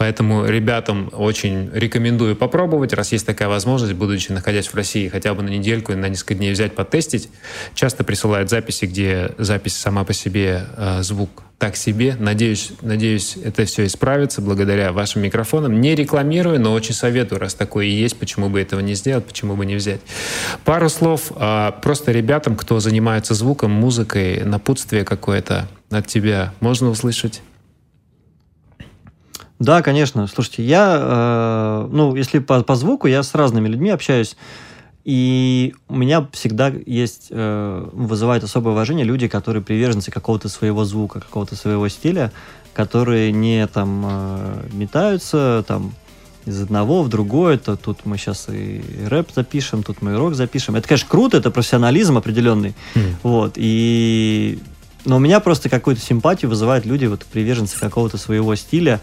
Поэтому 0.00 0.46
ребятам 0.46 1.10
очень 1.12 1.68
рекомендую 1.74 2.34
попробовать, 2.34 2.94
раз 2.94 3.12
есть 3.12 3.26
такая 3.26 3.50
возможность, 3.50 3.92
будучи 3.92 4.32
находясь 4.32 4.68
в 4.68 4.74
России, 4.74 5.08
хотя 5.08 5.34
бы 5.34 5.42
на 5.42 5.50
недельку, 5.50 5.92
на 5.92 6.08
несколько 6.08 6.36
дней 6.36 6.52
взять, 6.52 6.74
потестить. 6.74 7.28
Часто 7.74 8.02
присылают 8.02 8.48
записи, 8.48 8.86
где 8.86 9.32
запись 9.36 9.76
сама 9.76 10.04
по 10.04 10.14
себе, 10.14 10.64
э, 10.78 11.02
звук 11.02 11.42
так 11.58 11.76
себе. 11.76 12.16
Надеюсь, 12.18 12.72
надеюсь, 12.80 13.36
это 13.44 13.66
все 13.66 13.84
исправится 13.84 14.40
благодаря 14.40 14.92
вашим 14.92 15.20
микрофонам. 15.20 15.82
Не 15.82 15.94
рекламирую, 15.94 16.58
но 16.58 16.72
очень 16.72 16.94
советую, 16.94 17.38
раз 17.38 17.52
такое 17.52 17.84
и 17.84 17.90
есть, 17.90 18.16
почему 18.16 18.48
бы 18.48 18.58
этого 18.58 18.80
не 18.80 18.94
сделать, 18.94 19.26
почему 19.26 19.54
бы 19.54 19.66
не 19.66 19.74
взять. 19.74 20.00
Пару 20.64 20.88
слов 20.88 21.30
э, 21.36 21.72
просто 21.82 22.10
ребятам, 22.10 22.56
кто 22.56 22.80
занимается 22.80 23.34
звуком, 23.34 23.72
музыкой, 23.72 24.44
напутствие 24.46 25.04
какое-то 25.04 25.68
от 25.90 26.06
тебя 26.06 26.54
можно 26.60 26.88
услышать? 26.88 27.42
Да, 29.60 29.82
конечно. 29.82 30.26
Слушайте, 30.26 30.64
я, 30.64 30.98
э, 31.00 31.88
ну, 31.92 32.16
если 32.16 32.38
по, 32.38 32.62
по 32.62 32.74
звуку, 32.76 33.06
я 33.06 33.22
с 33.22 33.34
разными 33.34 33.68
людьми 33.68 33.90
общаюсь, 33.90 34.36
и 35.04 35.74
у 35.86 35.96
меня 35.96 36.26
всегда 36.32 36.72
есть, 36.86 37.28
э, 37.30 37.88
вызывает 37.92 38.42
особое 38.42 38.72
уважение 38.72 39.04
люди, 39.04 39.28
которые 39.28 39.62
приверженцы 39.62 40.10
какого-то 40.10 40.48
своего 40.48 40.84
звука, 40.84 41.20
какого-то 41.20 41.56
своего 41.56 41.88
стиля, 41.88 42.32
которые 42.72 43.32
не 43.32 43.66
там 43.66 44.06
э, 44.08 44.66
метаются, 44.72 45.62
там, 45.68 45.92
из 46.46 46.62
одного 46.62 47.02
в 47.02 47.08
другое, 47.08 47.58
то 47.58 47.76
тут 47.76 48.06
мы 48.06 48.16
сейчас 48.16 48.48
и 48.48 48.82
рэп 49.08 49.28
запишем, 49.34 49.82
тут 49.82 50.00
мы 50.00 50.12
и 50.12 50.14
рок 50.14 50.34
запишем. 50.34 50.74
Это, 50.74 50.88
конечно, 50.88 51.08
круто, 51.08 51.36
это 51.36 51.50
профессионализм 51.50 52.16
определенный. 52.16 52.74
Mm. 52.94 53.14
Вот, 53.22 53.52
и... 53.56 54.58
Но 55.04 55.16
у 55.16 55.18
меня 55.18 55.40
просто 55.40 55.68
какую-то 55.68 56.00
симпатию 56.02 56.48
вызывают 56.48 56.86
люди, 56.86 57.06
вот 57.06 57.24
приверженцы 57.26 57.78
какого-то 57.78 58.16
своего 58.16 58.54
стиля, 58.54 59.00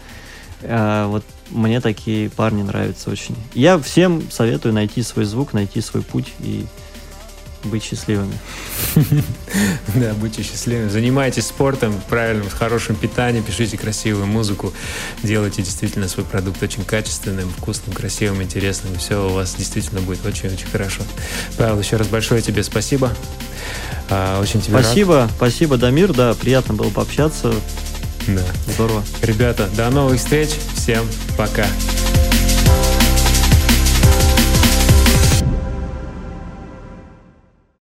а, 0.62 1.08
вот 1.08 1.24
мне 1.50 1.80
такие 1.80 2.30
парни 2.30 2.62
нравятся 2.62 3.10
очень. 3.10 3.36
Я 3.54 3.78
всем 3.78 4.30
советую 4.30 4.74
найти 4.74 5.02
свой 5.02 5.24
звук, 5.24 5.52
найти 5.52 5.80
свой 5.80 6.02
путь 6.02 6.32
и 6.40 6.66
быть 7.64 7.82
счастливыми. 7.82 8.38
Да, 9.94 10.12
будьте 10.14 10.42
счастливыми. 10.42 10.88
Занимайтесь 10.88 11.46
спортом, 11.46 11.94
правильным, 12.08 12.48
с 12.48 12.52
хорошим 12.52 12.94
питанием, 12.94 13.42
пишите 13.42 13.76
красивую 13.78 14.26
музыку, 14.26 14.72
делайте 15.22 15.62
действительно 15.62 16.08
свой 16.08 16.24
продукт 16.26 16.62
очень 16.62 16.84
качественным, 16.84 17.48
вкусным, 17.50 17.94
красивым, 17.94 18.42
интересным, 18.42 18.96
все 18.98 19.26
у 19.26 19.32
вас 19.32 19.54
действительно 19.54 20.00
будет 20.00 20.24
очень-очень 20.24 20.66
хорошо. 20.66 21.02
Павел, 21.56 21.80
еще 21.80 21.96
раз 21.96 22.06
большое 22.08 22.42
тебе 22.42 22.62
спасибо. 22.62 23.12
А, 24.10 24.40
очень 24.40 24.60
тебе 24.60 24.78
Спасибо, 24.80 25.14
рад. 25.22 25.30
спасибо, 25.36 25.76
Дамир, 25.76 26.12
да, 26.12 26.34
приятно 26.34 26.74
было 26.74 26.90
пообщаться. 26.90 27.52
Да. 28.28 28.42
Здорово. 28.74 29.02
Ребята, 29.22 29.68
до 29.74 29.88
новых 29.90 30.18
встреч. 30.18 30.50
Всем 30.74 31.06
пока. 31.36 31.66